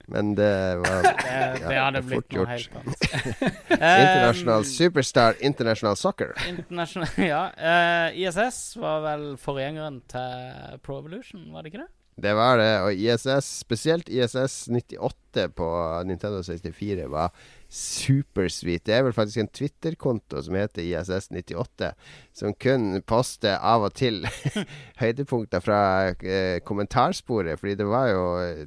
[0.08, 3.06] men det var Det, det hadde blitt noe helt annet.
[3.72, 6.34] International um, Superstar International Soccer.
[6.50, 7.44] International, ja.
[7.58, 11.92] Uh, eh, ISS var vel forgjengeren til Pro Evolution, var det ikke det?
[12.16, 15.25] Det var det, og ISS, spesielt ISS 98
[15.56, 15.68] på
[16.08, 17.32] Nintendo 64, var
[17.70, 18.86] supersweet.
[18.88, 21.92] Det er vel faktisk en Twitter-konto som heter ISS98,
[22.34, 24.24] som kun poster av og til
[25.02, 25.82] høydepunkter fra
[26.14, 27.60] eh, kommentarsporet.
[27.60, 28.24] Fordi det var jo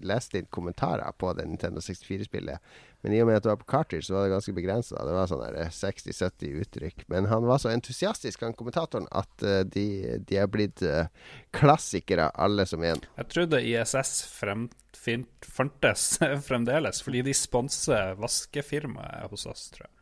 [0.06, 2.60] lest inn kommentarer på det Nintendo 64-spillet.
[3.00, 4.98] Men i og med at det var på cartridge, så var det ganske begrensa.
[5.06, 7.04] Det var sånn 60-70 uttrykk.
[7.12, 11.06] Men han var så entusiastisk, han kommentatoren, at uh, de, de, er blitt uh,
[11.54, 13.04] klassikere, alle som en.
[13.20, 14.66] Jeg trodde ISS frem,
[14.98, 16.18] fantes
[16.48, 19.94] fremdeles, fordi de sponser vaskefirmaet hos oss, tror jeg.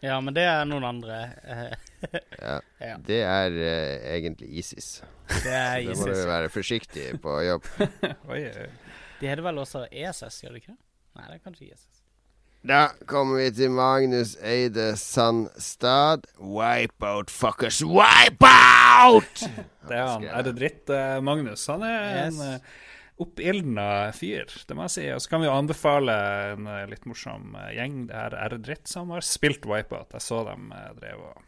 [0.00, 1.16] Ja, men det er noen andre.
[2.78, 5.00] ja, Det er uh, egentlig ISIS.
[5.42, 5.98] Det er ISIS.
[5.98, 7.66] Da må du være forsiktig på jobb.
[8.32, 8.68] oi, oi.
[9.18, 10.82] De heter vel også ESS, gjør de ikke det?
[11.18, 12.04] Nei, det er kanskje ISIS.
[12.68, 12.80] Da
[13.10, 16.26] kommer vi til Magnus Eide Sandstad.
[16.38, 17.82] Wipe out, fuckers.
[17.82, 19.42] Wipeout!
[19.88, 20.26] det er han.
[20.30, 21.66] Er det dritt, uh, Magnus?
[21.70, 22.38] Han er yes.
[22.38, 22.78] en uh,
[23.22, 25.06] oppildna fyr, det må jeg si.
[25.14, 26.16] Og så kan vi jo anbefale
[26.52, 28.06] en uh, litt morsom uh, gjeng.
[28.10, 30.14] Det her er dritt som har spilt Wipeout.
[30.14, 31.44] Jeg så dem uh, drev og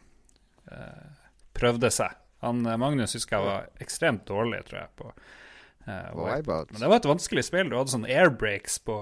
[1.57, 2.13] prøvde seg.
[2.45, 5.09] Han Magnus husker jeg var ekstremt dårlig, tror jeg, på
[6.15, 6.71] Wipeout.
[6.71, 7.67] Men det var et vanskelig spill.
[7.67, 9.01] Du hadde sånn airbreaks på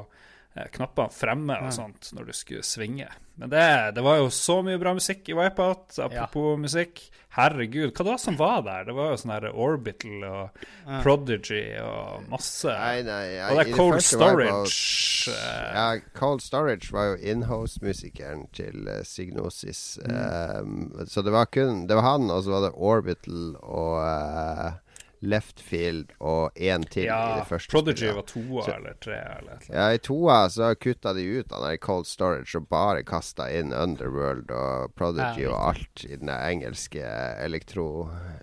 [0.59, 3.07] Eh, knappene fremme og sånt når du skulle svinge.
[3.39, 3.65] Men det,
[3.95, 5.93] det var jo så mye bra musikk i Wipeout.
[6.01, 6.61] Apropos ja.
[6.65, 7.03] musikk.
[7.39, 8.89] Herregud, hva det var som var der?
[8.89, 10.67] Det var jo sånn her Orbital og.
[11.03, 12.71] Prodigy og masse.
[12.73, 13.49] Nei, nei, nei.
[13.49, 15.29] og det er Cold Storage.
[15.29, 15.67] Eh.
[15.75, 15.85] ja,
[16.17, 19.99] Cold Storage var jo inhouse-musikeren til uh, Signosis.
[20.01, 20.97] Mm.
[20.97, 24.79] Um, så det var kun Det var han, og så var det Orbital og uh,
[25.19, 28.15] Left Field og én til ja, i det første Prodigy spillet.
[28.15, 31.65] var toa så, eller tre eller et Ja, i toa så kutta de ut av
[31.65, 36.31] den Cold Storage og bare kasta inn Underworld og Prodigy ja, og alt i den
[36.31, 37.03] engelske
[37.43, 37.89] elektro,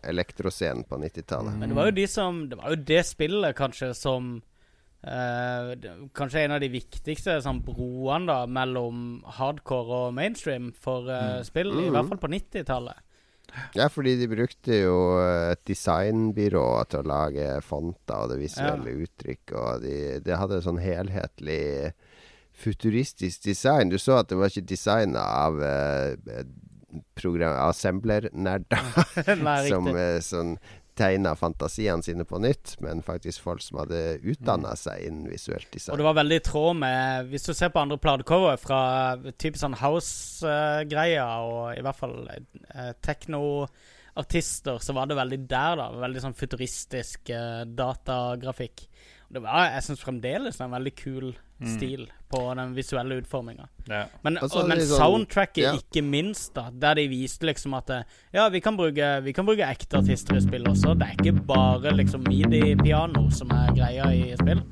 [0.04, 1.56] elektroscenen på 90-tallet.
[1.56, 4.36] Men det var jo de som Det var jo det spillet kanskje som
[5.06, 5.76] Uh,
[6.18, 11.70] kanskje en av de viktigste sånn, broene da mellom hardcore og mainstream for uh, spill,
[11.70, 11.84] mm.
[11.84, 13.05] i hvert fall på 90-tallet.
[13.76, 19.06] Ja, fordi de brukte jo et designbyrå til å lage fonter og det visuelle ja.
[19.06, 21.92] uttrykk, og de, de hadde sånn helhetlig
[22.56, 23.92] futuristisk design.
[23.92, 26.16] Du så at det var ikke designa av eh,
[27.66, 28.82] assembler-nerder
[29.72, 30.56] som eh, sånn
[30.96, 34.80] tegna fantasiene sine på nytt, men faktisk folk som hadde utdanna mm.
[34.80, 35.92] seg innen visuelt design.
[35.94, 38.80] Og det var veldig i tråd med Hvis du ser på andre platecover fra
[39.36, 45.90] typisk sånn house-greier, og i hvert fall uh, teknoartister, så var det veldig der, da.
[46.06, 48.86] Veldig sånn futuristisk eh, datagrafikk.
[49.28, 51.70] Det var, jeg syns fremdeles en veldig kul mm.
[51.72, 53.66] stil på den visuelle utforminga.
[53.88, 54.04] Ja.
[54.22, 55.74] Men, altså, men sånn, soundtracket, ja.
[55.80, 57.92] ikke minst, da der de viste liksom at
[58.34, 60.94] Ja, vi kan bruke, vi kan bruke ekte artister i spill også.
[60.98, 64.62] Det er ikke bare liksom midi-piano som er greia i spill.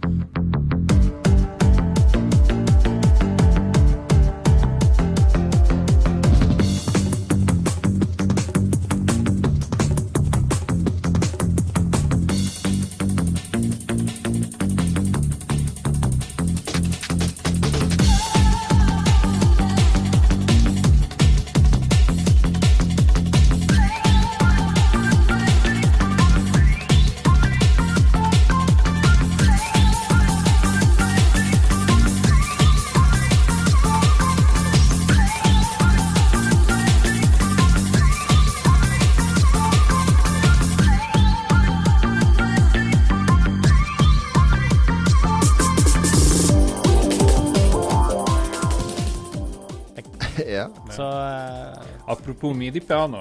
[52.06, 53.20] Apropos midi-piano.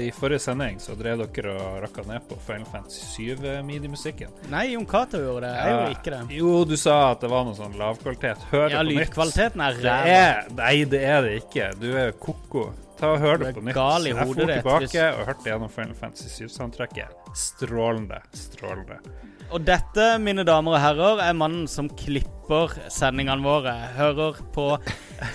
[0.00, 4.32] I forrige sending så drev dere og rakka ned på Final Fantasy 7-midi-musikken.
[4.52, 5.54] Nei, Jon Cato gjorde det.
[5.56, 5.74] Jeg ja.
[5.74, 6.38] gjorde ikke det.
[6.38, 8.48] Jo, du sa at det var noe sånn lavkvalitet.
[8.52, 8.94] Hør ja, det på nytt.
[8.94, 10.56] Ja, lydkvaliteten er ræva.
[10.62, 11.70] Nei, det er det ikke.
[11.80, 12.70] Du er ko-ko.
[12.98, 13.76] Ta og Hør det på nytt.
[13.76, 14.96] Gal i jeg dro tilbake hvis...
[15.02, 17.22] og hørte gjennom Final Fantasy 7-soundtracket.
[17.34, 18.20] Strålende.
[18.38, 19.00] Strålende.
[19.52, 23.72] Og dette, mine damer og herrer, er mannen som klipper sendingene våre.
[23.96, 24.66] Hører på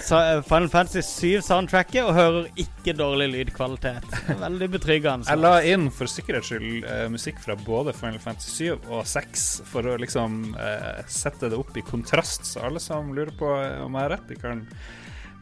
[0.09, 4.07] Final Fantasy 7-soundtracket og hører ikke dårlig lydkvalitet.
[4.41, 5.29] Veldig betryggende.
[5.29, 9.45] Jeg la inn for sikkerhets skyld uh, musikk fra både Final Fantasy 7 og 6
[9.69, 13.53] for å liksom uh, sette det opp i kontrast, så alle som lurer på
[13.85, 14.65] om jeg har rett, de kan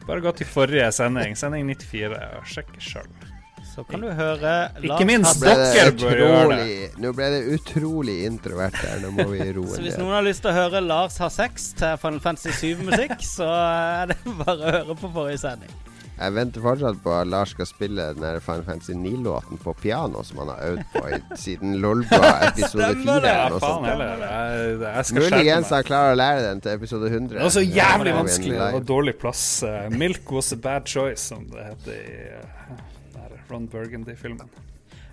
[0.06, 3.10] bare gå til forrige sending, sending 94, og sjekke sjøl.
[3.78, 4.52] Så kan du høre
[4.82, 6.78] Ikke minst dere bør gjøre det.
[6.98, 8.96] Nå ble det utrolig introvert her.
[9.04, 9.74] Nå må vi roe ned.
[9.76, 13.22] Så hvis noen har lyst til å høre Lars har sex til Final Fantasy 7-musikk,
[13.36, 15.70] så er det bare å høre på forrige sending.
[16.18, 20.42] Jeg venter fortsatt på at Lars skal spille den Final Fantasy 9-låten på piano som
[20.42, 22.18] han har øvd på i, siden Lolba
[22.48, 23.16] episode 4.
[23.30, 24.26] Ja, faen heller.
[24.26, 27.36] Jeg, jeg skal Muligens han klarer å lære den til episode 100.
[27.36, 29.48] Det var så jævlig vanskelig og dårlig plass.
[29.62, 32.87] Uh, 'Milk was a bad choice', som det heter i uh,
[33.50, 34.50] Ron Burgundy-filmen.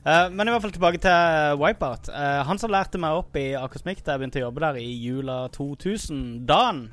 [0.05, 2.11] Uh, men i hvert fall tilbake til Wipeout.
[2.13, 4.89] Uh, han som lærte meg opp i Akosmik da jeg begynte å jobbe der i
[5.01, 6.83] jula 2000, Dan.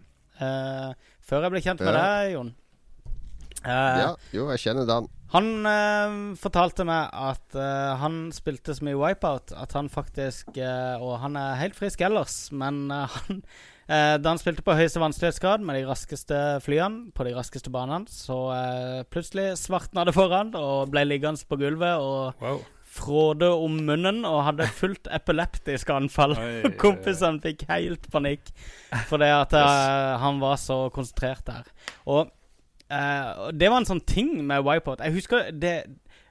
[0.41, 1.99] Uh, før jeg ble kjent med ja.
[2.01, 2.55] deg, Jon.
[3.63, 5.11] ja, jo, jeg kjenner Dan.
[5.33, 5.65] Han
[6.37, 7.55] fortalte meg at
[7.97, 12.91] han spilte så mye Wipeout at han faktisk Og han er helt frisk ellers, men
[12.91, 13.39] han
[13.93, 18.09] Eh, da han spilte på høyeste vanskelighetsgrad med de raskeste flyene på de raskeste banene,
[18.09, 22.63] så eh, plutselig svartna det foran og ble liggende på gulvet og wow.
[22.95, 26.39] fråde om munnen og hadde fullt epileptisk anfall.
[26.81, 28.55] Kompisene fikk helt panikk
[29.11, 31.69] fordi at eh, han var så konsentrert der.
[32.07, 32.33] Og
[32.89, 35.05] eh, det var en sånn ting med Wipeout.
[35.05, 35.77] Jeg husker det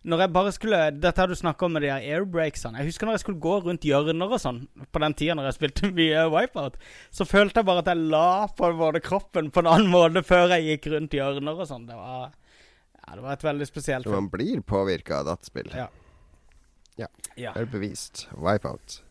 [0.01, 2.79] når jeg bare skulle Dette har du snakka om med de her airbreaksene.
[2.81, 5.57] Jeg husker når jeg skulle gå rundt hjørner og sånn på den tida når jeg
[5.59, 6.79] spilte mye Wipeout,
[7.13, 10.55] så følte jeg bare at jeg la på både kroppen på en annen måte før
[10.55, 11.85] jeg gikk rundt hjørner og sånn.
[11.89, 12.31] Det var
[13.01, 15.69] Ja, det var et veldig spesielt Man blir påvirka av dataspill.
[15.75, 15.87] Ja.
[16.97, 17.07] Ja.
[17.37, 17.53] ja.
[17.53, 18.27] Det er bevist.
[18.37, 19.01] Wipeout.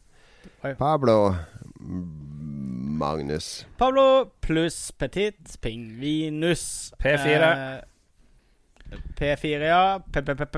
[0.79, 1.35] Pablo
[1.81, 3.67] Magnus.
[3.79, 6.93] Pablo pluss Petit Pingvinus.
[6.99, 7.51] P4.
[7.51, 7.81] Eh,
[9.19, 10.01] P4, ja.
[10.13, 10.57] PPPP.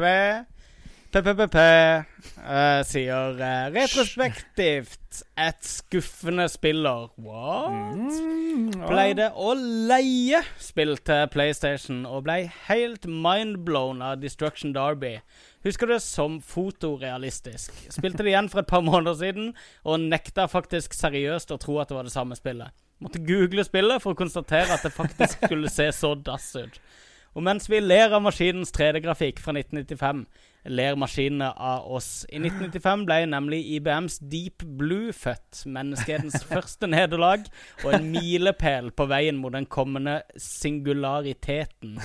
[1.13, 7.75] PPPP uh, sier uh, retrospektivt et skuffende spiller What?
[7.75, 8.87] Mm, ja.
[8.89, 12.39] Pleide å leie spill til PlayStation og ble
[12.71, 15.19] helt mindblown av Destruction Derby.
[15.67, 17.77] husker det som fotorealistisk.
[17.93, 19.53] Spilte det igjen for et par måneder siden,
[19.85, 22.73] og nekta faktisk seriøst å tro at det var det samme spillet.
[23.05, 26.81] Måtte google spillet for å konstatere at det faktisk skulle se så dass ut.
[27.33, 30.27] Og mens vi ler av maskinens 3D-grafikk fra 1995,
[30.69, 32.11] ler maskinene av oss.
[32.29, 35.65] I 1995 ble nemlig IBMs Deep Blue født.
[35.73, 37.49] Menneskehetens første nederlag
[37.83, 41.97] og en milepæl på veien mot den kommende singulariteten.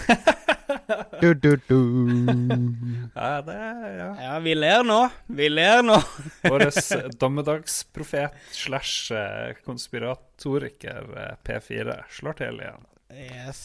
[1.22, 1.78] du, du, du.
[3.16, 3.58] Ja, det
[3.98, 4.10] ja.
[4.22, 5.02] ja, vi ler nå.
[5.28, 6.00] Vi ler nå.
[6.48, 6.70] Vår
[7.20, 12.90] dommedagsprofet slash eh, konspiratoriker eh, P4 slår til igjen.
[13.12, 13.62] Yes.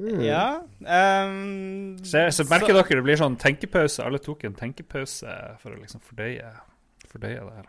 [0.00, 0.22] Mm.
[0.24, 0.44] Ja.
[0.80, 4.06] Um, så, så, merker så, dere det blir sånn tenkepause.
[4.06, 6.54] Alle tok en tenkepause for å liksom fordøye,
[7.10, 7.68] fordøye det her.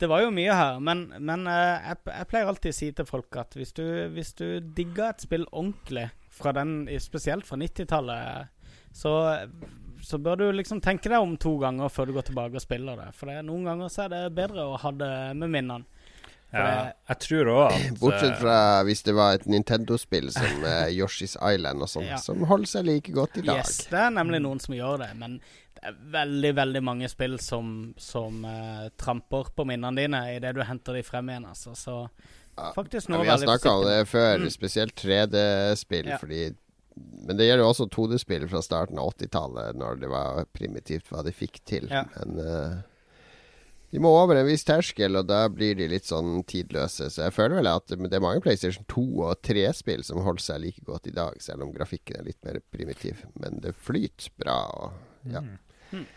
[0.00, 3.06] Det var jo mye her, men, men uh, jeg, jeg, pleier alltid å si til
[3.06, 3.84] folk at hvis du,
[4.16, 8.48] hvis du digger et spill ordentlig, fra den, spesielt fra 90-tallet,
[8.90, 9.12] så,
[10.02, 12.98] så, bør du liksom tenke deg om to ganger før du går tilbake og spiller
[12.98, 13.12] det.
[13.14, 15.93] For det, noen ganger så er det bedre å ha det med minnene.
[16.54, 21.36] Ja, jeg tror òg at Bortsett fra hvis det var et Nintendo-spill som uh, Yoshi's
[21.36, 22.20] Island og sånn, ja.
[22.22, 23.62] som holder seg like godt i dag.
[23.64, 25.40] Yes, det er nemlig noen som gjør det, men
[25.74, 30.62] det er veldig, veldig mange spill som, som uh, tramper på minnene dine idet du
[30.64, 31.74] henter de frem igjen, altså.
[31.76, 31.98] Så
[32.76, 34.52] faktisk noe ja, Vi har snakka om det før, mm.
[34.54, 36.20] spesielt 3D-spill, ja.
[36.22, 36.52] fordi
[36.94, 41.24] men det gjelder jo også 2D-spill fra starten av 80-tallet, når det var primitivt hva
[41.26, 41.88] de fikk til.
[41.90, 42.04] Ja.
[42.14, 42.76] Men uh,
[43.94, 47.06] de må over en viss terskel, og da blir de litt sånn tidløse.
[47.14, 50.64] Så jeg føler vel at det er mange PlayStation 2 og 3-spill som holder seg
[50.64, 53.22] like godt i dag, selv om grafikken er litt mer primitiv.
[53.38, 54.58] Men det flyter bra.
[54.82, 54.98] Og,
[55.30, 55.44] ja.
[55.92, 56.08] Mm.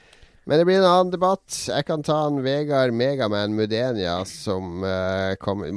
[0.48, 1.46] Men det blir en annen debatt.
[1.68, 5.70] Jeg kan ta en Vegard Megaman Mudenia som uh, kommer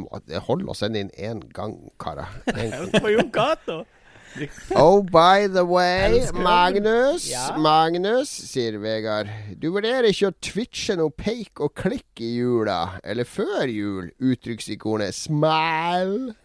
[0.46, 2.32] Hold oss sende inn én gang, karer.
[2.96, 3.82] På Jon Cato.
[4.76, 7.56] Oh, by the way, Magnus, ja?
[7.58, 9.30] Magnus, sier Vegard.
[9.60, 14.12] Du vurderer ikke å twitche noe peik og klikk i jula, eller før jul?
[14.22, 16.36] Uttrykksikonet smile.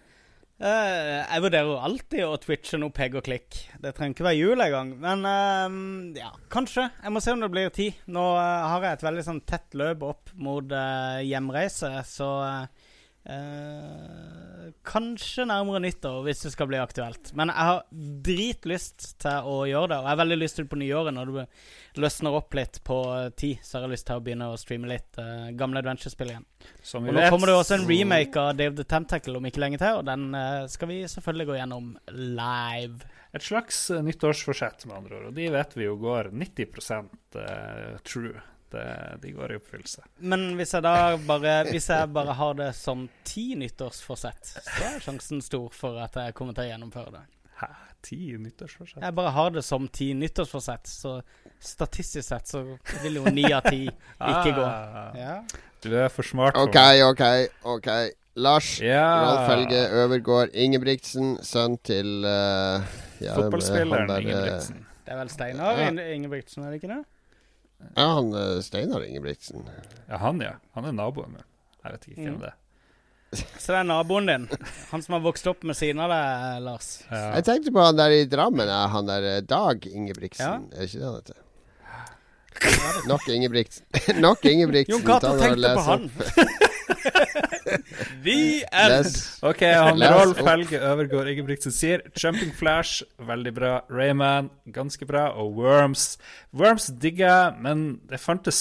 [0.56, 3.58] Uh, jeg vurderer jo alltid å twitche noe peg og klikk.
[3.84, 4.94] Det trenger ikke være jul engang.
[5.04, 6.88] Men uh, ja, kanskje.
[7.04, 8.00] Jeg må se om det blir tid.
[8.08, 10.72] Nå uh, har jeg et veldig sånn tett løp opp mot
[11.26, 12.30] hjemreise, så
[13.26, 17.32] Eh, kanskje nærmere nyttår, hvis det skal bli aktuelt.
[17.38, 17.82] Men jeg har
[18.28, 19.98] dritlyst til å gjøre det.
[19.98, 21.46] Og jeg har veldig lyst til på nyåret, når det
[22.06, 23.00] løsner opp litt på
[23.38, 23.66] tid.
[23.66, 26.46] Så har jeg lyst til å begynne å streame litt eh, gamle adventure-spill igjen.
[26.46, 30.02] og Nå kommer det også en remake av Dave the Tentacle om ikke lenge til,
[30.02, 33.14] og den eh, skal vi selvfølgelig gå gjennom live.
[33.36, 35.32] Et slags uh, nyttårsforsett, med andre ord.
[35.32, 37.42] Og de vet vi jo går 90%
[38.06, 38.38] true
[38.72, 40.04] det, de går i oppfyllelse.
[40.18, 40.96] Men hvis jeg da
[41.28, 46.18] bare Hvis jeg bare har det som ti nyttårsforsett, så er sjansen stor for at
[46.20, 47.24] jeg kommer til å gjennomføre det.
[47.62, 47.70] Hæ?
[48.06, 49.02] Ti nyttårsforsett?
[49.02, 51.16] Jeg bare har det som ti nyttårsforsett, så
[51.60, 52.66] statistisk sett så
[53.04, 53.86] vil jo ni av ti
[54.34, 54.68] ikke gå.
[54.68, 55.16] Ah.
[55.18, 55.40] Ja.
[55.86, 56.58] Du er for smart.
[56.58, 57.26] OK, OK,
[57.64, 57.90] OK.
[58.36, 59.22] Lars yeah.
[59.24, 62.84] Rolf Helge Øvergård Ingebrigtsen, sønn til uh,
[63.24, 64.82] ja, Fotballspilleren eh, Ingebrigtsen.
[65.06, 65.92] Det er vel Steinar ja.
[66.12, 67.04] Ingebrigtsen, er det ikke det?
[67.96, 69.66] Ja, han uh, Steinar Ingebrigtsen.
[70.10, 70.56] Ja, han, ja.
[70.78, 71.48] Han er naboen min.
[71.84, 72.44] Jeg vet ikke hvem mm.
[72.44, 72.62] det er.
[73.36, 74.46] Så det er naboen din?
[74.92, 76.92] Han som har vokst opp med siden av deg, Lars?
[77.10, 77.24] Ja.
[77.38, 78.70] Jeg tenkte på han der i Drammen.
[78.70, 80.46] Han der eh, Dag Ingebrigtsen.
[80.46, 80.78] Ja.
[80.78, 81.42] Er det ikke det han heter?
[83.10, 83.86] Nok Ingebrigtsen.
[84.26, 84.96] Nok Ingebrigtsen.
[84.96, 86.10] Jon Cato tenkte på han.
[88.26, 88.94] The end.
[88.94, 89.16] Les.
[89.46, 93.72] OK, han Rolf Helge Øvergård Ingebrigtsen sier Jumping Flash, veldig bra.
[93.90, 95.28] Rayman, ganske bra.
[95.42, 96.16] Og Worms.
[96.56, 98.60] Worms digger jeg, men det fantes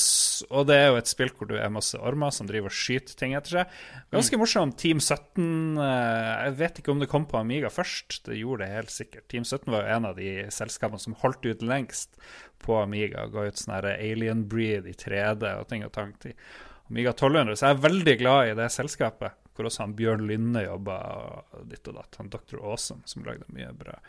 [0.51, 3.19] Og det er jo et spill hvor du er masse ormer som driver og skyter
[3.19, 3.79] ting etter seg.
[4.15, 4.75] Ganske morsom.
[4.81, 8.23] Team 17 eh, Jeg vet ikke om det kom på Amiga først.
[8.29, 9.29] Det gjorde det helt sikkert.
[9.33, 12.17] Team 17 var jo en av de selskapene som holdt ut lengst
[12.65, 13.27] på Amiga.
[13.33, 16.15] Ga ut sånn Alien Breed i 3D og ting og tang.
[16.91, 17.57] Amiga 1200.
[17.57, 19.41] Så jeg er veldig glad i det selskapet.
[19.55, 21.01] Hvor også han Bjørn Lynne jobba,
[21.55, 22.17] og ditt og datt.
[22.19, 22.59] Han Dr.
[22.59, 24.01] Awesome som lagde mye bra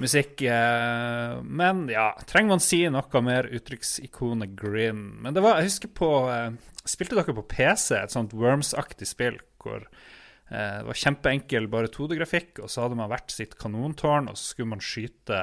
[0.00, 0.42] musikk.
[0.42, 5.02] Eh, men ja, trenger man si noe mer uttrykksikonet Grin?
[5.24, 6.52] Men det var, jeg husker på eh,
[6.88, 12.62] Spilte dere på PC et sånt Worms-aktig spill hvor eh, det var kjempeenkel bare 2D-grafikk,
[12.64, 15.40] og så hadde man hvert sitt kanontårn, og så skulle man skyte,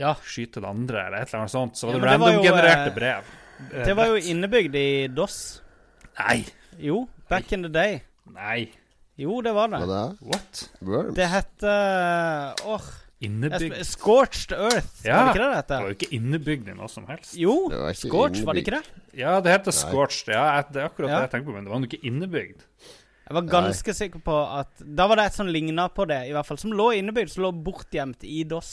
[0.00, 0.14] ja.
[0.24, 1.76] skyte det andre, eller et eller annet sånt.
[1.76, 3.28] Så var det ja, random-genererte brev.
[3.68, 5.42] Det var jo innebygd i DOS.
[6.20, 6.44] Nei.
[6.82, 8.00] Jo, back in the day.
[8.32, 8.70] Nei.
[9.20, 9.82] Jo, det var det.
[9.82, 10.18] Hva det er?
[10.32, 10.64] What?
[10.80, 11.14] Worms?
[11.16, 12.90] Det heter Åh oh,
[13.22, 15.74] Innebygd Scorched Earth, ja, var det ikke det det heter?
[15.74, 17.36] Det var jo ikke innebygd i noe som helst.
[17.38, 17.54] Jo,
[17.94, 19.04] Scorched, var det ikke det?
[19.14, 20.32] Ja, det heter Scorched.
[20.34, 21.20] Ja, det er akkurat ja.
[21.20, 22.64] det jeg tenker på, men det var jo ikke innebygd.
[23.22, 23.98] Jeg var ganske Nei.
[24.00, 26.58] sikker på at Da var det et som ligna på det, i hvert fall.
[26.58, 28.72] Som lå innebygd, som lå bortgjemt i DOS.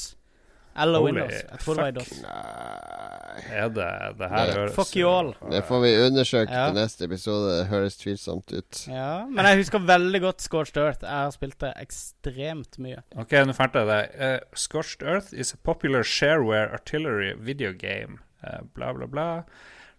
[0.82, 1.44] Eller Holy Windows.
[1.52, 2.14] Jeg tror det var i DOS.
[2.24, 3.00] Nei.
[3.48, 3.88] Er det
[4.20, 5.32] det her høres Fuck you all.
[5.52, 6.68] Det får vi undersøke ja.
[6.68, 7.52] til neste episode.
[7.60, 8.82] Det høres tvilsomt ut.
[8.88, 11.04] Ja, Men jeg husker veldig godt Scorched Earth.
[11.04, 13.04] Jeg har spilt det ekstremt mye.
[13.16, 14.02] Ok, nå fant jeg det.
[14.20, 18.20] Uh, Scorched Earth is a popular shareware artillery video game.
[18.44, 19.30] Uh, bla, bla, bla.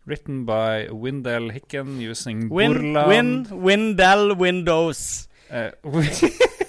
[0.07, 5.27] Written by Windell Hicken using Win, Borland Win, Windell Windows.
[5.51, 5.73] Uh,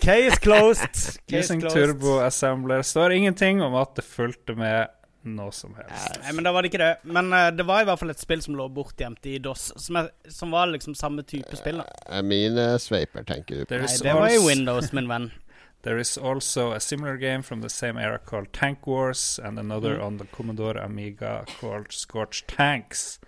[0.02, 0.96] Case closed.
[1.28, 1.78] Case Using closed.
[1.78, 2.82] Turbo Assembler.
[2.82, 4.88] Står ingenting om at det fulgte med
[5.22, 6.18] noe som helst.
[6.24, 6.94] Nei, men da var det ikke det.
[7.04, 10.00] Men uh, det var i hvert fall et spill som lå bortgjemt i DOS, som,
[10.02, 11.84] er, som var liksom samme type spill.
[11.84, 13.82] da Minesveiper, tenker du på.
[13.84, 15.32] Nei, det var i Windows, min venn.
[15.82, 19.98] There is also a similar game from the same era called Tank Wars, and another
[19.98, 20.06] mm.
[20.06, 23.20] on the Commodore Amiga called Scorched Tanks.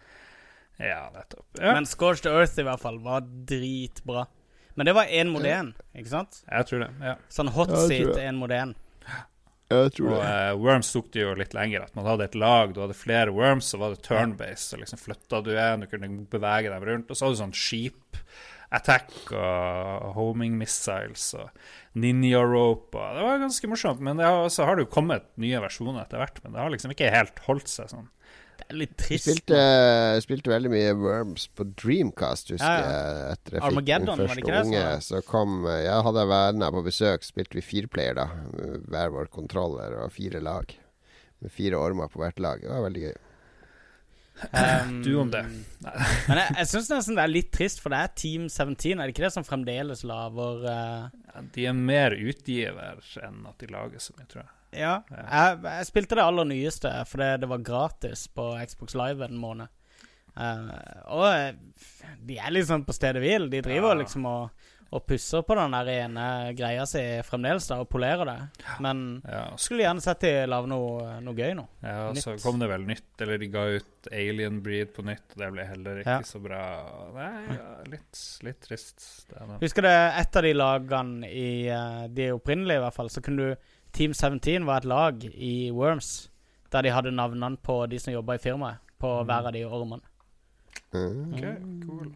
[0.77, 1.45] Ja, nettopp.
[1.53, 1.73] Ja.
[1.73, 4.27] Men Scorched Earth i hvert fall var dritbra.
[4.75, 6.41] Men det var én mot én, ikke sant?
[6.47, 7.17] Jeg tror det, ja.
[7.33, 8.73] Sånn hot seat én mot én.
[9.73, 10.29] Jeg tror og det.
[10.29, 11.85] Uh, Worms tok det jo litt lenger.
[11.87, 14.65] At man hadde et lag, du hadde flere Worms, så var det turn-base.
[14.71, 17.09] Så liksom flytta du en, du kunne bevege dem rundt.
[17.09, 18.19] Og så hadde du sånn skip
[18.73, 21.51] attack og homing missiles og
[22.01, 22.97] ninja rope.
[22.97, 24.01] Og det var ganske morsomt.
[24.03, 26.41] Men det har, så har det jo kommet nye versjoner etter hvert.
[26.43, 28.09] Men det har liksom ikke helt holdt seg sånn.
[28.59, 29.27] Det er litt trist.
[29.27, 29.59] Jeg spilte,
[30.23, 32.93] spilte, veldig mye Worms på Dreamcast, husker ja, ja.
[32.93, 33.33] jeg.
[33.37, 34.85] Etter jeg fikk den første unge.
[35.07, 38.29] Så kom Jeg hadde venner på besøk, spilte vi fireplayer, da.
[38.87, 40.73] Hver vår kontroller og fire lag.
[41.43, 42.63] Med fire ormer på hvert lag.
[42.63, 43.21] Det var veldig gøy.
[44.51, 45.43] Um, du om det.
[46.27, 48.97] men jeg, jeg syns nesten det er litt trist, for det er Team 17.
[48.97, 51.05] Er det ikke det som fremdeles lager uh...
[51.11, 54.51] ja, De er mer utgiver enn at de lager så mye, tror jeg.
[54.77, 54.97] Ja.
[55.09, 59.71] Jeg, jeg, spilte det aller nyeste fordi det var gratis på Xbox Live en måned.
[60.33, 60.69] Uh,
[61.13, 61.51] og eh,
[62.25, 63.49] de er liksom på stedet hvil.
[63.51, 63.99] De driver ja.
[63.99, 66.25] liksom og, og, pusser på den der ene
[66.57, 68.37] greia si fremdeles da og polerer det.
[68.81, 69.43] Men ja.
[69.61, 71.67] skulle gjerne sett de lage noe, noe, gøy nå.
[71.85, 72.25] Ja, nytt.
[72.25, 75.51] så kom det vel nytt, eller de ga ut Alien Breed på nytt, og det
[75.53, 76.25] ble heller ikke ja.
[76.31, 76.63] så bra.
[77.19, 77.59] Nei,
[77.93, 79.05] litt, litt trist.
[79.61, 83.53] Husker du et av de lagene i uh, de opprinnelige, i hvert fall, så kunne
[83.53, 86.29] du Team 17 var et lag i Worms
[86.73, 89.29] der de hadde navnene på de som jobba i firmaet, på mm.
[89.29, 90.01] hver av de ormene.
[90.93, 91.33] Mm.
[91.33, 91.43] Ok,
[91.85, 92.11] cool.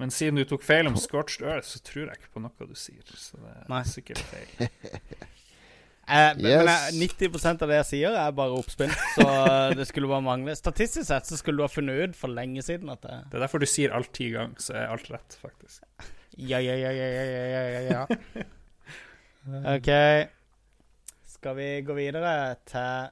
[0.00, 2.74] Men siden du tok feil om Scorched Earth, så tror jeg ikke på noe du
[2.78, 3.02] sier.
[3.06, 3.82] Så det er Nei.
[3.86, 4.48] sikkert feil.
[4.62, 6.38] eh, yes.
[6.38, 8.94] Men jeg, 90% av det jeg sier, er bare oppspill.
[9.16, 9.26] Så
[9.78, 10.56] det skulle bare mangle.
[10.58, 13.46] Statistisk sett så skulle du ha funnet ut for lenge siden at det Det er
[13.46, 15.84] derfor du sier alt ti ganger, så er alt rett, faktisk.
[16.38, 18.46] Ja, ja, ja, ja, ja, ja, ja.
[19.76, 19.90] OK.
[21.42, 23.08] Skal vi gå videre til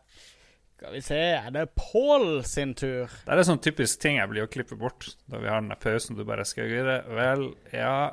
[0.77, 3.11] Skal vi se Er det Pål sin tur?
[3.11, 5.75] Det er en sånn typisk ting jeg blir å klippe bort da vi har den
[5.83, 6.15] pausen.
[6.15, 7.43] Du bare skal gjøre Vel,
[7.75, 8.13] ja,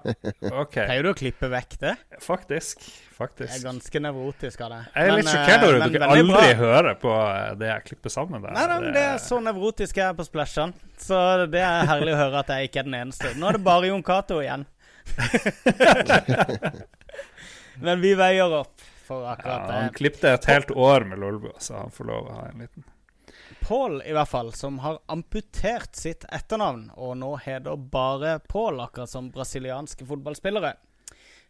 [0.49, 0.79] OK.
[0.87, 1.93] Pleier du å klippe vekk det?
[2.25, 2.81] Faktisk.
[3.13, 3.51] Faktisk.
[3.51, 4.81] Jeg er ganske nevrotisk av det.
[4.87, 8.15] Jeg er men, litt sjokkert over at dere aldri hører på eh, det jeg klipper
[8.15, 8.41] sammen.
[8.41, 8.57] Der.
[8.57, 10.89] Nei, men det er så nevrotisk jeg er på Splashene.
[11.05, 11.21] Så
[11.53, 13.35] det er herlig å høre at jeg ikke er den eneste.
[13.37, 14.65] Nå er det bare Jon Cato igjen.
[17.85, 18.76] men vi veier opp
[19.07, 22.37] for akkurat ja, Han klipte et helt år med Lolbua, så han får lov å
[22.37, 22.87] ha en liten.
[23.63, 29.11] Pål, i hvert fall, som har amputert sitt etternavn, og nå heter bare Pål, akkurat
[29.11, 30.75] som brasilianske fotballspillere,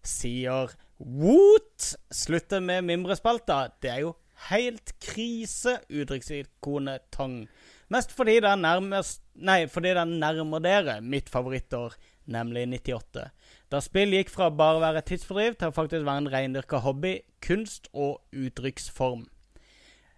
[0.06, 1.92] sier Woot!
[2.10, 3.68] Slutter med mimrespalta.
[3.82, 4.16] Det er jo
[4.48, 7.44] helt krise, uttrykksikonet Tong.
[7.94, 11.94] Mest fordi det nærmest Nei, fordi det nærmer dere mitt favorittår,
[12.34, 13.28] nemlig 98.
[13.68, 17.18] Da spill gikk fra bare å være tidsfordriv til å faktisk være en reindyrka hobby,
[17.44, 19.26] kunst og uttrykksform.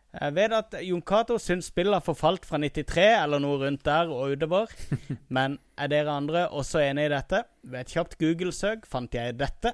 [0.09, 4.09] Jeg vet at Jon Cato syns spillet har forfalt fra 93 eller noe rundt der
[4.13, 4.71] og utover.
[5.35, 7.43] Men er dere andre også enig i dette?
[7.61, 9.73] Ved et kjapt Google-søk fant jeg dette.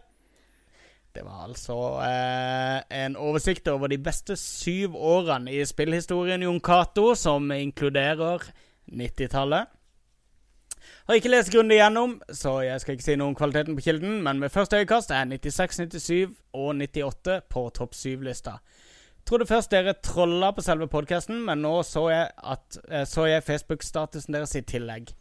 [1.16, 7.14] Det var altså eh, en oversikt over de beste syv årene i spillhistorien Jon Cato,
[7.16, 8.44] som inkluderer
[8.92, 9.72] 90-tallet.
[11.06, 14.24] Har ikke lest grundig gjennom, så jeg skal ikke si noe om kvaliteten på kilden,
[14.26, 18.56] men med første øyekast er 96, 97 og 98 på topp 7-lista.
[19.26, 23.46] Trodde først dere trolla på selve podkasten, men nå så jeg, at, eh, så jeg
[23.46, 25.14] Facebook-statusen deres i tillegg.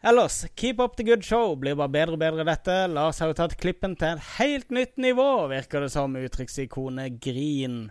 [0.00, 1.52] Ellers, keep up the good show.
[1.56, 2.80] Blir bare bedre og bedre, dette.
[2.88, 7.90] Lars har jo tatt klippen til et helt nytt nivå, virker det som, uttrykksikonet Grin.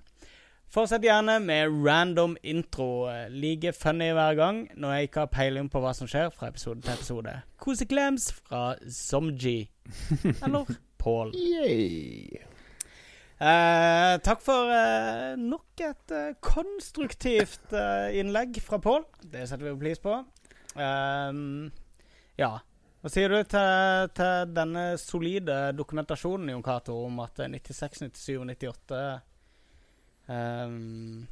[0.67, 3.07] Fortsett gjerne med random intro.
[3.31, 6.83] Like funny hver gang når jeg ikke har peiling på hva som skjer fra episode
[6.83, 7.35] til episode.
[7.63, 9.69] Koseklems fra Somji.
[10.43, 10.67] Eller
[10.99, 11.31] Paul.
[13.37, 19.05] Eh, takk for eh, nok et eh, konstruktivt eh, innlegg fra Paul.
[19.21, 20.17] Det setter vi pris på.
[20.75, 21.69] Ehm,
[22.35, 22.57] ja.
[22.97, 28.49] Hva sier du til, til denne solide dokumentasjonen Jon Cato, om at 96, 97 og
[28.49, 29.03] 98
[30.27, 31.27] um,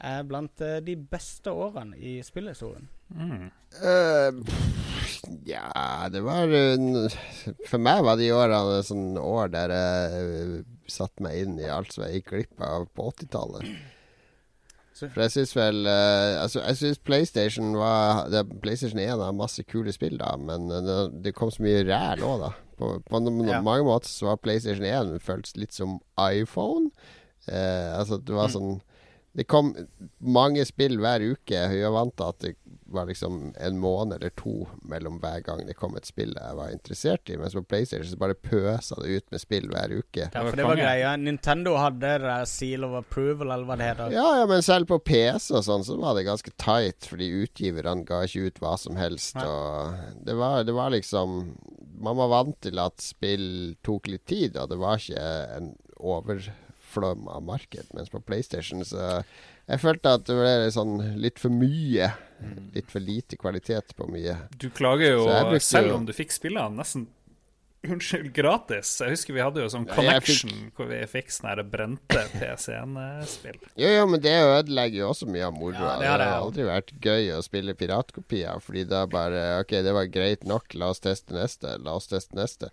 [0.00, 2.88] er blant uh, de beste årene i spillhistorien.
[3.10, 3.48] Mm.
[3.82, 4.58] Uh,
[5.46, 6.52] ja, det var
[7.68, 10.60] For meg var de årene sånn år der jeg
[10.90, 13.66] satte meg inn i alt som jeg gikk glipp av på 80-tallet.
[15.00, 19.64] For jeg syns vel uh, Altså, jeg syns PlayStation var det, PlayStation 1 har masse
[19.68, 22.50] kule spill, da, men det, det kom så mye ræl òg, da.
[22.80, 23.60] På, på på ja.
[23.64, 26.90] mange måter så var PlayStation 1 føltes litt som iPhone.
[27.50, 28.54] Uh, altså, det var mm.
[28.56, 28.78] sånn
[29.32, 29.70] det kom
[30.18, 31.54] mange spill hver uke.
[31.54, 32.54] Jeg var vant til at det
[32.90, 36.72] var liksom en måned eller to mellom hver gang det kom et spill jeg var
[36.74, 37.36] interessert i.
[37.38, 40.26] Mens på PlayStation så bare pøsa det ut med spill hver uke.
[40.26, 41.12] Ja, for det var greia.
[41.20, 44.16] Nintendo hadde uh, seal of approval, eller hva det heter.
[44.18, 48.02] Ja, ja, men selv på PC og sånn så var det ganske tight, fordi utgiverne
[48.08, 49.38] ga ikke ut hva som helst.
[49.38, 49.46] Ja.
[49.46, 51.54] Og det var, det var liksom
[52.00, 55.70] Man var vant til at spill tok litt tid, og det var ikke en
[56.00, 56.40] over
[56.90, 57.92] flom av marked.
[57.96, 59.22] Mens på PlayStation så
[59.70, 62.10] Jeg følte at det ble sånn litt for mye.
[62.40, 62.58] Mm.
[62.74, 64.36] Litt for lite kvalitet på mye.
[64.58, 65.24] Du klager jo,
[65.62, 67.06] selv om du fikk spillene nesten
[67.88, 68.90] Unnskyld, gratis.
[69.00, 70.72] Jeg husker vi hadde jo sånn connection ja, fikk...
[70.76, 73.56] hvor vi fikk sånne brente PC1-spill.
[73.80, 75.94] Jo, jo, men det ødelegger jo også mye av moroa.
[75.94, 79.94] Ja, det, det, har aldri vært gøy å spille piratkopier, fordi da bare OK, det
[79.96, 81.78] var greit nok, la oss teste neste.
[81.80, 82.68] La oss teste neste.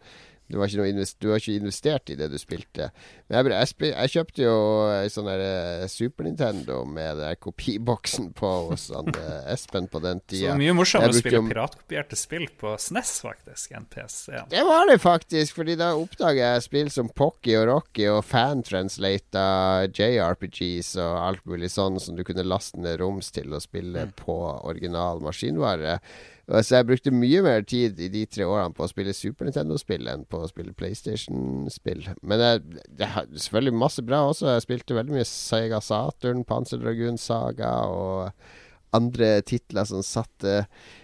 [0.47, 2.89] Du har, du har, ikke investert i det du spilte.
[3.27, 4.57] Men jeg, jeg, jeg kjøpte jo
[4.93, 10.21] ei sånn der Super Nintendo med der kopiboksen på hos han, uh, Espen på den
[10.23, 10.53] tida.
[10.53, 14.37] Så mye morsommere å spille piratkopierte spill på SNES, faktisk, enn PC.
[14.37, 14.45] Ja.
[14.51, 19.45] Det var det faktisk, fordi da oppdaga jeg spill som Pocky og Rocky og fantranslata
[19.91, 24.15] JRPGs og alt mulig sånn som du kunne laste ned roms til å spille mm.
[24.23, 24.39] på
[24.71, 25.99] original maskinvare.
[26.47, 30.07] Så jeg brukte mye mer tid i de tre årene på å spille Super Nintendo-spill
[30.07, 32.05] enn på å spille PlayStation-spill.
[32.23, 34.53] Men jeg, det er selvfølgelig masse bra også.
[34.53, 40.61] Jeg spilte veldig mye Sega Saturn, Panzer Dragoon Saga og andre titler som satte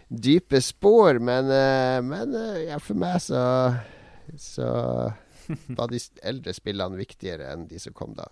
[0.07, 1.19] dype spor.
[1.19, 3.43] Men, eh, men eh, ja, for meg så,
[4.39, 4.69] så
[5.77, 8.29] var de eldre spillene viktigere enn de som kom da.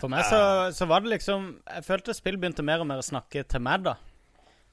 [0.00, 0.42] For meg så,
[0.72, 3.88] så var det liksom Jeg følte spill begynte mer og mer å snakke til meg,
[3.88, 3.96] da.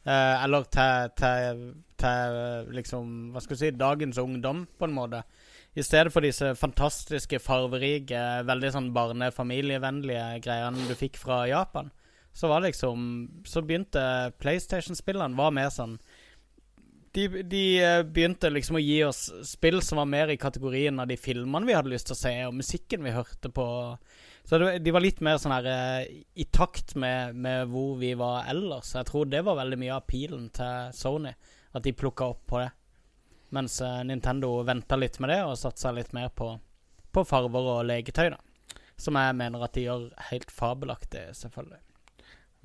[0.07, 1.61] Eh, eller til, til,
[1.99, 2.37] til,
[2.77, 5.23] liksom Hva skal vi si dagens ungdom, på en måte.
[5.77, 11.91] I stedet for disse fantastiske, farverike, veldig sånn barnefamilievennlige greiene du fikk fra Japan,
[12.33, 13.03] så var liksom
[13.45, 15.99] Så begynte PlayStation-spillene var mer sånn
[17.17, 21.07] de, de, eh, begynte liksom å gi oss spill som var mer i kategorien av
[21.09, 23.65] de filmene vi hadde lyst til å se, og musikken vi hørte på.
[24.47, 28.13] Så det, de var litt mer sånn her eh, i takt med, med, hvor vi
[28.15, 28.93] var ellers.
[28.95, 31.33] Jeg tror det var veldig mye av pilen til Sony,
[31.75, 32.69] at de plukka opp på det.
[33.57, 36.53] Mens uh, Nintendo venta litt med det og satsa litt mer på,
[37.11, 38.39] på, farver og leketøy, da.
[38.95, 41.83] Som jeg mener at de gjør helt fabelaktig, selvfølgelig.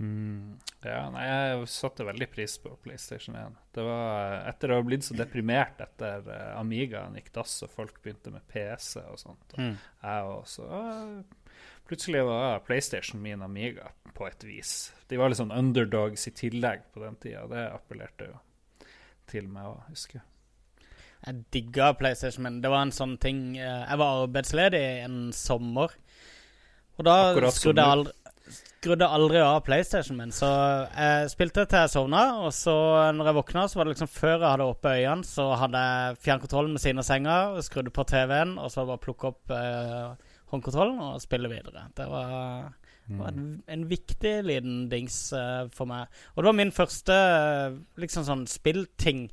[0.02, 0.54] Mm.
[0.86, 3.58] Ja, nei, jeg satte veldig pris på PlayStation 1.
[3.74, 7.98] Det var etter å ha blitt så deprimert etter uh, Amigaen gikk dass og folk
[8.06, 9.46] begynte med PC og sånt.
[9.54, 9.76] Og mm.
[10.06, 11.41] Jeg også uh,
[11.88, 14.92] Plutselig var PlayStation min Amiga på et vis.
[15.10, 17.46] De var litt sånn underdogs i tillegg på den tida.
[17.50, 18.38] Det appellerte jo
[19.32, 20.28] til meg òg, husker jeg.
[21.22, 25.94] Jeg digga PlayStation, men det var en sånn ting eh, Jeg var arbeidsledig en sommer,
[26.98, 27.14] og da
[27.54, 28.18] skrudde jeg aldri
[28.82, 30.32] skrudde aldri av PlayStation min.
[30.34, 30.48] Så
[30.90, 32.74] jeg spilte til jeg sovna, og så
[33.14, 36.18] når jeg våkna, så var det liksom før jeg hadde oppe øynene, så hadde jeg
[36.26, 41.00] fjernkontrollen ved siden av senga, skrudde på TV-en, og så bare plukke opp eh, håndkontrollen
[41.02, 41.86] og spille videre.
[41.96, 42.72] Det var,
[43.08, 43.18] mm.
[43.18, 46.10] var en, en, viktig liten dings uh, for meg.
[46.34, 49.26] Og det var min første uh, liksom sånn spillting.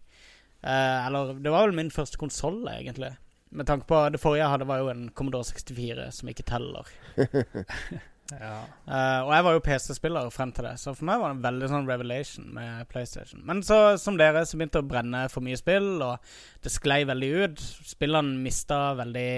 [0.63, 3.13] Uh, eller det var vel min første konsoll, egentlig.
[3.49, 6.89] Med tanke på det forrige jeg hadde, var jo en Commodore 64, som ikke teller.
[8.35, 11.45] Uh, og jeg var jo PC-spiller frem til det, så for meg var det en
[11.47, 13.41] veldig sånn revelation med PlayStation.
[13.47, 16.31] Men så, som dere, så begynte det å brenne for mye spill, og
[16.65, 17.65] det sklei veldig ut.
[17.89, 19.31] Spillene mista veldig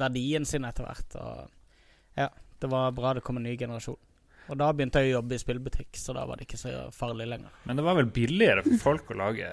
[0.00, 1.18] verdien sin etter hvert.
[1.22, 2.28] Og ja,
[2.62, 4.00] det var bra det kom en ny generasjon.
[4.48, 7.28] Og da begynte jeg å jobbe i spillbutikk, så da var det ikke så farlig
[7.28, 7.52] lenger.
[7.68, 9.48] Men det var vel billigere for folk å lage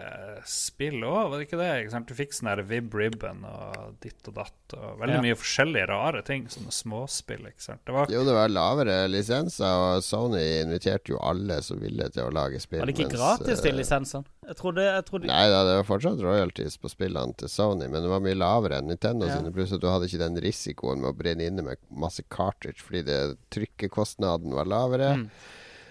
[0.50, 1.72] spill òg, var det ikke det?
[1.84, 5.24] Ikke du fikk sånn Vib Ribbon og ditt og datt, og veldig ja.
[5.26, 6.48] mye forskjellige rare ting.
[6.52, 7.84] Sånne småspill, ikke sant.
[7.88, 8.12] Det var...
[8.14, 12.62] Jo, det var lavere lisenser, og Sony inviterte jo alle som ville til å lage
[12.64, 12.84] spill.
[12.84, 14.32] Var det ikke mens, gratis, til eh, lisensene?
[14.46, 15.30] Jeg trodde, jeg trodde...
[15.30, 18.80] Nei da, det var fortsatt royalties på spillene til Sony, men det var mye lavere
[18.80, 19.40] enn Nintendo ja.
[19.40, 19.54] sine.
[19.56, 23.02] Pluss at du hadde ikke den risikoen med å brenne inne med masse cartridge fordi
[23.08, 23.20] det,
[23.56, 25.12] trykkekostnaden var lavere.
[25.20, 25.28] Mm.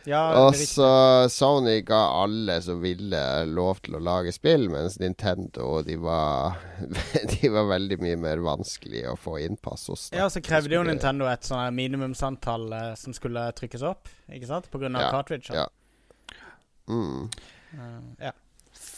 [0.05, 0.89] Ja, og så
[1.33, 6.59] Sony ga alle som ville, lov til å lage spill, mens Nintendo de var,
[7.33, 10.11] de var veldig mye mer vanskelig å få innpass hos.
[10.11, 10.21] Da.
[10.21, 14.69] Ja, så krevde jo Nintendo et sånn minimumsantall uh, som skulle trykkes opp, ikke sant?
[14.73, 15.57] På grunn av ja, cartridge.
[15.57, 15.69] Ja.
[16.85, 17.31] Mm.
[17.73, 18.37] Uh, ja.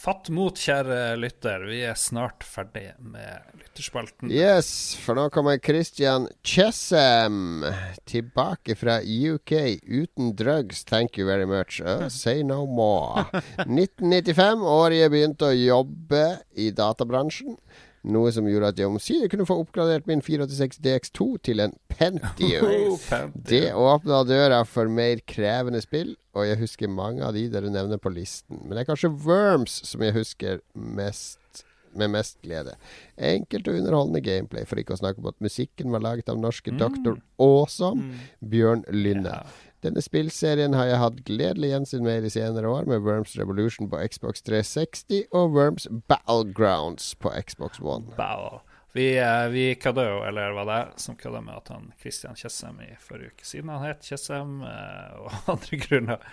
[0.07, 1.65] Fatt mot, kjære lytter.
[1.67, 4.29] Vi er snart ferdig med lytterspalten.
[4.31, 4.69] Yes,
[5.03, 7.65] for nå kommer Christian Chessem
[8.07, 9.51] tilbake fra UK
[9.83, 10.85] uten drugs.
[10.87, 11.81] Thank you very much.
[11.81, 13.25] Uh, say no more.
[13.65, 16.23] 1995, året jeg begynte å jobbe
[16.55, 17.59] i databransjen.
[18.07, 22.67] Noe som gjorde at jeg omsider kunne få oppgradert min 486 DX2 til en Pentium.
[22.87, 27.71] Oh, det åpna døra for mer krevende spill, og jeg husker mange av de dere
[27.73, 28.61] nevner på listen.
[28.63, 31.63] Men det er kanskje Worms som jeg husker mest
[31.99, 32.75] med mest glede.
[33.17, 36.73] Enkelt og underholdende gameplay, for ikke å snakke om at musikken var laget av norske
[36.73, 36.81] mm.
[36.81, 37.17] Dr.
[37.41, 38.27] Awesome, mm.
[38.53, 39.33] Bjørn Lynne.
[39.33, 39.63] Yeah.
[39.85, 43.89] Denne spillserien har jeg hatt gledelig gjensyn med i de senere år, med Worms Revolution
[43.91, 48.09] på Xbox 360 og Worms Battlegrounds på Xbox One.
[48.17, 48.63] Battle.
[48.95, 52.79] Vi, uh, vi kødda jo, eller var det som kødda med at han Christian Tjessem
[52.81, 56.25] i forrige uke, siden han het Tjessem uh, og andre grunner,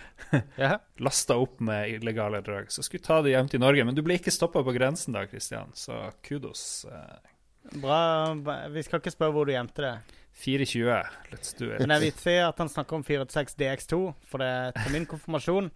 [0.59, 0.79] yeah.
[1.03, 3.85] lasta opp med illegale drøg, Så skulle ta det hjem til Norge.
[3.85, 6.85] Men du ble ikke stoppa på grensen da, Christian, så kudos.
[6.89, 7.33] Uh.
[7.81, 8.35] Bra.
[8.71, 9.95] Vi skal ikke spørre hvor du gjemte det.
[10.35, 11.03] 420.
[11.33, 11.81] Let's do it.
[11.81, 15.71] Men jeg vil si at han snakker om 486 DX2, for det, til min konfirmasjon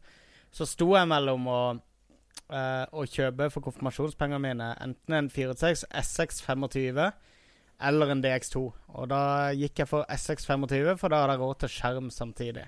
[0.55, 1.61] så sto jeg mellom å,
[2.52, 7.01] uh, å kjøpe for konfirmasjonspengene mine enten en 486 SX25
[7.89, 8.62] eller en DX2.
[8.98, 9.23] Og da
[9.55, 12.66] gikk jeg for SX25, for da hadde jeg råd til skjerm samtidig.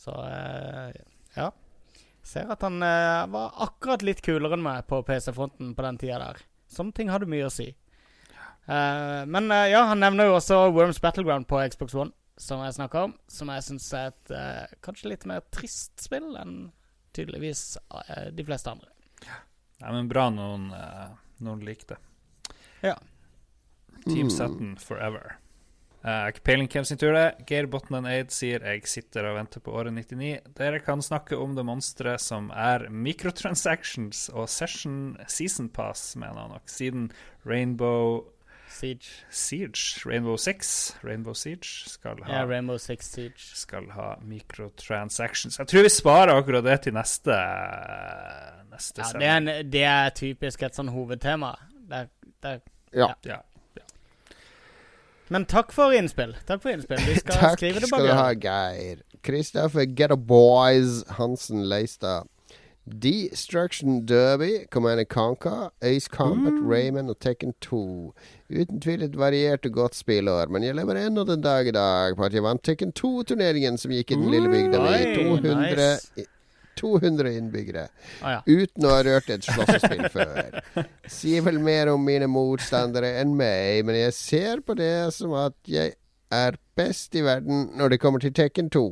[0.00, 0.92] Så uh,
[1.36, 1.50] ja.
[2.26, 6.22] Ser at han uh, var akkurat litt kulere enn meg på PC-fronten på den tida
[6.22, 6.40] der.
[6.72, 7.70] Sånne ting hadde mye å si.
[8.66, 13.12] Men ja, han nevner jo også Worms Battleground på Xbox One, som jeg snakker om.
[13.30, 14.32] Som jeg syns er et
[14.82, 16.56] kanskje litt mer trist spill enn
[17.14, 17.76] tydeligvis
[18.34, 18.95] de fleste andre.
[19.24, 20.70] Ja, men bra noen,
[21.44, 21.98] noen liker det.
[22.84, 22.94] Ja.
[24.06, 25.36] Team Sutton forever.
[26.06, 27.32] Uh, peiling hvem sin tur det er.
[27.48, 30.36] Geir Botnan Aid sier jeg sitter og venter på året 99.
[30.54, 36.54] Dere kan snakke om det monsteret som er microtransactions og session season pass, mener han
[36.54, 37.10] nok, siden
[37.42, 38.22] Rainbow
[38.70, 39.24] Siege.
[39.34, 39.98] Siege.
[40.06, 40.94] Rainbow Six.
[41.02, 43.42] Rainbow Siege skal ha, ja, Rainbow Six Siege.
[43.58, 45.58] skal ha microtransactions.
[45.58, 47.34] Jeg tror vi sparer akkurat det til neste,
[48.76, 51.54] neste ja, det er, en, det er, typisk et sånn hovedtema.
[51.90, 52.06] Det,
[52.44, 52.58] det,
[52.96, 53.10] ja.
[53.26, 53.42] ja.
[55.32, 56.36] Men takk for innspill.
[56.46, 57.02] Takk for innspill.
[57.02, 57.98] Vi skal takk skrive det bak.
[57.98, 59.04] Takk skal du ha, Geir.
[59.26, 62.30] Kristoffer Get a Boys Hansen Leistad.
[62.86, 66.68] Destruction Derby, Command Conquer, Ace Combat, mm.
[66.68, 68.14] Raymond og Tekken 2.
[68.46, 72.14] Uten tvil et variert og godt spillår, men jeg lever ennå den dag i dag
[72.14, 75.02] på at jeg vant Tekken 2-turneringen som gikk i den lille bygda mi.
[75.18, 76.28] 200, nice.
[76.76, 77.86] 200 innbyggere.
[78.20, 78.40] Ah, ja.
[78.46, 80.60] Uten å ha rørt et slåssespill før.
[81.10, 85.56] Sier vel mer om mine motstandere enn meg, men jeg ser på det som at
[85.70, 85.96] jeg
[86.32, 88.82] er best i verden når det kommer til Tekken 2.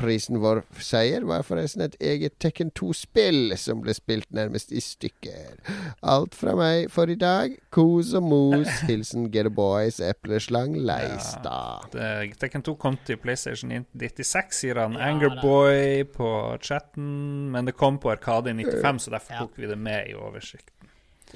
[0.00, 5.60] Prisen vår seier var forresten et eget Tekken 2-spill som ble spilt nærmest i stykker.
[6.02, 7.54] Alt fra meg for i dag.
[7.74, 8.70] Kos og mos.
[8.90, 11.94] Hilsen Get a Boys Epleslang Leistad.
[11.94, 14.98] Ja, Tekken 2 kom til PlayStation 96, sier han.
[14.98, 16.32] Ja, Angerboy på
[16.64, 17.50] chatten.
[17.54, 20.74] Men det kom på Arkade i 95, så derfor tok vi det med i oversikten.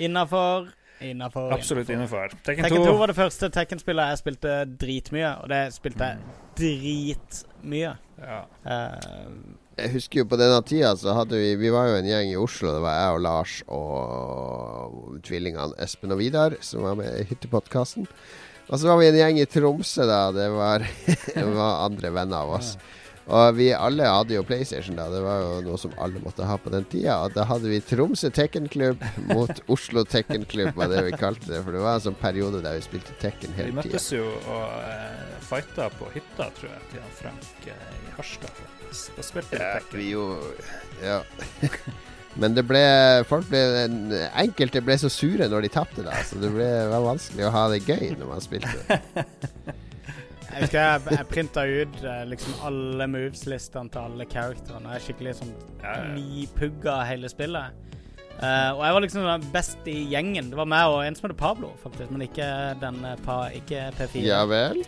[0.01, 0.73] Innafor
[1.03, 2.33] Innenfor, Absolutt innafor.
[2.45, 2.93] Tekken, Tekken 2.
[2.93, 7.97] 2 var det første Tekken-spillet jeg spilte dritmye, og det spilte jeg dritmye.
[8.23, 8.39] Ja.
[8.67, 12.31] Uh, jeg husker jo på denne tida så hadde vi Vi var jo en gjeng
[12.31, 12.75] i Oslo.
[12.77, 18.09] Det var jeg og Lars og tvillingene Espen og Vidar som var med i Hyttepodkasten.
[18.69, 20.27] Og så var vi en gjeng i Tromsø, da.
[20.33, 20.85] Det var,
[21.35, 22.75] det var andre venner av oss.
[22.77, 23.02] Ja.
[23.31, 25.07] Og vi alle hadde jo PlayStation da.
[25.13, 27.21] Det var jo noe som alle måtte ha på den tida.
[27.23, 31.63] Og da hadde vi Tromsø Tekken-klubb mot Oslo Tekken-klubb, var det vi kalte det.
[31.63, 33.83] For det var en sånn periode der vi spilte Tekken hele tida.
[33.83, 38.65] Vi møttes jo og uh, fighta på hytta, tror jeg, til Frank uh, i Harstad.
[38.91, 40.01] Da spilte vi ja, Tekken.
[40.01, 40.27] Vi jo,
[41.03, 41.21] ja.
[42.43, 42.81] Men det ble
[43.29, 43.61] folk ble,
[44.41, 46.17] Enkelte ble så sure når de tapte, da.
[46.27, 49.01] Så det ble, var vanskelig å ha det gøy når man spilte.
[50.53, 54.91] Jeg husker jeg, jeg printa ut eh, liksom alle moves-listene til alle characterene.
[54.93, 55.55] Jeg er skikkelig sånn
[56.17, 57.79] nipugga hele spillet.
[58.43, 60.51] Uh, og jeg var liksom best i gjengen.
[60.51, 62.11] Det var meg og en som heter Pablo, faktisk.
[62.11, 62.49] Men ikke
[62.83, 64.25] den eh, pa, ikke P4.
[64.27, 64.83] Ja vel?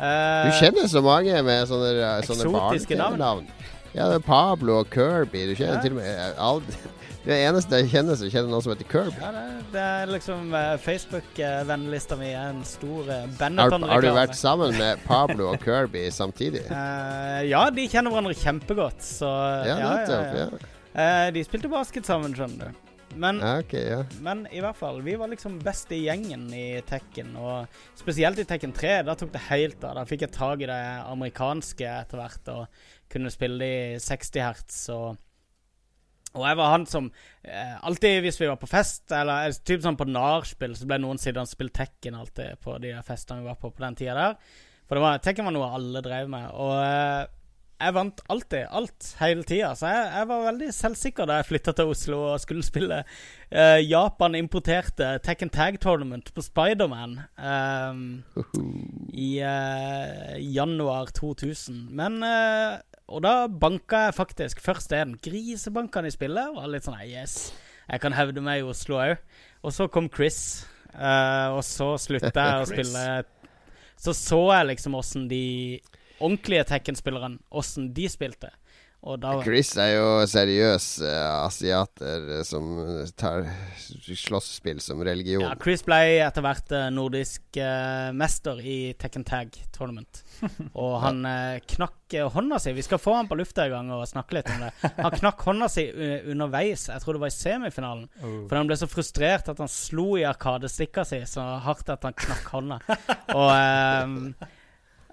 [0.00, 3.48] Uh, du kjenner så mange med sånne, sånne barnenavn.
[3.90, 5.48] Ja, det er Pablo og Kirby.
[5.50, 5.82] Du kjenner ja.
[5.82, 6.76] til og med aldri,
[7.20, 9.18] Det eneste jeg kjenner som kjenner noen som heter Kirby.
[9.20, 13.90] Ja, det, det er liksom uh, Facebook-vennelista mi er en stor uh, Benetton-reklame.
[13.90, 16.64] Har, har, du vært sammen med Pablo og Kirby samtidig?
[16.70, 19.32] Uh, ja, de kjenner hverandre kjempegodt, så
[19.68, 20.70] Ja, ja, ja, ja.
[20.94, 22.86] Uh, de spilte basket sammen, skjønner du.
[23.20, 24.04] Men, okay, ja.
[24.22, 27.32] men, i hvert fall, vi var liksom best i gjengen i Tekken.
[27.36, 29.98] Og spesielt i Tekken 3, da tok det helt av.
[29.98, 30.80] Da fikk jeg tak i det
[31.10, 34.78] amerikanske etter hvert og kunne spille det i 60 hertz.
[34.94, 35.18] Og,
[36.34, 37.10] og jeg var han som
[37.42, 41.20] eh, Alltid hvis vi var på fest, eller typ sånn på nachspiel, så ble noen
[41.20, 44.56] sittende og spilte Tekken alltid på de festene vi var på på den tida der.
[44.86, 46.48] For det var, Tekken var noe alle drev med.
[46.50, 47.28] Og eh,
[47.80, 48.66] jeg vant alltid.
[48.76, 49.06] Alt.
[49.20, 49.70] Hele tida.
[49.78, 53.80] Så jeg, jeg, var veldig selvsikker da jeg flytta til Oslo og skulle spille eh,
[53.86, 58.02] Japan importerte Tekken Tag Tournament på Spiderman eh,
[59.16, 59.30] i
[60.52, 61.86] januar 2000.
[61.96, 62.76] Men uh,
[63.10, 65.16] Og da banka jeg faktisk først en.
[65.22, 66.52] Grisebanka i spillet.
[66.54, 67.50] Var litt sånn Yes,
[67.90, 69.16] jeg kan hevde meg i Oslo òg.
[69.66, 70.64] Og så kom Chris,
[70.94, 73.04] og så slutta jeg å spille.
[74.00, 75.42] Så så jeg liksom åssen de
[76.20, 78.52] ordentlige Tekken-spillerne, åssen de spilte.
[79.00, 82.66] Chris er jo seriøs uh, asiater uh, som
[83.16, 83.46] tar
[83.80, 85.40] slåssspill som religion.
[85.40, 87.56] Ja, Chris ble etter hvert uh, nordisk
[88.12, 90.20] mester i Tekken Tag Tournament.
[90.82, 91.24] Og han
[91.64, 92.74] knakk hånda si.
[92.76, 94.70] Vi skal få han på lufta en gang og snakke litt om det.
[95.00, 95.86] Han knakk hånda si
[96.30, 98.06] underveis, jeg tror det var i semifinalen.
[98.20, 98.38] Oh.
[98.50, 102.16] For han ble så frustrert at han slo i arkadestikka si så hardt at han
[102.16, 102.80] knakk hånda.
[103.38, 103.52] Og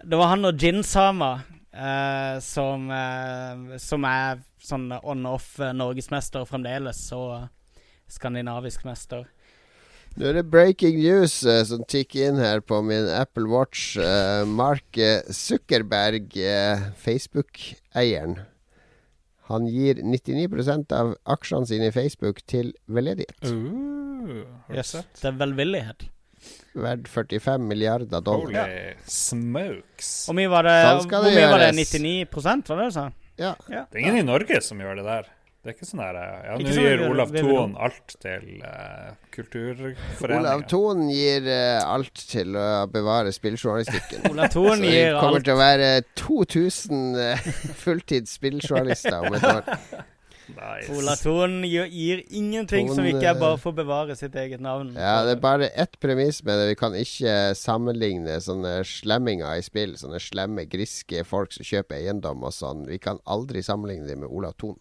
[0.08, 1.32] det var han og Jin-sama
[1.78, 7.48] uh, som, uh, som, er sånn on-off norgesmester fremdeles, og
[8.12, 9.28] skandinavisk mester.
[10.18, 13.94] Nå er det breaking news uh, som tikker inn her på min Apple Watch.
[14.02, 14.98] Uh, Mark
[15.30, 18.40] Zuckerberg, uh, Facebook-eieren,
[19.48, 23.48] han gir 99% av aksjene sine i Facebook til veldedighet.
[23.48, 24.44] Uh,
[24.74, 24.98] yes.
[25.22, 26.10] Det er velvillighet
[26.82, 28.68] verdt 45 milliarder dollar.
[28.68, 30.12] Holy smokes.
[30.28, 30.78] Hvor mye var det?
[30.88, 33.10] Sånn hvor mye var det 99 var det du sa?
[33.38, 33.56] Ja.
[33.70, 33.84] ja.
[33.92, 35.34] Det er ingen i Norge som gjør det der.
[35.68, 40.38] Det er ikke sånn her eh, Ja, nå gir Olav Thon alt til uh, Kulturforeninga.
[40.38, 44.24] Olav Thon gir uh, alt til å bevare spilljournalistikken.
[44.32, 45.18] Olav Thon gir alt.
[45.18, 45.90] Det kommer til å være
[46.22, 47.50] 2000 uh,
[47.84, 49.68] fulltids spilljournalister om et år.
[50.48, 50.88] Nice.
[50.96, 51.16] Ola
[51.68, 54.94] gir, gir ingenting Ton, som ikke er bare for å bevare sitt eget navn.
[54.96, 56.70] Ja, det er bare ett premiss med det.
[56.72, 59.98] Vi kan ikke sammenligne sånne slemminger i spill.
[60.00, 62.88] Sånne slemme, griske folk som kjøper eiendom og sånn.
[62.88, 64.80] Vi kan aldri sammenligne dem med Olav Thon.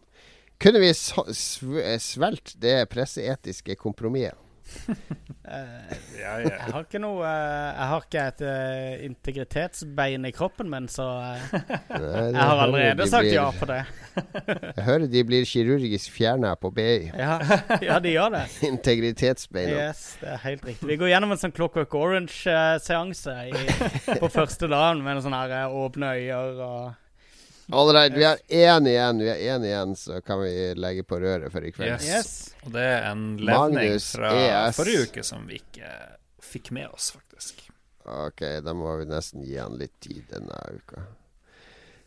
[0.63, 4.39] Kunne vi svelgt det presseetiske kompromisset?
[4.89, 6.51] Uh, ja, ja.
[6.51, 11.07] Jeg har ikke noe uh, Jeg har ikke et uh, integritetsbein i kroppen min, så
[11.37, 13.81] jeg har allerede sagt blir, ja på det.
[14.77, 17.11] jeg hører de blir kirurgisk fjerna på BI.
[17.15, 17.39] Ja,
[17.83, 18.45] ja, de gjør det.
[18.73, 19.89] Integritetsbeina.
[19.89, 20.91] Yes, det er helt riktig.
[20.91, 23.39] Vi går gjennom en sånn Clockwork Orange-seanse
[24.21, 27.06] på første dagen med noen sånne åpne øyer og
[27.73, 31.19] All right, vi har én igjen, vi har én igjen, så kan vi legge på
[31.21, 31.97] røret for i kveld.
[31.99, 32.07] Yes.
[32.09, 32.55] yes.
[32.63, 34.77] Og det er en levning fra ES.
[34.79, 35.91] forrige uke som vi ikke
[36.47, 37.65] fikk med oss, faktisk.
[38.07, 41.09] Ok, da må vi nesten gi han litt tid denne uka.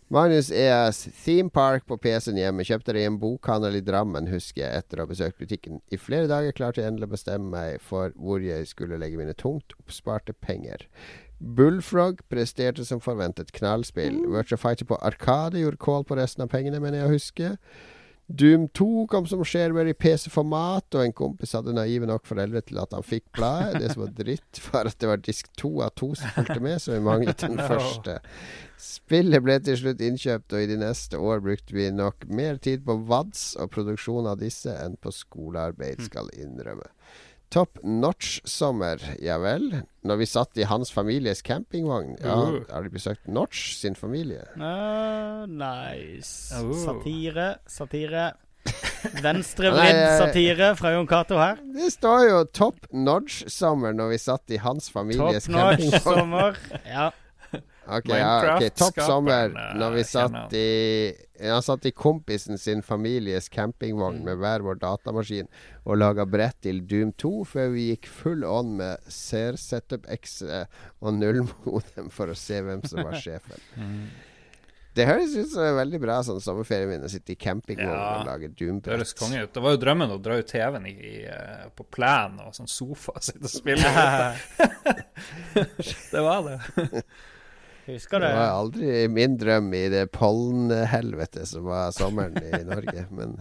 [0.10, 2.64] Magnus ES, Theme Park på PC-en hjemme.
[2.66, 5.84] Kjøpte det i en bokhandel i Drammen, husker jeg, etter å ha besøkt butikken.
[5.94, 9.36] I flere dager klarte jeg endelig å bestemme meg for hvor jeg skulle legge mine
[9.38, 10.88] tungt oppsparte penger.
[11.40, 14.18] Bullfrog presterte som forventet knallspill.
[14.26, 14.34] Mm.
[14.36, 17.54] Virtua Fighter på Arkade gjorde call på resten av pengene, mener jeg å huske.
[18.30, 22.78] Doom 2 kom som shareware i PC-format, og en kompis hadde naive nok foreldre til
[22.78, 23.80] at han fikk bladet.
[23.82, 26.78] Det som var dritt, var at det var disk 2 av 2 som fulgte med,
[26.84, 28.20] så vi manglet den første.
[28.80, 32.86] Spillet ble til slutt innkjøpt, og i de neste år brukte vi nok mer tid
[32.86, 36.10] på VADS og produksjon av disse enn på skolearbeid, hm.
[36.12, 36.86] skal innrømme.
[37.50, 39.72] Top Notch-sommer, ja vel.
[40.06, 42.14] Når vi satt i hans families campingvogn.
[42.22, 42.60] Ja, uh.
[42.70, 44.44] Har de besøkt Notch sin familie?
[44.54, 46.54] Uh, nice.
[46.54, 46.76] Uh.
[46.78, 48.28] Satire, satire.
[49.24, 51.58] Venstrevridd satire fra Jon Cato her.
[51.74, 57.10] Det står jo Top Notch-sommer når vi satt i hans families Top Notch-sommer, ja.
[57.98, 58.70] Ok, ja, okay.
[58.70, 60.70] Topp sommer når vi satt i
[61.42, 64.26] Han satt i kompisen sin families campingvogn mm.
[64.28, 65.48] med hver vår datamaskin
[65.86, 70.42] og laga brett til Doom 2 før vi gikk full on med Ser Setup X
[70.44, 73.64] og nullmodem for å se hvem som var sjefen.
[73.80, 74.10] Mm.
[75.00, 78.08] Det høres ut som en veldig bra sånn sommerferie min å sitte i campingvogn ja,
[78.18, 78.90] og lage Doom-brett.
[78.90, 79.52] Det høres konge ut.
[79.54, 83.24] Det var jo drømmen å dra ut TV-en eh, på plenen og sånn sofa og
[83.24, 83.92] sitte og spille.
[86.14, 87.04] det var det.
[87.90, 88.32] Husker det.
[88.32, 93.40] Det var aldri min drøm i det pollenhelvetet som var sommeren i Norge, men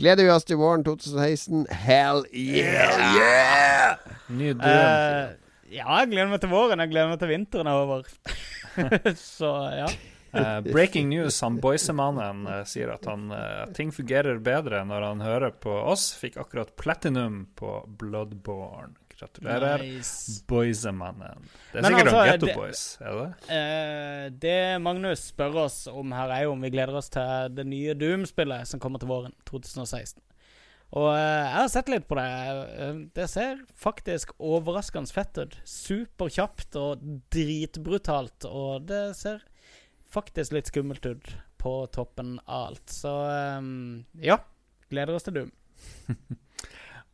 [0.00, 1.66] Gleder vi oss til våren 2016?
[1.82, 3.02] Hell yeah!
[3.18, 4.14] yeah!
[4.32, 4.64] Ny drøm.
[4.64, 6.80] Uh, ja, jeg gleder meg til våren.
[6.80, 8.08] Jeg gleder meg til vinteren er over.
[9.20, 9.90] Så ja.
[10.32, 11.42] Uh, breaking news.
[11.44, 16.10] Han Boysemannen uh, sier at han, uh, ting fungerer bedre når han hører på oss.
[16.16, 18.96] Fikk akkurat platinum på Bloodborne.
[19.20, 20.40] Gratulerer, nice.
[20.48, 21.44] Boysemannen.
[21.70, 24.40] Det er Men sikkert altså, Getto det, Boys, er det?
[24.42, 27.94] det Magnus spør oss om her, er jo om vi gleder oss til det nye
[28.00, 30.22] Doom-spillet som kommer til våren 2016.
[30.98, 33.10] Og jeg har sett litt på det.
[33.14, 35.54] Det ser faktisk overraskende fett ut.
[35.68, 38.48] Superkjapt og dritbrutalt.
[38.48, 39.44] Og det ser
[40.10, 41.30] faktisk litt skummelt ut
[41.62, 42.90] på toppen av alt.
[42.90, 43.12] Så
[43.60, 44.40] um, ja,
[44.90, 45.52] gleder oss til Doom.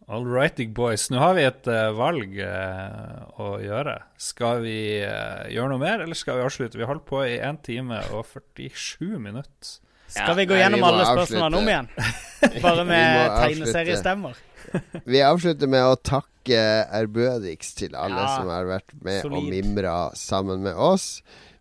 [0.08, 1.08] All righty, boys.
[1.10, 3.96] Nå har vi et uh, valg uh, å gjøre.
[4.22, 6.78] Skal vi uh, gjøre noe mer, eller skal vi avslutte?
[6.78, 9.72] Vi holdt på i 1 time og 47 minutter.
[10.06, 11.88] Skal vi gå gjennom nei, vi alle spørsmålene om igjen?
[12.62, 14.38] Bare med tegneseriestemmer?
[15.10, 16.62] vi avslutter med å takke
[17.00, 19.40] ærbødigst til alle ja, som har vært med solid.
[19.40, 21.08] og mimra sammen med oss.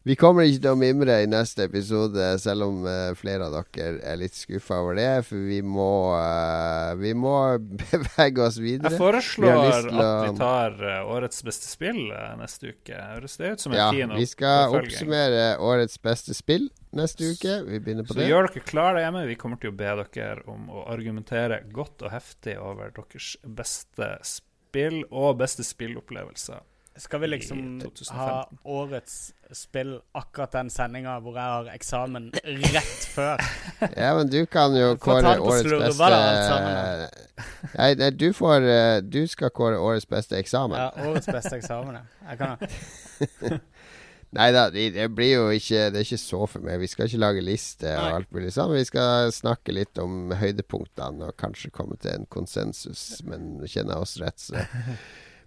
[0.06, 4.03] Vi kommer ikke til å mimre i neste episode, selv om uh, flere av dere
[4.06, 5.23] er litt skuffa over det.
[5.26, 7.34] For vi må, uh, vi må
[7.82, 8.91] bevege oss videre.
[8.94, 9.88] Jeg foreslår vi at
[10.27, 12.03] vi tar uh, årets beste spill
[12.38, 12.99] neste uke.
[13.15, 17.57] Høres det ut som en ja, fin Vi skal oppsummere årets beste spill neste uke.
[17.65, 18.27] Vi begynner på Så det.
[18.27, 19.26] Så gjør dere klare hjemme.
[19.26, 24.14] Vi kommer til å be dere om å argumentere godt og heftig over deres beste
[24.22, 26.61] spill og beste spillopplevelser.
[26.97, 32.30] Skal vi liksom ha årets spill akkurat den sendinga hvor jeg har eksamen
[32.72, 33.41] rett før?
[34.03, 36.09] ja, men du kan jo kåre årets beste
[37.80, 40.80] Nei, nei, du får uh, Du skal kåre årets beste eksamen.
[40.80, 42.31] Ja, årets beste eksamen, ja.
[42.31, 43.59] Jeg kan.
[44.35, 46.80] Nei da, det blir jo ikke Det er ikke så for meg.
[46.80, 48.72] Vi skal ikke lage liste og alt mulig sånn.
[48.76, 54.07] Vi skal snakke litt om høydepunktene og kanskje komme til en konsensus, men kjenner jeg
[54.07, 54.63] oss rett, så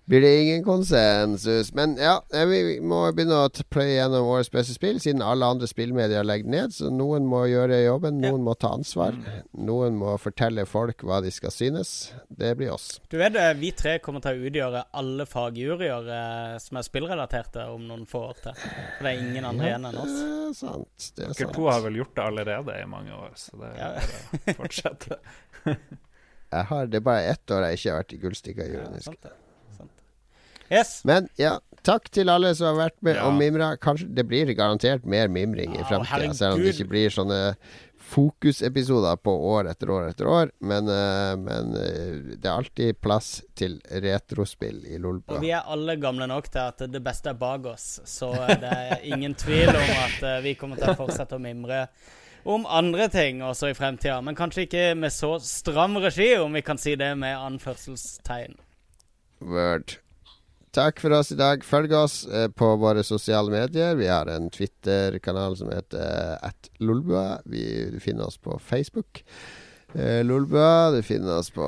[0.09, 1.75] blir det ingen konsensus.
[1.75, 5.69] Men ja, eh, vi må begynne å pløye gjennom årets beste spill, siden alle andre
[5.69, 6.73] spillmedier legger ned.
[6.73, 8.45] Så noen må gjøre jobben, noen ja.
[8.47, 9.19] må ta ansvar.
[9.53, 11.91] Noen må fortelle folk hva de skal synes.
[12.29, 12.87] Det blir oss.
[13.13, 17.67] Du vet eh, vi tre kommer til å utgjøre alle fagjuryer eh, som er spillrelaterte
[17.75, 18.63] om noen få år til.
[18.63, 20.15] For det er ingen andre igjen enn oss.
[20.15, 21.11] Det er sant.
[21.19, 23.83] Det er Dere to har vel gjort det allerede i mange år, så det er
[23.83, 23.91] ja.
[23.99, 25.21] bare å fortsette.
[26.73, 28.99] har, det er bare ett år jeg ikke har vært i Gullstikka-juryen.
[29.05, 29.37] Ja,
[30.71, 31.01] Yes.
[31.09, 33.27] Men ja, takk til alle som har vært med ja.
[33.29, 33.75] og mimra.
[33.81, 37.43] Kanskje Det blir garantert mer mimring i fremtiden selv om det ikke blir sånne
[38.09, 40.53] fokusepisoder på år etter år etter år.
[40.65, 45.37] Men, uh, men uh, det er alltid plass til retrospill i Lolbua.
[45.37, 48.73] Og vi er alle gamle nok til at det beste er bak oss, så det
[48.73, 51.85] er ingen tvil om at uh, vi kommer til å fortsette å mimre
[52.49, 54.21] om andre ting også i fremtida.
[54.25, 58.57] Men kanskje ikke med så stram regi, om vi kan si det med anførselstegn.
[59.45, 59.99] Word.
[60.73, 61.65] Takk for oss i dag.
[61.65, 63.97] Følg oss eh, på våre sosiale medier.
[63.97, 67.41] Vi har en Twitter-kanal som heter eh, at Lolbua.
[67.49, 69.25] Vi, du finner oss på Facebook.
[69.95, 70.91] Eh, Lolbua.
[70.91, 71.65] Du finner oss på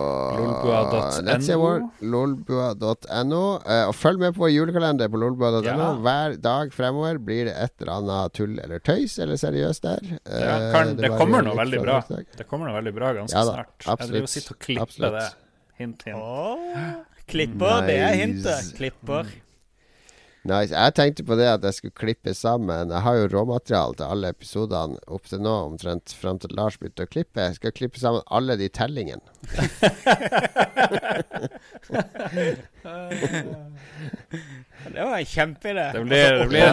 [1.24, 3.44] nettsida vår, lolbua.no.
[3.64, 5.62] Eh, og følg med på vår julekalender på lolbua.no.
[5.64, 5.90] Ja.
[6.05, 10.10] Hver dag fremover blir det et eller annet tull eller tøys eller seriøst der.
[10.20, 12.02] Eh, ja, kan, det, det kommer noe veldig bra.
[12.10, 13.77] Det kommer noe veldig bra ganske ja, snart.
[13.86, 14.01] Absolutt.
[14.01, 15.28] Jeg driver og sitter og klipper det.
[15.81, 16.20] Hint, hint.
[16.20, 17.01] Oh.
[17.31, 17.86] Klipper, nice.
[17.86, 18.74] det er hintet.
[18.78, 19.31] Klipper.
[20.43, 20.73] Nice.
[20.73, 22.89] Jeg tenkte på det at jeg skulle klippe sammen.
[22.89, 27.05] Jeg har jo råmateriale til alle episodene opp til nå, omtrent fram til Lars begynte
[27.05, 27.44] å klippe.
[27.44, 29.20] Jeg skal klippe sammen alle de tellingene.
[34.94, 35.93] det var en kjempeidé.
[35.93, 36.73] Det blir, det blir,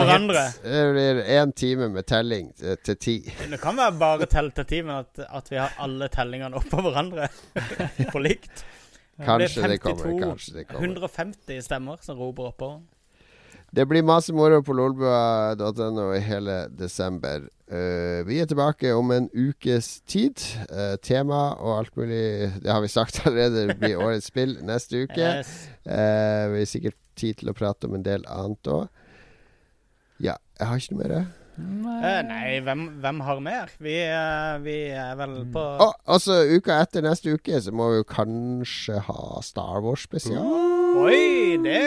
[0.64, 3.18] det blir én time med telling til, til ti.
[3.52, 6.88] Det kan være bare telle til ti, men at, at vi har alle tellingene oppå
[6.88, 7.28] hverandre
[8.16, 8.64] på likt.
[9.18, 10.24] Kanskje det, 52, det kommer.
[10.28, 10.88] Kanskje det kommer.
[10.88, 12.82] 150 stemmer som roper oppover.
[13.76, 17.50] Det blir masse moro på lolbua.no i hele desember.
[17.68, 20.40] Uh, vi er tilbake om en ukes tid.
[20.72, 23.68] Uh, tema og alt mulig Det har vi sagt allerede.
[23.68, 25.20] Det blir årets spill neste uke.
[25.20, 25.68] Yes.
[25.84, 28.88] Uh, vi har sikkert tid til å prate om en del annet òg.
[30.24, 31.28] Ja, jeg har ikke noe mer.
[31.58, 33.72] Nei, uh, nei hvem, hvem, har mer?
[33.82, 35.54] Vi, uh, vi er vel mm.
[35.56, 40.06] på oh, Altså, uka etter neste uke så må vi jo kanskje ha Star Wars
[40.06, 40.46] spesial.
[40.46, 40.78] Uh.
[40.98, 41.58] Oi!
[41.62, 41.82] Det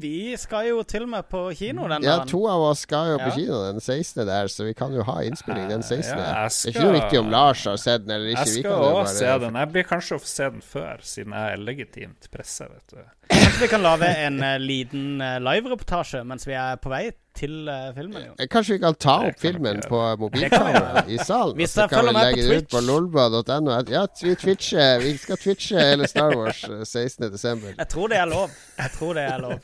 [0.00, 2.06] Vi skal jo til og med på kino den dagen.
[2.06, 4.24] Ja, to av oss skal jo på kino den 16.
[4.26, 6.14] der, så vi kan jo ha innspilling den 16.
[6.14, 6.72] Ja, skal...
[6.72, 8.46] Det er ikke noe viktig om Lars har sett den eller ikke.
[8.46, 9.60] Jeg skal òg se den.
[9.62, 13.06] Jeg blir kanskje å få se den før, siden jeg er legitimt presse, vet du.
[13.28, 17.08] Kanskje vi kan lage en uh, liten uh, livereportasje mens vi er på vei
[17.38, 18.26] til uh, filmen.
[18.26, 18.48] Jo.
[18.50, 21.56] Kanskje vi kan ta opp filmen på mobilkamera i salen?
[21.58, 23.78] Hvis kan vi legge det ut på lolba.no.
[23.88, 27.74] Ja, vi, twitcher, vi skal twitche hele Star Wars 16.12.
[27.78, 28.54] Jeg tror det er lov.
[28.78, 29.58] Jeg tror det er lov.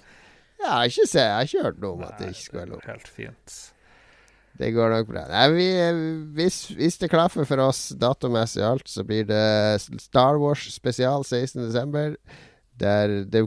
[0.63, 2.73] ja, jeg, ikke se, jeg har ikke hørt noe om at det ikke skal være
[2.73, 2.85] lov.
[2.89, 3.61] Helt fint.
[4.55, 5.27] Det går nok bra.
[5.33, 5.69] Nei, vi,
[6.37, 9.43] hvis, hvis, det klaffer for oss datomessig alt, så blir det
[10.03, 12.15] Star Wars spesial 16.12.
[12.79, 12.95] Det,
[13.31, 13.43] det,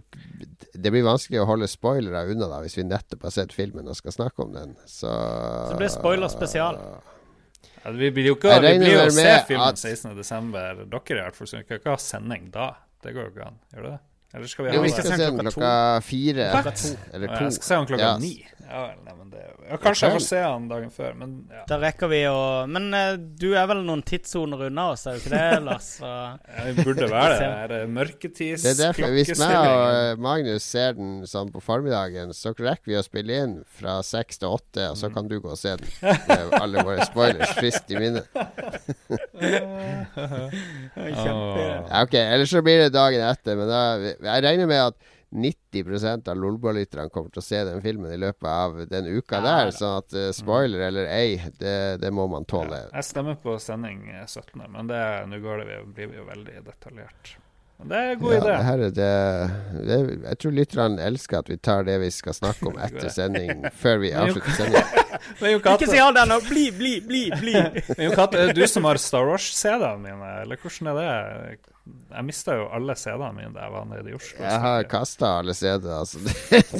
[0.83, 3.97] det, blir vanskelig å holde spoilere unna da hvis vi nettopp har sett filmen og
[3.97, 4.75] skal snakke om den.
[4.85, 6.79] Så, så det blir spoiler spesial.
[7.83, 10.85] Ja, vi blir jo ikke Vi blir jo å se filmen 16.12.
[10.91, 12.71] Dere i hvert fall, så vi kan ikke ha sending da.
[13.03, 13.59] Det går jo ikke an.
[13.73, 14.03] Gjør det det?
[14.33, 15.73] Eller skal vi ha jo, vi skal se den klokka
[16.03, 16.51] fire.
[17.13, 17.43] Eller to.
[17.47, 18.35] Jeg skal se den klokka ni.
[18.67, 21.61] Ja, nei, det, ja, kanskje jeg får se han dagen før, men ja.
[21.69, 25.21] Da rekker vi å Men uh, du er vel noen tidssoner unna oss, er du
[25.21, 25.87] ikke det, Lars?
[26.03, 27.47] ja, vi burde være det.
[27.71, 32.33] Det er mørketids Det er derfor, Hvis meg og Magnus ser den sånn på formiddagen,
[32.35, 35.15] så rekker vi å spille inn fra seks til åtte, og så mm.
[35.15, 35.95] kan du gå og se den
[36.27, 38.25] med alle våre spoilers friskt i minne.
[41.25, 46.29] ja, ok, ellers så blir det dagen etter, men da, jeg regner med at 90%
[46.31, 49.71] av Lolbua-lytterne kommer til å se den filmen i løpet av den uka ja, der.
[49.75, 52.85] Sånn at uh, spoiler eller ei, det, det, må man tåle.
[52.87, 57.35] Ja, jeg stemmer på sending 17., men nå går det, blir vi jo veldig detaljert.
[57.77, 58.53] Det er en god ja, idé.
[58.65, 59.09] Her er det,
[59.85, 63.67] det, jeg tror lytterne elsker at vi tar det vi skal snakke om etter sending,
[63.83, 65.03] før vi avslutter sendingen.
[65.75, 66.39] Ikke si alt ennå!
[66.47, 67.23] Bli, bli, bli!
[67.37, 67.53] bli.
[67.99, 71.73] Men Katt, er det du som har Star Wars-CD-ene mine, eller hvordan er det?
[72.17, 74.41] Jeg mista jo alle CD-ene mine da jeg var nede i Oslo.
[74.41, 76.23] Jeg har kasta alle CD-ene, altså.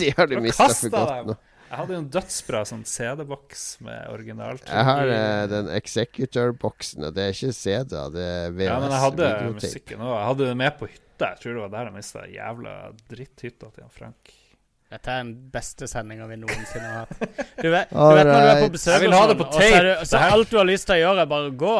[0.02, 1.38] de har du mista for godt nå.
[1.68, 4.64] Jeg hadde jo en dødsbra sånn CD-boks med originalt.
[4.70, 8.70] Jeg har eh, den Executor-boksen, og det er ikke CD-er, det er VHS.
[8.70, 10.14] Ja, men jeg hadde musikken òg.
[10.14, 11.32] Jeg hadde det med på hytta.
[11.34, 12.76] Jeg tror det var der jeg mista jævla
[13.12, 14.38] dritthytta til Frank.
[14.88, 17.40] Dette er den beste sendinga vi noensinne har hatt.
[17.64, 19.58] Du vet, du vet når du er på besøk, og, sånn, tape.
[19.60, 21.74] så, er så alt du har lyst til å gjøre, er bare å gå.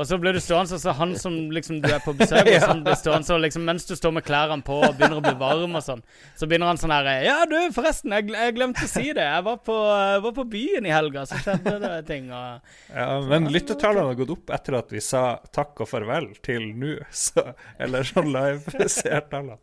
[0.00, 2.80] Og så blir du stående så han som liksom du er på besøk hos, han
[2.84, 5.76] blir stående så liksom mens du står med klærne på og begynner å bli varm
[5.76, 6.00] og sånn,
[6.38, 9.26] så begynner han sånn her Ja, du, forresten, jeg, jeg glemte å si det.
[9.26, 9.76] Jeg var på,
[10.24, 12.30] var på, byen i helga, så skjedde det ting.
[12.32, 16.70] Og, ja, men lyttertallene har gått opp etter at vi sa takk og farvel til
[16.72, 17.52] nå, så
[17.82, 19.60] Eller sånn live-seertallene.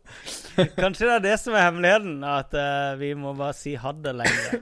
[0.76, 4.14] Kanskje det er det som er hemmeligheten, at uh, vi må bare si ha det
[4.22, 4.60] lenger.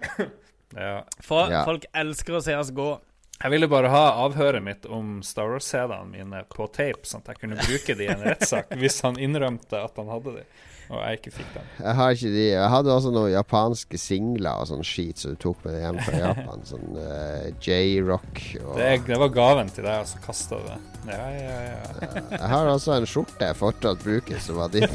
[0.76, 1.02] Ja.
[1.24, 1.62] For ja.
[1.68, 2.90] folk elsker å se oss gå.
[3.39, 7.43] Jeg ville bare ha avhøret mitt om Star Wars-CD-ene mine på tape, sånn at jeg
[7.44, 10.47] kunne bruke de i en rettssak hvis han innrømte at han hadde de
[10.89, 11.66] og jeg ikke fikk den.
[11.82, 12.44] Jeg har ikke de.
[12.48, 15.98] Jeg hadde også noen japanske singler og sånn skit som du tok med deg hjem
[16.06, 16.62] fra Japan.
[16.69, 20.78] Sånn uh, J-rock og det, det, var gaven til deg, og så kasta du det.
[21.09, 22.23] Ja, ja, ja.
[22.35, 24.89] jeg har også en skjorte jeg fortsatt bruker, som var din.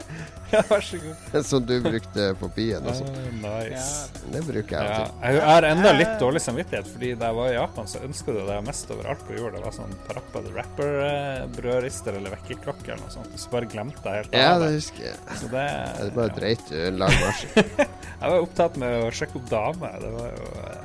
[0.52, 1.38] ja, vær så god.
[1.50, 2.88] som du brukte på byen.
[2.88, 3.12] Og sånn.
[3.12, 4.24] Oh, nice.
[4.32, 5.06] Det bruker jeg ja.
[5.24, 8.40] Jeg har enda litt dårlig samvittighet, fordi da jeg var i Japan, så ønska du
[8.48, 9.56] deg mest overalt på jord.
[9.56, 13.38] Det var sånn Parappa the Rapper-brødrister eller vekkerklokke eller noe sånt.
[13.40, 14.44] Så bare glemte jeg helt av det.
[14.44, 15.33] Ja, det husker jeg.
[15.40, 15.68] Så det
[16.00, 17.46] Det bare dreit du lang marsj.
[17.54, 19.96] jeg var opptatt med å sjekke opp damer.
[20.02, 20.84] Det var jo eh,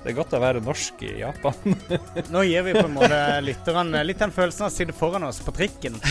[0.00, 1.74] det er godt å være norsk i Japan.
[2.32, 5.42] Nå gir vi på en måte lytterne litt den følelsen av å sitte foran oss
[5.44, 6.00] på trikken.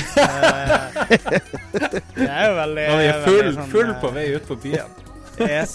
[1.00, 1.40] Eh,
[2.20, 4.92] det er jo veldig Når vi er full, sånn, full på vei ut på byen.
[5.40, 5.74] Yes.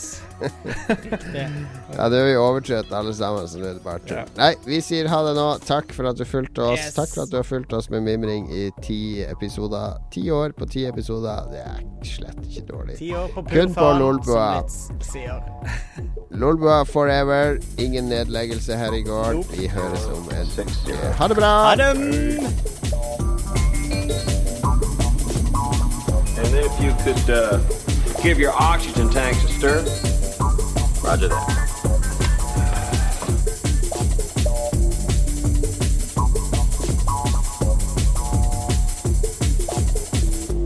[1.97, 4.19] Ja, det har vi overtrøtt alle sammen, så det er bare tull.
[4.19, 4.24] Ja.
[4.39, 5.47] Nei, vi sier ha det nå.
[5.65, 6.81] Takk for at du fulgte oss.
[6.81, 6.97] Yes.
[6.98, 9.98] Takk for at du har fulgt oss med mimring i ti episoder.
[10.15, 12.98] Ti år på ti episoder, det er slett ikke dårlig.
[13.01, 14.65] Ti år på Kun på Lolbua.
[16.44, 17.59] Lolbua forever.
[17.78, 19.43] Ingen nedleggelse her i går.
[19.55, 21.15] Vi høres om en uke.
[21.19, 21.52] Ha det bra.
[21.70, 21.90] Ha det.
[26.36, 27.59] And if you could uh,
[28.23, 30.14] give your oxygen tanks a stir.
[31.05, 31.65] Roger that.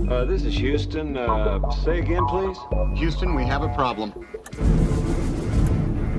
[0.08, 1.16] Uh, this is Houston.
[1.16, 2.56] Uh, say again, please.
[2.94, 4.12] Houston, we have a problem.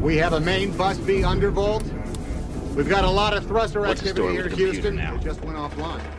[0.02, 1.86] We have a main bus B undervolt.
[2.76, 4.98] We've got a lot of thruster activity here, Houston.
[4.98, 5.16] Now?
[5.16, 6.19] It just went offline.